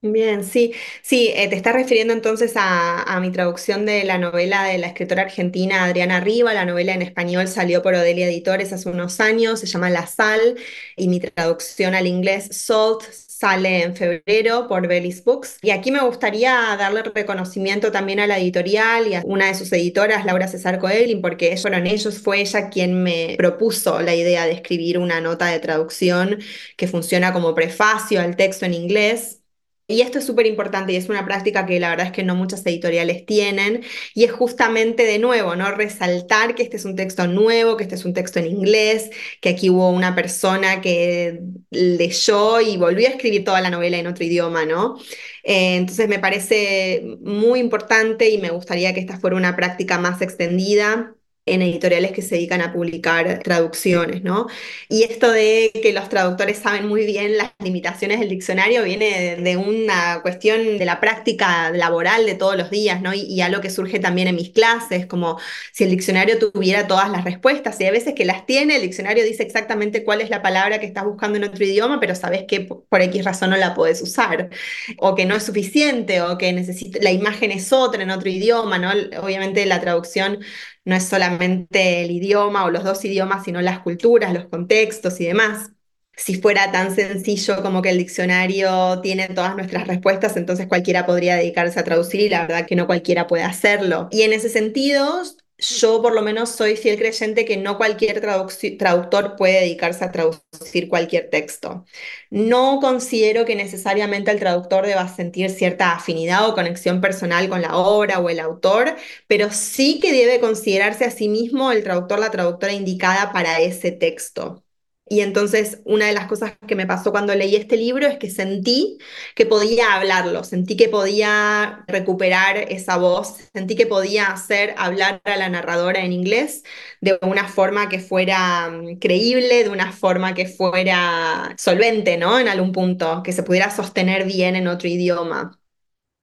Bien, 0.01 0.43
sí, 0.43 0.71
sí, 1.01 1.31
eh, 1.35 1.47
te 1.49 1.55
estás 1.55 1.73
refiriendo 1.73 2.13
entonces 2.13 2.53
a, 2.57 3.19
mi 3.19 3.31
traducción 3.31 3.87
de 3.87 4.03
la 4.03 4.19
novela 4.19 4.63
de 4.65 4.77
la 4.77 4.87
escritora 4.87 5.23
argentina 5.23 5.83
Adriana 5.83 6.19
Riva. 6.19 6.53
La 6.53 6.65
novela 6.65 6.93
en 6.93 7.01
español 7.01 7.47
salió 7.47 7.81
por 7.81 7.95
Odelia 7.95 8.27
Editores 8.27 8.71
hace 8.71 8.87
unos 8.89 9.19
años, 9.19 9.59
se 9.59 9.65
llama 9.65 9.89
La 9.89 10.05
Sal, 10.05 10.57
y 10.95 11.07
mi 11.07 11.19
traducción 11.19 11.95
al 11.95 12.05
inglés 12.05 12.49
Salt, 12.51 13.01
sale 13.39 13.83
en 13.83 13.95
febrero 13.95 14.67
por 14.67 14.87
Bellis 14.87 15.23
Books. 15.23 15.57
Y 15.61 15.71
aquí 15.71 15.91
me 15.91 16.01
gustaría 16.01 16.53
darle 16.77 17.03
reconocimiento 17.03 17.91
también 17.91 18.19
a 18.19 18.27
la 18.27 18.39
editorial 18.39 19.07
y 19.07 19.15
a 19.15 19.21
una 19.25 19.47
de 19.47 19.55
sus 19.55 19.71
editoras, 19.73 20.25
Laura 20.25 20.47
César 20.47 20.79
Coelin, 20.79 21.21
porque 21.21 21.57
fueron 21.57 21.87
ellos, 21.87 22.19
fue 22.19 22.41
ella 22.41 22.69
quien 22.69 23.03
me 23.03 23.35
propuso 23.37 24.01
la 24.01 24.15
idea 24.15 24.45
de 24.45 24.53
escribir 24.53 24.97
una 24.97 25.21
nota 25.21 25.47
de 25.47 25.59
traducción 25.59 26.39
que 26.77 26.87
funciona 26.87 27.33
como 27.33 27.55
prefacio 27.55 28.21
al 28.21 28.35
texto 28.35 28.65
en 28.65 28.73
inglés 28.73 29.41
y 29.87 30.01
esto 30.01 30.17
es 30.19 30.25
súper 30.25 30.47
importante 30.47 30.93
y 30.93 30.95
es 30.95 31.09
una 31.09 31.25
práctica 31.25 31.65
que 31.67 31.79
la 31.79 31.89
verdad 31.89 32.07
es 32.07 32.11
que 32.11 32.23
no 32.23 32.35
muchas 32.35 32.65
editoriales 32.65 33.25
tienen 33.25 33.83
y 34.15 34.23
es 34.23 34.31
justamente 34.31 35.03
de 35.03 35.19
nuevo, 35.19 35.55
¿no? 35.55 35.71
Resaltar 35.71 36.55
que 36.55 36.63
este 36.63 36.77
es 36.77 36.85
un 36.85 36.95
texto 36.95 37.27
nuevo, 37.27 37.77
que 37.77 37.83
este 37.83 37.95
es 37.95 38.05
un 38.05 38.13
texto 38.13 38.39
en 38.39 38.47
inglés, 38.47 39.11
que 39.41 39.49
aquí 39.49 39.69
hubo 39.69 39.89
una 39.91 40.15
persona 40.15 40.81
que 40.81 41.39
leyó 41.71 42.61
y 42.61 42.77
volvió 42.77 43.07
a 43.07 43.11
escribir 43.11 43.43
toda 43.43 43.61
la 43.61 43.69
novela 43.69 43.97
en 43.97 44.07
otro 44.07 44.23
idioma, 44.25 44.65
¿no? 44.65 44.97
Eh, 45.43 45.75
entonces 45.77 46.07
me 46.09 46.19
parece 46.19 47.03
muy 47.21 47.59
importante 47.59 48.29
y 48.29 48.39
me 48.39 48.49
gustaría 48.49 48.93
que 48.93 48.99
esta 49.01 49.19
fuera 49.19 49.35
una 49.37 49.55
práctica 49.55 49.99
más 49.99 50.21
extendida 50.21 51.14
en 51.45 51.61
editoriales 51.61 52.11
que 52.11 52.23
se 52.23 52.35
dedican 52.35 52.61
a 52.61 52.73
publicar 52.73 53.39
traducciones, 53.43 54.23
¿no? 54.23 54.47
Y 54.89 55.03
esto 55.03 55.31
de 55.31 55.71
que 55.81 55.93
los 55.93 56.09
traductores 56.09 56.57
saben 56.57 56.87
muy 56.87 57.05
bien 57.05 57.37
las 57.37 57.51
limitaciones 57.59 58.19
del 58.19 58.29
diccionario 58.29 58.83
viene 58.83 59.35
de, 59.37 59.55
una 59.57 60.21
cuestión 60.21 60.77
de 60.79 60.85
la 60.85 60.99
práctica 60.99 61.69
laboral 61.71 62.25
de 62.25 62.33
todos 62.35 62.57
los 62.57 62.71
días, 62.71 63.01
¿no? 63.01 63.13
Y, 63.13 63.21
y, 63.21 63.41
algo 63.41 63.61
que 63.61 63.69
surge 63.69 63.99
también 63.99 64.27
en 64.27 64.35
mis 64.35 64.49
clases, 64.49 65.05
como 65.05 65.39
si 65.71 65.83
el 65.83 65.91
diccionario 65.91 66.39
tuviera 66.39 66.87
todas 66.87 67.09
las 67.11 67.23
respuestas, 67.23 67.79
y 67.79 67.85
a 67.85 67.91
veces 67.91 68.15
que 68.15 68.25
las 68.25 68.45
tiene, 68.45 68.77
el 68.77 68.81
diccionario 68.81 69.23
dice 69.23 69.43
exactamente 69.43 70.03
cuál 70.03 70.21
es 70.21 70.29
la 70.31 70.41
palabra 70.41 70.79
que 70.79 70.87
estás 70.87 71.05
buscando 71.05 71.37
en 71.37 71.43
otro 71.43 71.63
idioma, 71.63 71.99
pero 71.99 72.15
sabes 72.15 72.45
que 72.47 72.61
por 72.61 73.01
X 73.01 73.23
razón 73.23 73.51
no 73.51 73.57
la 73.57 73.75
puedes 73.75 74.01
usar, 74.01 74.49
o 74.97 75.15
que 75.15 75.25
no 75.25 75.35
es 75.35 75.43
suficiente, 75.43 76.21
o 76.21 76.37
que 76.37 76.51
necesita, 76.53 76.99
la 77.01 77.11
imagen 77.11 77.51
es 77.51 77.71
otra 77.71 78.01
en 78.03 78.09
otro 78.09 78.29
idioma, 78.29 78.79
¿no? 78.79 78.91
Obviamente 79.21 79.65
la 79.65 79.79
traducción 79.79 80.39
no 80.85 80.95
es 80.95 81.05
solamente 81.07 82.03
el 82.03 82.11
idioma 82.11 82.65
o 82.65 82.69
los 82.71 82.83
dos 82.83 83.03
idiomas, 83.05 83.43
sino 83.43 83.61
las 83.61 83.79
culturas, 83.79 84.33
los 84.33 84.45
contextos 84.47 85.19
y 85.21 85.25
demás. 85.25 85.71
Si 86.17 86.39
fuera 86.41 86.71
tan 86.71 86.95
sencillo 86.95 87.61
como 87.61 87.81
que 87.81 87.89
el 87.89 87.97
diccionario 87.97 89.01
tiene 89.01 89.27
todas 89.29 89.55
nuestras 89.55 89.87
respuestas, 89.87 90.37
entonces 90.37 90.67
cualquiera 90.67 91.05
podría 91.05 91.35
dedicarse 91.35 91.79
a 91.79 91.83
traducir 91.83 92.21
y 92.21 92.29
la 92.29 92.43
verdad 92.47 92.65
que 92.65 92.75
no 92.77 92.87
cualquiera 92.87 93.27
puede 93.27 93.43
hacerlo. 93.43 94.07
Y 94.11 94.21
en 94.21 94.31
ese 94.33 94.47
sentido, 94.49 95.21
yo 95.57 96.01
por 96.01 96.13
lo 96.13 96.21
menos 96.21 96.49
soy 96.49 96.75
fiel 96.77 96.97
creyente 96.97 97.45
que 97.45 97.57
no 97.57 97.77
cualquier 97.77 98.21
traductor 98.21 99.35
puede 99.37 99.61
dedicarse 99.61 100.03
a 100.05 100.11
traducir 100.11 100.89
cualquier 100.89 101.29
texto. 101.29 101.85
No 102.29 102.79
considero 102.81 103.45
que 103.45 103.55
necesariamente 103.55 104.31
el 104.31 104.39
traductor 104.39 104.85
deba 104.85 105.07
sentir 105.07 105.49
cierta 105.51 105.93
afinidad 105.93 106.49
o 106.49 106.55
conexión 106.55 107.01
personal 107.01 107.49
con 107.49 107.61
la 107.61 107.77
obra 107.77 108.19
o 108.19 108.29
el 108.29 108.39
autor, 108.41 108.95
pero 109.27 109.49
sí 109.51 109.99
que 110.01 110.11
debe 110.13 110.39
considerarse 110.41 111.05
a 111.05 111.11
sí 111.11 111.29
mismo 111.29 111.71
el 111.71 111.83
traductor, 111.83 112.19
la 112.19 112.31
traductora 112.31 112.73
indicada 112.73 113.31
para 113.31 113.59
ese 113.61 113.91
texto. 113.93 114.64
Y 115.07 115.19
entonces 115.21 115.81
una 115.85 116.07
de 116.07 116.13
las 116.13 116.25
cosas 116.27 116.53
que 116.67 116.75
me 116.75 116.87
pasó 116.87 117.11
cuando 117.11 117.35
leí 117.35 117.55
este 117.55 117.77
libro 117.77 118.07
es 118.07 118.17
que 118.17 118.29
sentí 118.31 118.97
que 119.35 119.45
podía 119.45 119.93
hablarlo, 119.93 120.43
sentí 120.43 120.75
que 120.75 120.89
podía 120.89 121.83
recuperar 121.87 122.57
esa 122.71 122.97
voz, 122.97 123.35
sentí 123.53 123.75
que 123.75 123.85
podía 123.85 124.27
hacer 124.27 124.73
hablar 124.77 125.21
a 125.25 125.37
la 125.37 125.47
narradora 125.49 125.99
en 126.03 126.11
inglés 126.11 126.63
de 127.01 127.19
una 127.21 127.47
forma 127.47 127.87
que 127.89 127.99
fuera 127.99 128.69
mm, 128.69 128.97
creíble, 128.99 129.63
de 129.63 129.69
una 129.69 129.91
forma 129.91 130.33
que 130.33 130.47
fuera 130.47 131.53
solvente, 131.57 132.17
¿no? 132.17 132.39
En 132.39 132.47
algún 132.47 132.71
punto, 132.71 133.21
que 133.23 133.31
se 133.33 133.43
pudiera 133.43 133.69
sostener 133.71 134.25
bien 134.25 134.55
en 134.55 134.67
otro 134.67 134.87
idioma. 134.87 135.59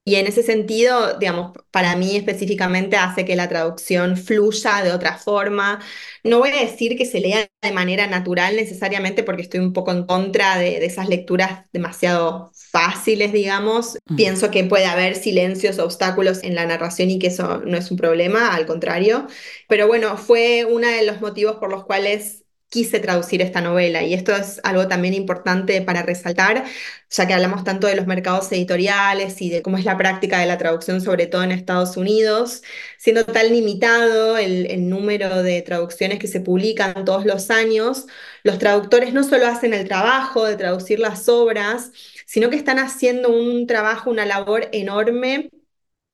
Y 0.05 0.15
en 0.15 0.27
ese 0.27 0.43
sentido, 0.43 1.17
digamos, 1.17 1.53
para 1.71 1.95
mí 1.95 2.17
específicamente 2.17 2.97
hace 2.97 3.23
que 3.23 3.37
la 3.37 3.47
traducción 3.47 4.17
fluya 4.17 4.83
de 4.83 4.91
otra 4.91 5.17
forma. 5.17 5.79
No 6.25 6.39
voy 6.39 6.49
a 6.49 6.59
decir 6.59 6.97
que 6.97 7.05
se 7.05 7.21
lea 7.21 7.47
de 7.61 7.71
manera 7.71 8.05
natural 8.07 8.57
necesariamente 8.57 9.23
porque 9.23 9.43
estoy 9.43 9.61
un 9.61 9.71
poco 9.71 9.91
en 9.91 10.05
contra 10.05 10.57
de, 10.57 10.85
esas 10.85 11.07
lecturas 11.07 11.65
demasiado 11.71 12.51
fáciles, 12.53 13.31
digamos. 13.31 13.97
Pienso 14.17 14.51
que 14.51 14.65
puede 14.65 14.85
haber 14.85 15.15
silencios, 15.15 15.79
obstáculos 15.79 16.43
en 16.43 16.55
la 16.55 16.65
narración 16.65 17.09
y 17.09 17.17
que 17.17 17.27
eso 17.27 17.61
no 17.65 17.77
es 17.77 17.89
un 17.89 17.95
problema, 17.97 18.53
al 18.53 18.65
contrario. 18.65 19.27
Pero 19.69 19.87
bueno, 19.87 20.17
fue 20.17 20.65
uno 20.69 20.87
de 20.87 21.05
los 21.05 21.21
motivos 21.21 21.55
por 21.55 21.71
los 21.71 21.85
cuales 21.85 22.42
quise 22.73 22.99
traducir 22.99 23.41
esta 23.43 23.61
novela. 23.61 24.01
Y 24.03 24.15
esto 24.15 24.35
es 24.35 24.59
algo 24.63 24.87
también 24.87 25.13
importante 25.13 25.81
para 25.83 26.01
resaltar, 26.01 26.65
ya 27.11 27.27
que 27.27 27.33
hablamos 27.35 27.63
tanto 27.63 27.85
de 27.85 27.95
los 27.95 28.07
mercados 28.07 28.51
editoriales 28.51 29.41
y 29.43 29.49
de 29.51 29.61
cómo 29.61 29.77
es 29.77 29.85
la 29.85 29.95
práctica 29.95 30.39
de 30.39 30.47
la 30.47 30.57
traducción, 30.57 30.99
sobre 30.99 31.27
todo 31.27 31.43
en 31.43 31.51
Estados 31.51 31.97
Unidos, 31.97 32.63
siendo 32.97 33.25
tan 33.25 33.49
limitado 33.51 34.37
el, 34.39 34.65
el 34.71 34.89
número 34.89 35.43
de 35.43 35.61
traducciones 35.61 36.17
que 36.17 36.27
se 36.27 36.41
publican 36.41 37.05
todos 37.05 37.25
los 37.27 37.51
años, 37.51 38.07
los 38.43 38.57
traductores 38.57 39.13
no 39.13 39.23
solo 39.23 39.45
hacen 39.47 39.73
el 39.75 39.87
trabajo 39.87 40.45
de 40.45 40.55
traducir 40.57 40.99
las 40.99 41.29
obras, 41.29 41.91
sino 42.25 42.49
que 42.49 42.55
están 42.55 42.79
haciendo 42.79 43.29
un 43.29 43.67
trabajo, 43.67 44.09
una 44.09 44.25
labor 44.25 44.69
enorme 44.71 45.51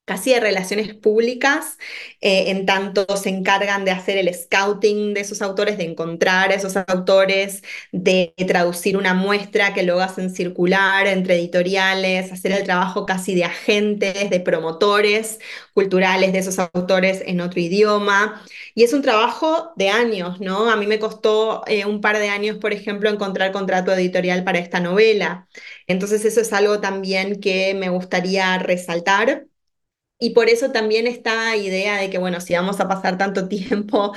casi 0.10 0.34
de 0.34 0.40
relaciones 0.40 0.96
públicas, 0.96 1.78
eh, 2.20 2.50
en 2.50 2.66
tanto 2.66 3.06
se 3.16 3.30
encargan 3.30 3.86
de 3.86 3.92
hacer 3.92 4.18
el 4.18 4.34
scouting 4.34 5.14
de 5.14 5.22
esos 5.22 5.44
autores, 5.44 5.78
de 5.78 5.84
encontrar 5.86 6.50
a 6.52 6.56
esos 6.56 6.76
autores, 6.78 7.62
de 7.92 8.34
traducir 8.48 8.98
una 8.98 9.14
muestra 9.14 9.74
que 9.76 9.84
luego 9.84 10.02
hacen 10.02 10.32
circular 10.32 11.06
entre 11.06 11.36
editoriales, 11.36 12.32
hacer 12.32 12.54
el 12.54 12.64
trabajo 12.64 13.06
casi 13.06 13.36
de 13.36 13.44
agentes, 13.46 14.32
de 14.32 14.40
promotores 14.40 15.40
culturales 15.76 16.34
de 16.34 16.40
esos 16.40 16.58
autores 16.60 17.22
en 17.28 17.40
otro 17.42 17.60
idioma. 17.60 18.42
Y 18.74 18.84
es 18.84 18.94
un 18.94 19.02
trabajo 19.04 19.74
de 19.76 19.90
años, 19.90 20.40
¿no? 20.42 20.72
A 20.72 20.76
mí 20.76 20.88
me 20.88 20.98
costó 21.00 21.64
eh, 21.68 21.86
un 21.86 22.02
par 22.02 22.18
de 22.18 22.30
años, 22.30 22.58
por 22.58 22.74
ejemplo, 22.74 23.10
encontrar 23.12 23.52
contrato 23.52 23.94
editorial 23.94 24.44
para 24.44 24.58
esta 24.60 24.80
novela. 24.80 25.48
Entonces 25.88 26.26
eso 26.26 26.42
es 26.42 26.52
algo 26.54 26.80
también 26.82 27.40
que 27.40 27.74
me 27.76 27.90
gustaría 27.90 28.58
resaltar 28.58 29.46
y 30.20 30.32
por 30.32 30.50
eso 30.50 30.72
también 30.72 31.08
esta 31.08 31.56
idea 31.56 31.98
de 31.98 32.10
que, 32.10 32.18
bueno, 32.18 32.42
si 32.42 32.54
vamos 32.54 32.80
a 32.80 32.88
pasar 32.88 33.18
tanto 33.18 33.48
tiempo 33.50 34.14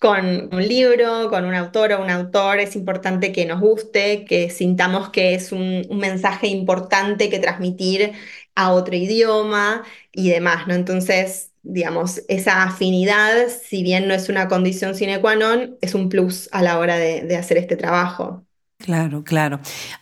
con 0.00 0.54
un 0.54 0.68
libro, 0.68 1.30
con 1.30 1.44
un 1.46 1.54
autor 1.54 1.92
o 1.92 2.02
un 2.02 2.10
autor, 2.10 2.60
es 2.60 2.76
importante 2.76 3.32
que 3.32 3.46
nos 3.46 3.60
guste, 3.60 4.24
que 4.26 4.50
sintamos 4.50 5.10
que 5.10 5.34
es 5.34 5.52
un, 5.52 5.86
mensaje 5.90 6.48
importante 6.48 7.30
que 7.30 7.38
transmitir 7.38 8.12
a 8.54 8.72
otro 8.72 8.94
idioma 8.96 9.84
y 10.12 10.30
demás, 10.30 10.66
¿no? 10.68 10.74
Entonces, 10.74 11.52
digamos, 11.62 12.22
esa 12.28 12.62
afinidad, 12.64 13.48
si 13.48 13.82
bien 13.82 14.08
no 14.08 14.14
es 14.14 14.28
una 14.28 14.48
condición 14.48 14.94
sine 14.94 15.20
qua 15.20 15.36
non, 15.36 15.76
es 15.80 15.94
un 15.94 16.08
plus 16.08 16.48
a 16.52 16.62
la 16.62 16.78
hora 16.78 16.96
de 16.96 17.36
hacer 17.36 17.58
este 17.58 17.76
trabajo. 17.76 18.45
Claro, 18.78 19.24
claro. 19.24 19.58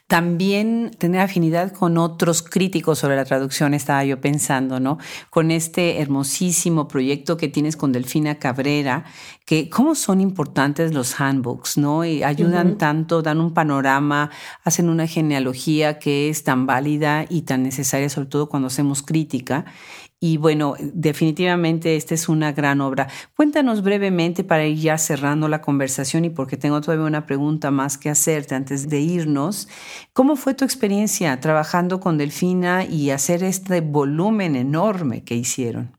También 0.09 0.91
tener 0.99 1.20
afinidad 1.20 1.72
con 1.72 1.97
otros 1.97 2.43
críticos 2.43 2.99
sobre 2.99 3.14
la 3.14 3.25
traducción, 3.25 3.72
estaba 3.72 4.05
yo 4.05 4.20
pensando, 4.20 4.81
¿no? 4.81 4.99
Con 5.31 5.53
este 5.53 6.01
hermosísimo 6.01 6.89
proyecto 6.89 7.37
que 7.37 7.47
tienes 7.49 7.77
con 7.77 7.93
Delfina 7.93 8.41
Cabrera, 8.41 9.05
que 9.47 9.70
cómo 9.70 9.95
son 9.95 10.20
importantes 10.20 10.93
los 10.93 11.20
handbooks, 11.20 11.79
¿no? 11.79 12.05
Y 12.05 12.25
ayudan 12.25 12.77
tanto, 12.77 13.22
dan 13.22 13.41
un 13.41 13.55
panorama, 13.55 14.31
hacen 14.64 14.89
una 14.89 15.07
genealogía 15.07 16.01
que 16.01 16.29
es 16.29 16.43
tan 16.43 16.66
válida 16.66 17.27
y 17.29 17.43
tan 17.43 17.62
necesaria, 17.62 18.09
sobre 18.09 18.29
todo 18.29 18.49
cuando 18.49 18.66
hacemos 18.66 19.03
crítica. 19.03 19.66
Y 20.27 20.39
bueno, 20.39 20.75
definitivamente 20.81 21.97
esta 21.97 22.14
es 22.14 22.31
una 22.31 22.53
gran 22.53 22.81
obra. 22.81 23.09
Cuéntanos 23.37 23.83
brevemente 23.83 24.43
para 24.43 24.64
ir 24.64 24.79
ya 24.79 24.97
cerrando 24.97 25.49
la 25.49 25.61
conversación 25.61 26.25
y 26.25 26.31
porque 26.31 26.57
tengo 26.57 26.81
todavía 26.81 27.05
una 27.05 27.27
pregunta 27.27 27.70
más 27.70 27.99
que 27.99 28.09
hacerte 28.09 28.55
antes 28.55 28.89
de 28.89 29.01
irnos. 29.01 29.68
¿Cómo 30.14 30.37
fue 30.37 30.55
tu 30.55 30.64
experiencia 30.64 31.39
trabajando 31.41 32.01
con 32.01 32.16
Delfina 32.16 32.87
y 32.87 33.11
hacer 33.11 33.43
este 33.43 33.83
volumen 33.83 34.57
enorme 34.57 35.25
que 35.25 35.35
hicieron? 35.35 35.95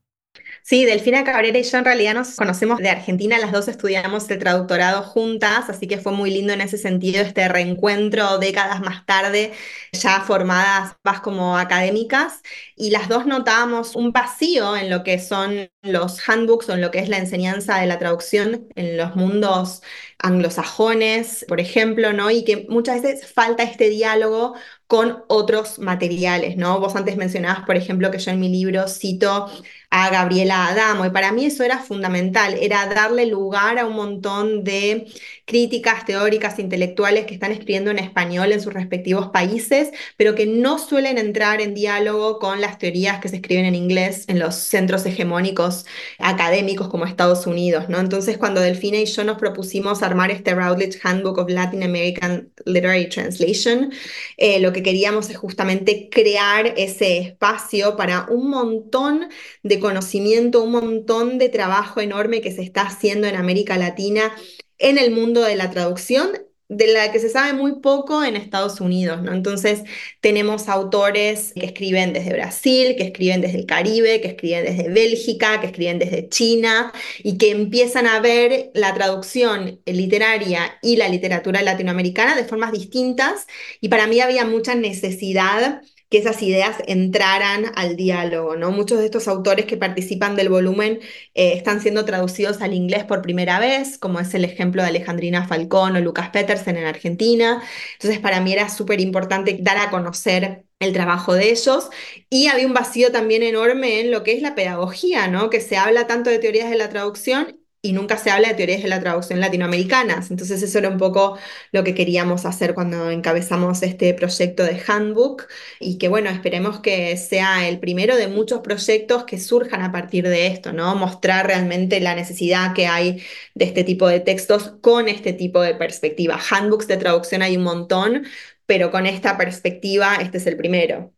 Sí, 0.67 0.83
Delfina 0.83 1.23
Cabrera 1.23 1.59
y 1.59 1.63
yo 1.63 1.77
en 1.77 1.85
realidad 1.85 2.15
nos 2.15 2.35
conocemos 2.35 2.79
de 2.79 2.89
Argentina, 2.89 3.37
las 3.37 3.51
dos 3.51 3.67
estudiamos 3.67 4.27
el 4.31 4.39
traductorado 4.39 5.03
juntas, 5.03 5.69
así 5.69 5.85
que 5.87 5.99
fue 5.99 6.11
muy 6.11 6.31
lindo 6.31 6.53
en 6.53 6.61
ese 6.61 6.79
sentido 6.79 7.21
este 7.21 7.47
reencuentro 7.47 8.39
décadas 8.39 8.79
más 8.81 9.05
tarde, 9.05 9.53
ya 9.91 10.21
formadas 10.21 10.95
más 11.03 11.19
como 11.21 11.55
académicas, 11.55 12.41
y 12.75 12.89
las 12.89 13.09
dos 13.09 13.27
notábamos 13.27 13.95
un 13.95 14.11
vacío 14.11 14.75
en 14.75 14.89
lo 14.89 15.03
que 15.03 15.19
son 15.19 15.69
los 15.83 16.27
handbooks 16.27 16.69
o 16.69 16.73
en 16.73 16.81
lo 16.81 16.89
que 16.89 16.97
es 16.97 17.09
la 17.09 17.19
enseñanza 17.19 17.77
de 17.77 17.85
la 17.85 17.99
traducción 17.99 18.67
en 18.75 18.97
los 18.97 19.15
mundos 19.15 19.83
anglosajones, 20.17 21.45
por 21.47 21.59
ejemplo, 21.59 22.11
¿no? 22.13 22.31
Y 22.31 22.43
que 22.43 22.65
muchas 22.69 23.03
veces 23.03 23.31
falta 23.31 23.61
este 23.61 23.89
diálogo 23.89 24.55
con 24.87 25.23
otros 25.27 25.77
materiales, 25.79 26.57
¿no? 26.57 26.79
Vos 26.79 26.95
antes 26.95 27.17
mencionabas, 27.17 27.65
por 27.65 27.75
ejemplo, 27.75 28.09
que 28.09 28.17
yo 28.19 28.31
en 28.31 28.39
mi 28.39 28.49
libro 28.49 28.87
cito 28.87 29.47
a 29.95 30.09
Gabriela 30.09 30.67
Adamo. 30.67 31.05
Y 31.05 31.09
para 31.09 31.31
mí 31.31 31.45
eso 31.45 31.63
era 31.63 31.79
fundamental, 31.79 32.57
era 32.59 32.85
darle 32.87 33.25
lugar 33.27 33.79
a 33.79 33.85
un 33.85 33.95
montón 33.95 34.65
de 34.65 35.07
críticas 35.45 36.05
teóricas, 36.05 36.59
intelectuales 36.59 37.25
que 37.25 37.33
están 37.33 37.53
escribiendo 37.53 37.91
en 37.91 37.99
español 37.99 38.51
en 38.51 38.59
sus 38.59 38.73
respectivos 38.73 39.27
países, 39.29 39.91
pero 40.17 40.35
que 40.35 40.47
no 40.47 40.79
suelen 40.79 41.17
entrar 41.17 41.61
en 41.61 41.73
diálogo 41.73 42.39
con 42.39 42.59
las 42.59 42.77
teorías 42.77 43.21
que 43.21 43.29
se 43.29 43.37
escriben 43.37 43.63
en 43.63 43.75
inglés 43.75 44.25
en 44.27 44.39
los 44.39 44.55
centros 44.55 45.05
hegemónicos 45.05 45.85
académicos 46.19 46.89
como 46.89 47.05
Estados 47.05 47.47
Unidos. 47.47 47.87
¿no? 47.87 47.99
Entonces, 47.99 48.37
cuando 48.37 48.59
Delfina 48.59 48.97
y 48.97 49.05
yo 49.05 49.23
nos 49.23 49.37
propusimos 49.37 50.03
armar 50.03 50.29
este 50.29 50.53
Routledge 50.55 50.99
Handbook 51.03 51.37
of 51.37 51.49
Latin 51.49 51.83
American 51.83 52.51
Literary 52.65 53.07
Translation, 53.07 53.93
eh, 54.35 54.59
lo 54.59 54.73
que 54.73 54.83
queríamos 54.83 55.29
es 55.29 55.37
justamente 55.37 56.09
crear 56.11 56.73
ese 56.75 57.19
espacio 57.19 57.95
para 57.95 58.25
un 58.29 58.49
montón 58.49 59.29
de 59.63 59.79
conocimiento, 59.85 60.63
un 60.63 60.71
montón 60.71 61.37
de 61.37 61.49
trabajo 61.49 62.01
enorme 62.01 62.41
que 62.41 62.51
se 62.51 62.63
está 62.63 62.81
haciendo 62.81 63.27
en 63.27 63.35
América 63.35 63.77
Latina 63.77 64.35
en 64.79 64.97
el 64.97 65.11
mundo 65.11 65.43
de 65.43 65.55
la 65.55 65.69
traducción 65.69 66.31
de 66.67 66.87
la 66.87 67.11
que 67.11 67.19
se 67.19 67.29
sabe 67.29 67.53
muy 67.53 67.79
poco 67.79 68.23
en 68.23 68.35
Estados 68.35 68.81
Unidos, 68.81 69.21
¿no? 69.21 69.31
Entonces 69.31 69.83
tenemos 70.19 70.67
autores 70.67 71.53
que 71.53 71.67
escriben 71.67 72.11
desde 72.11 72.33
Brasil, 72.33 72.95
que 72.97 73.03
escriben 73.03 73.41
desde 73.41 73.59
el 73.59 73.67
Caribe, 73.67 74.19
que 74.21 74.29
escriben 74.29 74.65
desde 74.65 74.89
Bélgica, 74.89 75.59
que 75.61 75.67
escriben 75.67 75.99
desde 75.99 76.27
China 76.27 76.91
y 77.19 77.37
que 77.37 77.51
empiezan 77.51 78.07
a 78.07 78.19
ver 78.19 78.71
la 78.73 78.95
traducción 78.95 79.79
literaria 79.85 80.79
y 80.81 80.95
la 80.95 81.07
literatura 81.07 81.61
latinoamericana 81.61 82.35
de 82.35 82.45
formas 82.45 82.71
distintas 82.71 83.45
y 83.79 83.89
para 83.89 84.07
mí 84.07 84.19
había 84.19 84.45
mucha 84.45 84.73
necesidad 84.73 85.83
que 86.15 86.21
esas 86.21 86.41
ideas 86.41 86.77
entraran 86.87 87.65
al 87.75 87.97
diálogo, 87.97 88.55
¿no? 88.55 88.71
Muchos 88.71 88.99
de 88.99 89.05
estos 89.05 89.27
autores 89.27 89.65
que 89.65 89.75
participan 89.77 90.35
del 90.37 90.47
volumen 90.49 90.99
eh, 91.33 91.53
están 91.53 91.81
siendo 91.81 92.05
traducidos 92.05 92.61
al 92.61 92.73
inglés 92.73 93.03
por 93.03 93.21
primera 93.21 93.59
vez, 93.59 93.97
como 93.97 94.19
es 94.21 94.33
el 94.33 94.45
ejemplo 94.45 94.81
de 94.81 94.87
Alejandrina 94.89 95.45
Falcón 95.47 95.95
o 95.97 95.99
Lucas 95.99 96.29
Petersen 96.29 96.77
en 96.77 96.85
Argentina. 96.85 97.61
Entonces, 97.93 98.19
para 98.19 98.39
mí 98.41 98.53
era 98.53 98.69
súper 98.69 99.01
importante 99.01 99.57
dar 99.61 99.77
a 99.77 99.89
conocer 99.91 100.65
el 100.79 100.93
trabajo 100.93 101.33
de 101.33 101.51
ellos 101.51 101.89
y 102.29 102.47
había 102.47 102.67
un 102.67 102.73
vacío 102.73 103.11
también 103.11 103.43
enorme 103.43 103.99
en 104.01 104.11
lo 104.11 104.23
que 104.23 104.33
es 104.33 104.41
la 104.41 104.55
pedagogía, 104.55 105.27
¿no? 105.27 105.49
Que 105.49 105.61
se 105.61 105.77
habla 105.77 106.07
tanto 106.07 106.29
de 106.29 106.39
teorías 106.39 106.69
de 106.69 106.77
la 106.77 106.89
traducción 106.89 107.59
y 107.85 107.93
nunca 107.93 108.17
se 108.17 108.31
habla 108.31 108.49
de 108.49 108.55
teorías 108.55 108.81
de 108.83 108.89
la 108.89 108.99
traducción 108.99 109.39
latinoamericanas. 109.39 110.31
Entonces 110.31 110.63
eso 110.63 110.79
era 110.79 110.89
un 110.89 110.97
poco 110.97 111.37
lo 111.71 111.83
que 111.83 111.93
queríamos 111.93 112.45
hacer 112.45 112.73
cuando 112.73 113.11
encabezamos 113.11 113.83
este 113.83 114.13
proyecto 114.15 114.63
de 114.63 114.81
Handbook 114.87 115.47
y 115.79 115.97
que 115.99 116.07
bueno, 116.07 116.29
esperemos 116.31 116.79
que 116.79 117.15
sea 117.17 117.67
el 117.67 117.79
primero 117.79 118.15
de 118.17 118.27
muchos 118.27 118.61
proyectos 118.61 119.25
que 119.25 119.39
surjan 119.39 119.81
a 119.83 119.91
partir 119.91 120.27
de 120.27 120.47
esto, 120.47 120.73
¿no? 120.73 120.95
Mostrar 120.95 121.47
realmente 121.47 121.99
la 121.99 122.15
necesidad 122.15 122.73
que 122.73 122.87
hay 122.87 123.23
de 123.53 123.65
este 123.65 123.83
tipo 123.83 124.07
de 124.07 124.19
textos 124.19 124.73
con 124.81 125.07
este 125.07 125.33
tipo 125.33 125.61
de 125.61 125.75
perspectiva. 125.75 126.39
Handbooks 126.49 126.87
de 126.87 126.97
traducción 126.97 127.41
hay 127.43 127.57
un 127.57 127.63
montón, 127.63 128.25
pero 128.65 128.91
con 128.91 129.05
esta 129.05 129.37
perspectiva 129.37 130.15
este 130.17 130.37
es 130.39 130.47
el 130.47 130.57
primero. 130.57 131.14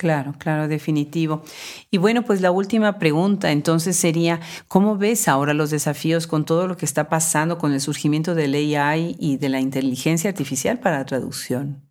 Claro, 0.00 0.34
claro, 0.38 0.66
definitivo. 0.66 1.42
Y 1.90 1.98
bueno, 1.98 2.24
pues 2.24 2.40
la 2.40 2.50
última 2.50 2.98
pregunta 2.98 3.52
entonces 3.52 3.96
sería, 3.96 4.40
¿cómo 4.66 4.96
ves 4.96 5.28
ahora 5.28 5.52
los 5.52 5.68
desafíos 5.70 6.26
con 6.26 6.46
todo 6.46 6.66
lo 6.66 6.76
que 6.78 6.86
está 6.86 7.10
pasando 7.10 7.58
con 7.58 7.72
el 7.74 7.82
surgimiento 7.82 8.34
del 8.34 8.54
AI 8.54 9.16
y 9.18 9.36
de 9.36 9.50
la 9.50 9.60
inteligencia 9.60 10.30
artificial 10.30 10.80
para 10.80 10.98
la 10.98 11.04
traducción? 11.04 11.82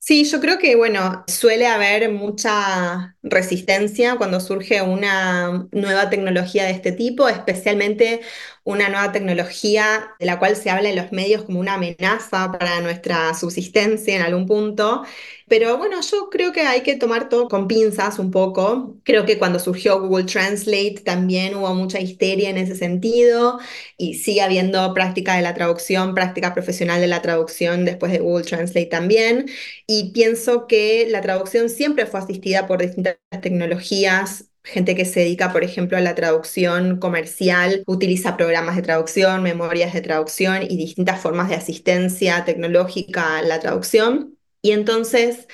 Sí, 0.00 0.24
yo 0.24 0.40
creo 0.40 0.58
que, 0.58 0.76
bueno, 0.76 1.24
suele 1.26 1.66
haber 1.66 2.10
mucha 2.10 3.16
resistencia 3.22 4.16
cuando 4.16 4.40
surge 4.40 4.80
una 4.80 5.68
nueva 5.72 6.08
tecnología 6.08 6.64
de 6.64 6.70
este 6.70 6.92
tipo, 6.92 7.28
especialmente 7.28 8.20
una 8.68 8.90
nueva 8.90 9.12
tecnología 9.12 10.14
de 10.18 10.26
la 10.26 10.38
cual 10.38 10.54
se 10.54 10.68
habla 10.68 10.90
en 10.90 10.96
los 10.96 11.10
medios 11.10 11.44
como 11.44 11.58
una 11.58 11.74
amenaza 11.74 12.52
para 12.52 12.82
nuestra 12.82 13.32
subsistencia 13.32 14.14
en 14.14 14.20
algún 14.20 14.46
punto. 14.46 15.04
Pero 15.48 15.78
bueno, 15.78 16.02
yo 16.02 16.28
creo 16.28 16.52
que 16.52 16.60
hay 16.60 16.82
que 16.82 16.96
tomar 16.96 17.30
todo 17.30 17.48
con 17.48 17.66
pinzas 17.66 18.18
un 18.18 18.30
poco. 18.30 18.98
Creo 19.04 19.24
que 19.24 19.38
cuando 19.38 19.58
surgió 19.58 19.98
Google 20.02 20.24
Translate 20.24 21.00
también 21.02 21.54
hubo 21.56 21.72
mucha 21.74 21.98
histeria 21.98 22.50
en 22.50 22.58
ese 22.58 22.76
sentido 22.76 23.58
y 23.96 24.14
sigue 24.14 24.42
habiendo 24.42 24.92
práctica 24.92 25.34
de 25.36 25.42
la 25.42 25.54
traducción, 25.54 26.14
práctica 26.14 26.52
profesional 26.52 27.00
de 27.00 27.06
la 27.06 27.22
traducción 27.22 27.86
después 27.86 28.12
de 28.12 28.18
Google 28.18 28.44
Translate 28.44 28.86
también. 28.86 29.46
Y 29.86 30.12
pienso 30.12 30.66
que 30.66 31.06
la 31.08 31.22
traducción 31.22 31.70
siempre 31.70 32.04
fue 32.04 32.20
asistida 32.20 32.66
por 32.66 32.82
distintas 32.82 33.16
tecnologías 33.40 34.44
gente 34.68 34.94
que 34.94 35.04
se 35.04 35.20
dedica, 35.20 35.52
por 35.52 35.64
ejemplo, 35.64 35.96
a 35.96 36.00
la 36.00 36.14
traducción 36.14 36.98
comercial, 36.98 37.82
utiliza 37.86 38.36
programas 38.36 38.76
de 38.76 38.82
traducción, 38.82 39.42
memorias 39.42 39.94
de 39.94 40.02
traducción 40.02 40.62
y 40.62 40.76
distintas 40.76 41.20
formas 41.20 41.48
de 41.48 41.56
asistencia 41.56 42.44
tecnológica 42.44 43.38
a 43.38 43.42
la 43.42 43.60
traducción. 43.60 44.38
Y 44.62 44.72
entonces 44.72 45.48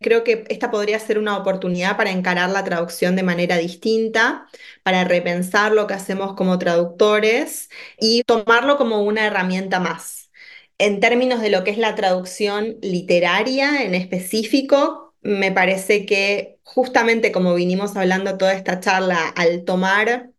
creo 0.00 0.24
que 0.24 0.44
esta 0.48 0.70
podría 0.70 0.98
ser 1.00 1.18
una 1.18 1.36
oportunidad 1.36 1.96
para 1.96 2.10
encarar 2.10 2.50
la 2.50 2.64
traducción 2.64 3.16
de 3.16 3.22
manera 3.22 3.56
distinta, 3.58 4.46
para 4.82 5.04
repensar 5.04 5.72
lo 5.72 5.86
que 5.86 5.94
hacemos 5.94 6.34
como 6.34 6.58
traductores 6.58 7.70
y 7.98 8.22
tomarlo 8.24 8.76
como 8.78 9.02
una 9.02 9.26
herramienta 9.26 9.80
más. 9.80 10.30
En 10.78 11.00
términos 11.00 11.42
de 11.42 11.50
lo 11.50 11.64
que 11.64 11.72
es 11.72 11.78
la 11.78 11.94
traducción 11.94 12.76
literaria 12.82 13.82
en 13.82 13.94
específico, 13.94 15.09
me 15.22 15.52
parece 15.52 16.06
que 16.06 16.58
justamente 16.64 17.32
como 17.32 17.54
vinimos 17.54 17.96
hablando 17.96 18.38
toda 18.38 18.54
esta 18.54 18.80
charla, 18.80 19.28
al 19.36 19.64
tomar 19.64 20.30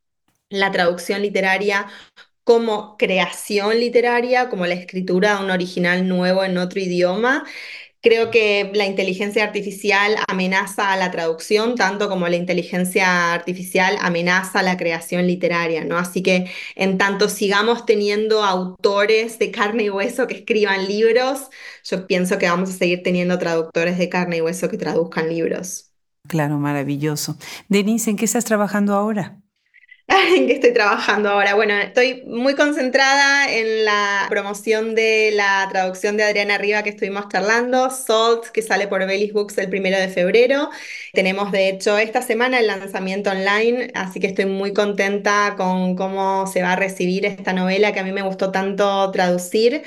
la 0.50 0.72
traducción 0.72 1.22
literaria 1.22 1.88
como 2.44 2.98
creación 2.98 3.80
literaria, 3.80 4.50
como 4.50 4.66
la 4.66 4.74
escritura 4.76 5.38
de 5.38 5.44
un 5.46 5.52
original 5.52 6.08
nuevo 6.08 6.44
en 6.44 6.58
otro 6.58 6.80
idioma, 6.80 7.46
Creo 8.04 8.32
que 8.32 8.72
la 8.74 8.88
inteligencia 8.88 9.44
artificial 9.44 10.16
amenaza 10.28 10.92
a 10.92 10.98
la 10.98 11.12
traducción 11.12 11.76
tanto 11.76 12.10
como 12.10 12.28
la 12.28 12.36
inteligencia 12.36 13.32
artificial 13.32 13.96
amenaza 14.02 14.64
la 14.64 14.76
creación 14.76 15.28
literaria, 15.28 15.86
¿no? 15.86 16.00
Así 16.00 16.24
que 16.24 16.50
en 16.76 16.98
tanto 16.98 17.30
sigamos 17.30 17.86
teniendo 17.86 18.44
autores 18.44 19.38
de 19.38 19.52
carne 19.52 19.84
y 19.84 19.90
hueso 19.92 20.26
que 20.26 20.34
escriban 20.36 20.88
libros, 20.88 21.50
yo 21.84 22.08
pienso 22.08 22.40
que 22.40 22.50
vamos 22.50 22.72
a 22.72 22.74
seguir 22.74 23.04
teniendo 23.04 23.38
traductores 23.38 24.00
de 24.00 24.10
carne 24.10 24.38
y 24.38 24.42
hueso 24.42 24.68
que 24.68 24.78
traduzcan 24.78 25.30
libros. 25.30 25.92
Claro, 26.28 26.58
maravilloso. 26.58 27.38
Denise, 27.68 28.10
¿en 28.10 28.18
qué 28.18 28.26
estás 28.26 28.46
trabajando 28.46 28.96
ahora? 28.96 29.41
¿En 30.08 30.48
qué 30.48 30.54
estoy 30.54 30.74
trabajando 30.74 31.30
ahora? 31.30 31.56
Bueno, 31.56 31.74
estoy 31.76 32.24
muy 32.26 32.56
concentrada 32.56 33.50
en 33.52 33.86
la 33.86 34.26
promoción 34.30 34.94
de 34.96 35.32
la 35.34 35.68
traducción 35.72 36.18
de 36.18 36.24
Adriana 36.24 36.58
Riva 36.58 36.84
que 36.84 36.90
estuvimos 36.90 37.28
charlando, 37.30 37.90
Salt, 37.90 38.48
que 38.48 38.62
sale 38.62 38.88
por 38.88 39.06
Bellis 39.08 39.32
Books 39.34 39.58
el 39.58 39.70
primero 39.70 39.98
de 39.98 40.10
febrero. 40.10 40.70
Tenemos, 41.14 41.52
de 41.52 41.70
hecho, 41.70 41.98
esta 41.98 42.22
semana 42.22 42.60
el 42.60 42.68
lanzamiento 42.68 43.30
online, 43.32 43.92
así 43.96 44.20
que 44.20 44.28
estoy 44.28 44.46
muy 44.46 44.74
contenta 44.74 45.56
con 45.58 45.96
cómo 45.96 46.46
se 46.48 46.62
va 46.62 46.74
a 46.74 46.76
recibir 46.76 47.26
esta 47.26 47.54
novela 47.54 47.94
que 47.94 48.00
a 48.02 48.04
mí 48.04 48.12
me 48.12 48.22
gustó 48.24 48.52
tanto 48.52 49.10
traducir 49.12 49.84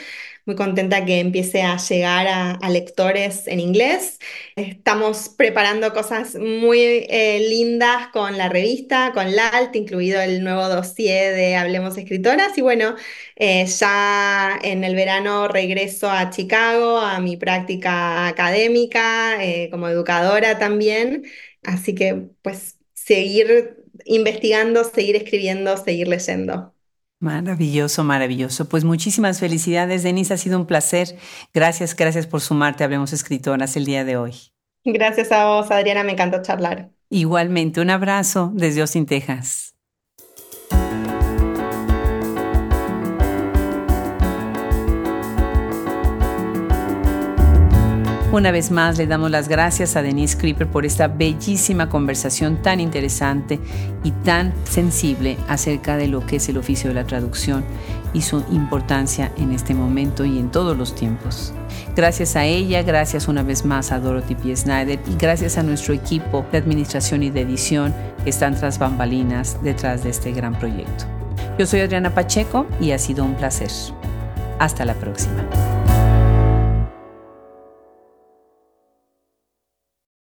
muy 0.47 0.57
contenta 0.57 1.05
que 1.05 1.21
empiece 1.21 1.63
a 1.63 1.77
llegar 1.79 2.27
a, 2.29 2.71
lectores 2.71 3.47
en 3.47 3.61
inglés. 3.61 4.19
Estamos 4.57 5.29
preparando 5.31 5.93
cosas 5.93 6.35
muy 6.37 6.79
eh, 7.09 7.47
lindas 7.49 8.09
con 8.09 8.37
la 8.37 8.49
revista, 8.49 9.13
con 9.15 9.35
LALT, 9.35 9.75
incluido 9.77 10.21
el 10.21 10.43
nuevo 10.45 10.69
dossier 10.69 11.35
de 11.35 11.57
Hablemos 11.57 11.97
Escritoras. 11.97 12.57
Y 12.59 12.63
bueno, 12.63 12.97
eh, 13.37 13.67
ya 13.67 14.59
en 14.63 14.85
el 14.85 14.95
verano 14.95 15.49
regreso 15.49 16.11
a 16.11 16.31
Chicago 16.31 16.99
a 16.99 17.21
mi 17.21 17.37
práctica 17.37 18.27
académica 18.29 19.43
eh, 19.45 19.69
como 19.71 19.89
educadora 19.89 20.59
también. 20.59 21.25
Así 21.63 21.95
que 21.95 22.29
pues 22.43 22.77
seguir 22.95 23.85
investigando, 24.05 24.85
seguir 24.85 25.17
escribiendo, 25.17 25.77
seguir 25.77 26.09
leyendo. 26.09 26.74
Maravilloso, 27.25 28.05
maravilloso. 28.05 28.68
Pues 28.68 28.85
muchísimas 28.85 29.41
felicidades, 29.41 30.03
Denise. 30.03 30.35
Ha 30.35 30.37
sido 30.37 30.59
un 30.59 30.66
placer. 30.66 31.16
Gracias, 31.55 31.97
gracias 31.97 32.27
por 32.27 32.43
sumarte. 32.43 32.85
Hablemos 32.85 33.14
escritoras 33.14 33.79
el 33.79 33.87
día 33.87 34.05
de 34.05 34.18
hoy. 34.18 34.35
Gracias 34.85 35.33
a 35.33 35.47
vos, 35.47 35.70
Adriana. 35.70 36.05
Me 36.05 36.12
encantó 36.12 36.43
charlar. 36.43 36.91
Igualmente, 37.09 37.81
un 37.81 37.89
abrazo 37.89 38.53
desde 38.53 38.83
Austin, 38.83 39.07
Texas. 39.07 39.74
Una 48.35 48.51
vez 48.51 48.72
más 48.72 48.99
le 48.99 49.07
damos 49.07 49.30
las 49.30 49.47
gracias 49.47 49.95
a 49.95 50.03
Denise 50.03 50.37
Creeper 50.37 50.66
por 50.66 50.85
esta 50.85 51.07
bellísima 51.07 51.89
conversación 51.89 52.61
tan 52.62 52.80
interesante 52.80 53.61
y 54.03 54.11
tan 54.11 54.53
sensible 54.64 55.37
acerca 55.47 55.97
de 55.97 56.09
lo 56.09 56.26
que 56.26 56.37
es 56.37 56.49
el 56.49 56.59
oficio 56.59 56.89
de 56.89 56.95
la 56.95 57.07
traducción 57.07 57.64
y 58.12 58.22
su 58.22 58.43
importancia 58.51 59.30
en 59.37 59.53
este 59.53 59.72
momento 59.72 60.24
y 60.24 60.41
en 60.41 60.51
todos 60.51 60.76
los 60.76 60.97
tiempos. 60.97 61.55
Gracias 61.95 62.35
a 62.35 62.45
ella, 62.45 62.82
gracias 62.82 63.28
una 63.28 63.45
vez 63.45 63.64
más 63.64 63.93
a 63.93 64.01
Dorothy 64.01 64.35
P. 64.35 64.57
Snyder 64.57 64.99
y 65.07 65.14
gracias 65.14 65.57
a 65.57 65.62
nuestro 65.62 65.95
equipo 65.95 66.45
de 66.51 66.59
administración 66.59 67.22
y 67.22 67.30
de 67.30 67.43
edición 67.43 67.95
que 68.24 68.30
están 68.30 68.57
tras 68.57 68.80
bambalinas 68.80 69.62
detrás 69.62 70.03
de 70.03 70.11
este 70.11 70.32
gran 70.32 70.59
proyecto. 70.59 71.05
Yo 71.57 71.66
soy 71.66 71.82
Adriana 71.82 72.12
Pacheco 72.12 72.66
y 72.80 72.91
ha 72.91 72.99
sido 72.99 73.24
un 73.24 73.37
placer. 73.37 73.70
Hasta 74.59 74.85
la 74.85 74.95
próxima. 74.95 75.45